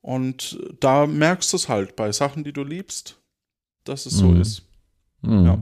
und 0.00 0.58
da 0.80 1.06
merkst 1.06 1.52
du 1.52 1.56
es 1.56 1.68
halt 1.68 1.94
bei 1.96 2.10
Sachen, 2.12 2.44
die 2.44 2.52
du 2.52 2.64
liebst, 2.64 3.18
dass 3.84 4.06
es 4.06 4.14
so 4.14 4.28
Mhm. 4.28 4.40
ist. 4.40 4.62
Mhm. 5.22 5.44
ja. 5.46 5.58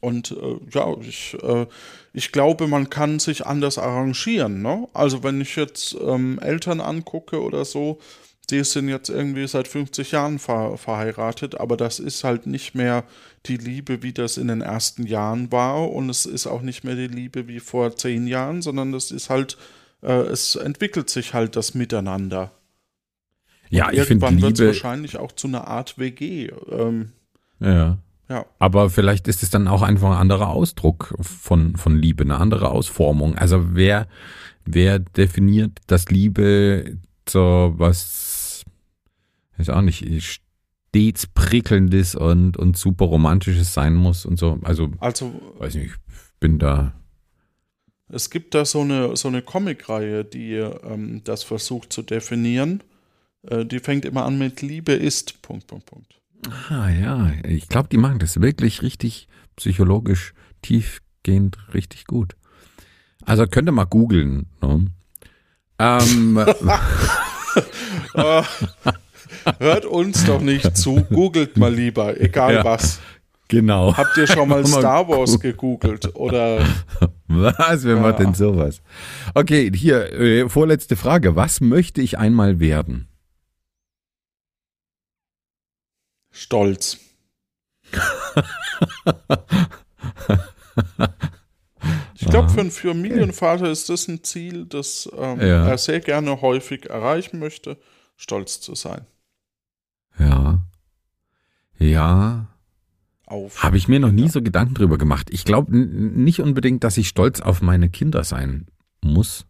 Und 0.00 0.30
äh, 0.32 0.56
ja, 0.72 0.94
ich, 1.00 1.36
äh, 1.42 1.66
ich 2.12 2.30
glaube, 2.32 2.66
man 2.68 2.90
kann 2.90 3.18
sich 3.18 3.46
anders 3.46 3.78
arrangieren. 3.78 4.62
Ne? 4.62 4.86
Also 4.92 5.22
wenn 5.22 5.40
ich 5.40 5.56
jetzt 5.56 5.96
ähm, 6.00 6.38
Eltern 6.40 6.80
angucke 6.80 7.42
oder 7.42 7.64
so, 7.64 7.98
die 8.50 8.62
sind 8.62 8.88
jetzt 8.88 9.08
irgendwie 9.08 9.46
seit 9.48 9.66
50 9.66 10.12
Jahren 10.12 10.38
ver 10.38 10.76
verheiratet, 10.76 11.58
aber 11.58 11.76
das 11.76 11.98
ist 11.98 12.22
halt 12.22 12.46
nicht 12.46 12.74
mehr 12.74 13.04
die 13.46 13.56
Liebe, 13.56 14.02
wie 14.02 14.12
das 14.12 14.36
in 14.36 14.48
den 14.48 14.60
ersten 14.60 15.06
Jahren 15.06 15.50
war. 15.50 15.90
Und 15.90 16.08
es 16.10 16.26
ist 16.26 16.46
auch 16.46 16.62
nicht 16.62 16.84
mehr 16.84 16.94
die 16.94 17.08
Liebe 17.08 17.48
wie 17.48 17.60
vor 17.60 17.96
zehn 17.96 18.26
Jahren, 18.26 18.62
sondern 18.62 18.92
das 18.92 19.10
ist 19.10 19.30
halt, 19.30 19.56
äh, 20.02 20.12
es 20.12 20.54
entwickelt 20.54 21.10
sich 21.10 21.34
halt 21.34 21.56
das 21.56 21.74
Miteinander. 21.74 22.52
Ja, 23.68 23.90
ich 23.90 24.02
finde 24.02 24.26
Irgendwann 24.26 24.42
wird 24.42 24.60
es 24.60 24.66
wahrscheinlich 24.66 25.16
auch 25.16 25.32
zu 25.32 25.48
einer 25.48 25.66
Art 25.66 25.98
WG. 25.98 26.50
Ähm, 26.70 27.12
Ja. 27.58 27.98
ja. 28.28 28.46
Aber 28.60 28.90
vielleicht 28.90 29.26
ist 29.26 29.42
es 29.42 29.50
dann 29.50 29.66
auch 29.66 29.82
einfach 29.82 30.10
ein 30.10 30.18
anderer 30.18 30.50
Ausdruck 30.50 31.16
von, 31.20 31.74
von 31.74 31.96
Liebe, 31.96 32.22
eine 32.22 32.36
andere 32.36 32.70
Ausformung. 32.70 33.36
Also 33.36 33.74
wer, 33.74 34.06
wer 34.64 35.00
definiert, 35.00 35.72
dass 35.88 36.10
Liebe 36.10 36.98
so 37.28 37.74
was, 37.76 38.35
ist 39.58 39.70
auch 39.70 39.82
nicht, 39.82 40.04
stets 40.96 41.26
prickelndes 41.26 42.14
und, 42.14 42.56
und 42.56 42.76
super 42.76 43.04
romantisches 43.06 43.74
sein 43.74 43.94
muss 43.94 44.24
und 44.24 44.38
so. 44.38 44.58
Also, 44.62 44.90
Also 44.98 45.32
weiß 45.58 45.74
nicht, 45.74 45.92
ich 45.92 46.14
bin 46.40 46.58
da. 46.58 46.94
Es 48.08 48.30
gibt 48.30 48.54
da 48.54 48.64
so 48.64 48.80
eine, 48.82 49.16
so 49.16 49.28
eine 49.28 49.42
Comicreihe, 49.42 50.24
die 50.24 50.54
ähm, 50.54 51.22
das 51.24 51.42
versucht 51.42 51.92
zu 51.92 52.02
definieren. 52.02 52.82
Äh, 53.42 53.66
die 53.66 53.80
fängt 53.80 54.04
immer 54.04 54.24
an 54.24 54.38
mit 54.38 54.62
Liebe 54.62 54.92
ist. 54.92 55.42
Punkt, 55.42 55.66
Punkt, 55.66 55.86
Punkt. 55.86 56.20
Ah 56.68 56.88
ja, 56.88 57.32
ich 57.44 57.68
glaube, 57.68 57.88
die 57.88 57.96
machen 57.96 58.18
das 58.18 58.40
wirklich 58.40 58.82
richtig 58.82 59.28
psychologisch 59.56 60.34
tiefgehend 60.62 61.58
richtig 61.74 62.06
gut. 62.06 62.36
Also 63.24 63.46
könnt 63.46 63.68
ihr 63.68 63.72
mal 63.72 63.84
googeln. 63.84 64.46
Ne? 64.62 64.86
Ähm, 65.78 66.38
Ah, 68.14 68.44
hört 69.58 69.84
uns 69.84 70.24
doch 70.24 70.40
nicht 70.40 70.76
zu. 70.76 71.04
Googelt 71.04 71.56
mal 71.56 71.72
lieber, 71.74 72.20
egal 72.20 72.54
Ja. 72.54 72.64
was. 72.64 73.00
genau. 73.48 73.96
Habt 73.96 74.16
ihr 74.16 74.26
schon 74.26 74.48
mal 74.48 74.64
Star 74.66 75.08
Wars 75.08 75.38
gegoogelt? 75.40 76.14
Oder 76.14 76.60
Was? 77.28 77.84
Wer 77.84 77.96
macht 77.96 78.20
denn 78.20 78.34
sowas? 78.34 78.80
Okay, 79.34 79.70
hier, 79.74 80.12
äh, 80.12 80.48
vorletzte 80.48 80.94
Frage. 80.96 81.34
Was 81.36 81.60
möchte 81.60 82.00
ich 82.00 82.18
einmal 82.18 82.60
werden? 82.60 83.08
Stolz? 86.30 86.98
Ich 92.14 92.26
glaube, 92.28 92.48
für 92.48 92.60
einen 92.60 92.70
Familienvater 92.70 93.70
ist 93.70 93.88
das 93.88 94.08
ein 94.08 94.22
Ziel, 94.24 94.66
das 94.66 95.08
ähm, 95.16 95.40
Ja. 95.40 95.66
er 95.68 95.78
sehr 95.78 96.00
gerne 96.00 96.40
häufig 96.40 96.86
erreichen 96.90 97.38
möchte, 97.38 97.78
stolz 98.16 98.60
zu 98.60 98.74
sein. 98.74 99.06
Ja. 100.18 100.66
Ja. 101.78 102.48
Auf 103.26 103.62
Habe 103.62 103.76
ich 103.76 103.88
mir 103.88 103.98
noch 103.98 104.12
nie 104.12 104.28
so 104.28 104.40
Gedanken 104.40 104.74
drüber 104.74 104.98
gemacht. 104.98 105.28
Ich 105.30 105.44
glaube 105.44 105.76
nicht 105.76 106.40
unbedingt, 106.40 106.84
dass 106.84 106.96
ich 106.96 107.08
stolz 107.08 107.40
auf 107.40 107.60
meine 107.60 107.90
Kinder 107.90 108.22
sein 108.22 108.66
muss. 109.02 109.46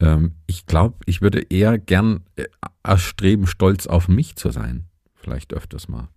Ähm, 0.00 0.36
ich 0.46 0.66
glaube, 0.66 0.98
ich 1.06 1.20
würde 1.20 1.42
eher 1.42 1.78
gern 1.78 2.24
äh, 2.36 2.46
erstreben, 2.82 3.46
stolz 3.46 3.86
auf 3.86 4.08
mich 4.08 4.36
zu 4.36 4.50
sein. 4.50 4.86
Vielleicht 5.14 5.52
öfters 5.52 5.88
mal. 5.88 6.08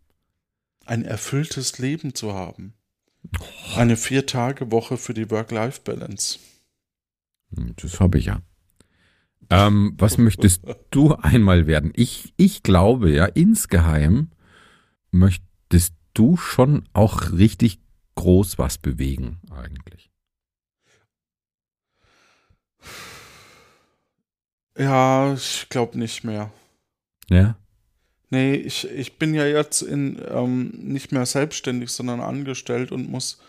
Ein 0.86 1.04
erfülltes 1.04 1.80
Leben 1.80 2.14
zu 2.14 2.34
haben. 2.34 2.74
Eine 3.76 3.98
Vier-Tage-Woche 3.98 4.98
für 4.98 5.14
die 5.14 5.30
Work-Life-Balance. 5.30 6.40
Hm, 7.56 7.74
Das 7.78 8.00
habe 8.00 8.20
ich 8.20 8.26
ja. 8.26 8.42
Ähm, 9.50 9.94
was 9.98 10.18
möchtest 10.18 10.64
du 10.92 11.14
einmal 11.16 11.68
werden? 11.68 11.92
Ich, 11.96 12.34
ich 12.38 12.64
glaube 12.64 13.12
ja, 13.12 13.26
insgeheim 13.26 14.32
möchtest 15.12 15.94
du 16.14 16.36
schon 16.38 16.88
auch 16.94 17.32
richtig 17.32 17.80
groß 18.16 18.58
was 18.58 18.78
bewegen, 18.78 19.40
eigentlich. 19.52 20.10
Ja, 24.78 25.34
ich 25.34 25.68
glaube 25.70 25.98
nicht 25.98 26.24
mehr. 26.24 26.52
Ja? 27.30 27.58
Nee, 28.30 28.56
ich, 28.56 28.88
ich 28.90 29.18
bin 29.18 29.34
ja 29.34 29.46
jetzt 29.46 29.82
in, 29.82 30.22
ähm, 30.30 30.72
nicht 30.74 31.12
mehr 31.12 31.26
selbstständig, 31.26 31.90
sondern 31.92 32.20
angestellt 32.20 32.92
und 32.92 33.10
muss, 33.10 33.40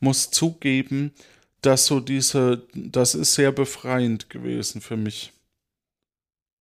muss 0.00 0.30
zugeben, 0.30 1.12
dass 1.60 1.86
so 1.86 1.98
diese, 1.98 2.62
das 2.74 3.14
ist 3.14 3.34
sehr 3.34 3.50
befreiend 3.50 4.30
gewesen 4.30 4.80
für 4.80 4.96
mich. 4.96 5.32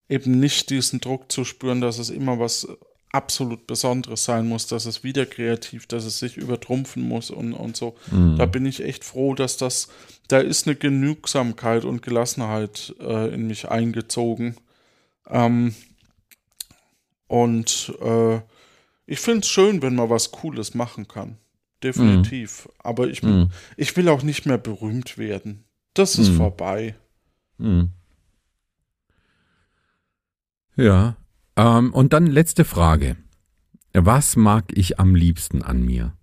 Eben 0.09 0.39
nicht 0.39 0.69
diesen 0.69 0.99
Druck 1.01 1.31
zu 1.31 1.43
spüren, 1.43 1.81
dass 1.81 1.99
es 1.99 2.09
immer 2.09 2.39
was 2.39 2.67
absolut 3.11 3.67
Besonderes 3.67 4.23
sein 4.25 4.47
muss, 4.47 4.67
dass 4.67 4.85
es 4.85 5.03
wieder 5.03 5.25
kreativ, 5.25 5.87
dass 5.87 6.05
es 6.05 6.19
sich 6.19 6.37
übertrumpfen 6.37 7.07
muss 7.07 7.31
und, 7.31 7.53
und 7.53 7.75
so. 7.77 7.95
Da 8.37 8.45
bin 8.45 8.65
ich 8.65 8.83
echt 8.83 9.03
froh, 9.03 9.33
dass 9.33 9.57
das, 9.57 9.87
da 10.27 10.39
ist 10.39 10.67
eine 10.67 10.75
Genügsamkeit 10.75 11.83
und 11.85 12.01
Gelassenheit 12.01 12.93
äh, 12.99 13.33
in 13.33 13.47
mich 13.47 13.69
eingezogen. 13.69 14.55
Ähm, 15.29 15.73
und 17.27 17.93
äh, 18.01 18.39
ich 19.05 19.19
finde 19.19 19.39
es 19.41 19.47
schön, 19.47 19.81
wenn 19.81 19.95
man 19.95 20.09
was 20.09 20.31
Cooles 20.31 20.73
machen 20.73 21.07
kann. 21.07 21.37
Definitiv. 21.83 22.67
Aber 22.79 23.07
ich, 23.07 23.23
Mhm. 23.23 23.49
ich 23.75 23.95
will 23.95 24.09
auch 24.09 24.23
nicht 24.23 24.45
mehr 24.45 24.57
berühmt 24.57 25.17
werden. 25.17 25.63
Das 25.93 26.17
ist 26.17 26.29
Mhm. 26.31 26.37
vorbei. 26.37 26.95
Hm. 27.57 27.91
Ja. 30.77 31.17
Ähm, 31.55 31.93
und 31.93 32.13
dann 32.13 32.27
letzte 32.27 32.63
Frage. 32.63 33.17
Was 33.93 34.35
mag 34.35 34.65
ich 34.77 34.99
am 34.99 35.15
liebsten 35.15 35.63
an 35.63 35.83
mir? 35.83 36.13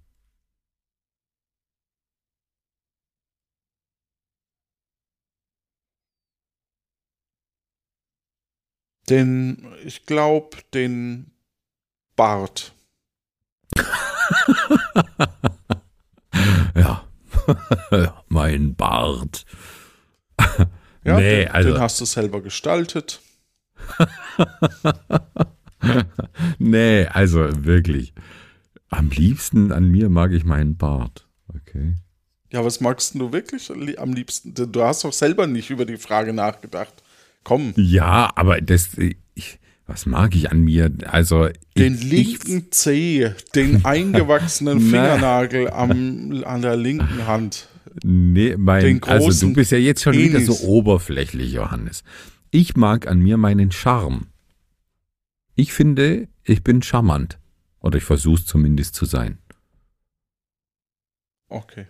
Den, 9.10 9.74
ich 9.84 10.06
glaube, 10.06 10.56
den 10.72 11.32
Bart. 12.16 12.72
Ja. 16.74 17.04
mein 18.28 18.74
Bart. 18.74 19.44
Ja, 21.04 21.16
nee, 21.16 21.44
den, 21.44 21.48
also. 21.48 21.72
den 21.72 21.80
hast 21.80 22.00
du 22.00 22.04
selber 22.04 22.40
gestaltet. 22.40 23.20
nee, 26.58 27.06
also 27.06 27.48
wirklich. 27.64 28.12
Am 28.90 29.10
liebsten 29.10 29.72
an 29.72 29.88
mir 29.88 30.08
mag 30.08 30.32
ich 30.32 30.44
meinen 30.44 30.76
Bart. 30.76 31.26
Okay. 31.48 31.94
Ja, 32.52 32.64
was 32.64 32.80
magst 32.80 33.14
du 33.16 33.32
wirklich 33.32 33.68
li- 33.70 33.98
am 33.98 34.12
liebsten? 34.12 34.54
Du 34.54 34.82
hast 34.82 35.04
doch 35.04 35.12
selber 35.12 35.46
nicht 35.46 35.70
über 35.70 35.84
die 35.84 35.96
Frage 35.96 36.32
nachgedacht. 36.32 36.94
Komm, 37.42 37.72
Ja, 37.76 38.30
aber 38.36 38.60
das. 38.60 38.90
Ich, 39.34 39.58
was 39.86 40.06
mag 40.06 40.34
ich 40.36 40.50
an 40.52 40.60
mir? 40.62 40.90
Also. 41.06 41.48
den 41.76 41.94
ich, 41.94 42.04
linken 42.04 42.66
Zeh, 42.70 43.30
den 43.54 43.84
eingewachsenen. 43.86 44.80
Fingernagel 44.80 45.70
am, 45.70 45.90
an 46.46 46.62
der 46.62 46.76
linken 46.76 47.26
Hand. 47.26 47.68
Nee, 48.04 48.56
mein, 48.56 48.84
Den 48.84 49.02
also 49.04 49.46
du 49.48 49.52
bist 49.52 49.72
ja 49.72 49.78
jetzt 49.78 50.02
schon 50.02 50.14
wieder 50.14 50.38
Penis. 50.38 50.46
so 50.58 50.66
oberflächlich, 50.66 51.52
Johannes. 51.52 52.02
Ich 52.54 52.76
mag 52.76 53.08
an 53.08 53.18
mir 53.18 53.36
meinen 53.36 53.72
Charme. 53.72 54.28
Ich 55.56 55.72
finde, 55.72 56.28
ich 56.44 56.62
bin 56.62 56.82
charmant. 56.82 57.40
Oder 57.80 57.98
ich 57.98 58.04
versuche 58.04 58.36
es 58.36 58.46
zumindest 58.46 58.94
zu 58.94 59.06
sein. 59.06 59.38
Okay. 61.48 61.88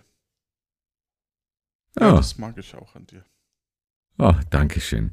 Ja, 1.99 2.07
Ja, 2.07 2.15
das 2.15 2.39
mag 2.39 2.57
ich 2.57 2.73
auch 2.73 2.95
an 2.95 3.05
dir. 3.05 3.23
oh, 4.17 4.33
danke 4.49 4.81
schön. 4.81 5.11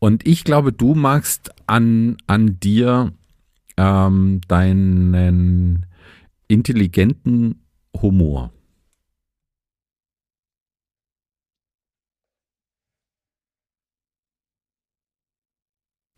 Und 0.00 0.26
ich 0.26 0.42
glaube, 0.42 0.72
du 0.72 0.96
magst 0.96 1.52
an, 1.68 2.16
an 2.26 2.58
dir 2.58 3.12
ähm, 3.76 4.40
deinen 4.48 5.86
intelligenten 6.48 7.64
Humor. 7.96 8.52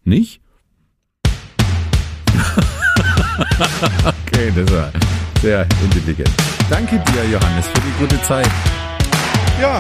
Nicht? 0.05 0.40
okay, 4.05 4.52
das 4.55 4.70
war 4.70 4.92
sehr 5.40 5.66
intelligent. 5.82 6.30
Danke 6.68 6.98
dir, 6.98 7.24
Johannes, 7.24 7.66
für 7.68 7.80
die 7.80 7.92
gute 7.98 8.20
Zeit. 8.22 8.50
Ja, 9.61 9.78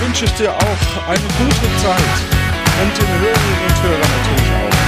wünsche 0.00 0.24
ich 0.24 0.32
dir 0.32 0.52
auch 0.52 1.08
eine 1.08 1.28
gute 1.38 1.68
Zeit. 1.82 2.16
Und 2.82 2.92
den 2.98 3.08
Hörerinnen 3.20 3.62
und 3.68 3.82
Hörern 3.82 4.00
natürlich 4.00 4.50
auch. 4.50 4.85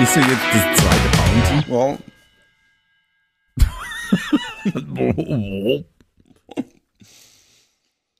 Ist 0.00 0.16
ja 0.16 0.22
jetzt 0.22 0.42
das 0.52 0.64
zweite 0.76 1.08
Bounty? 1.16 1.70
Wow. 1.70 1.98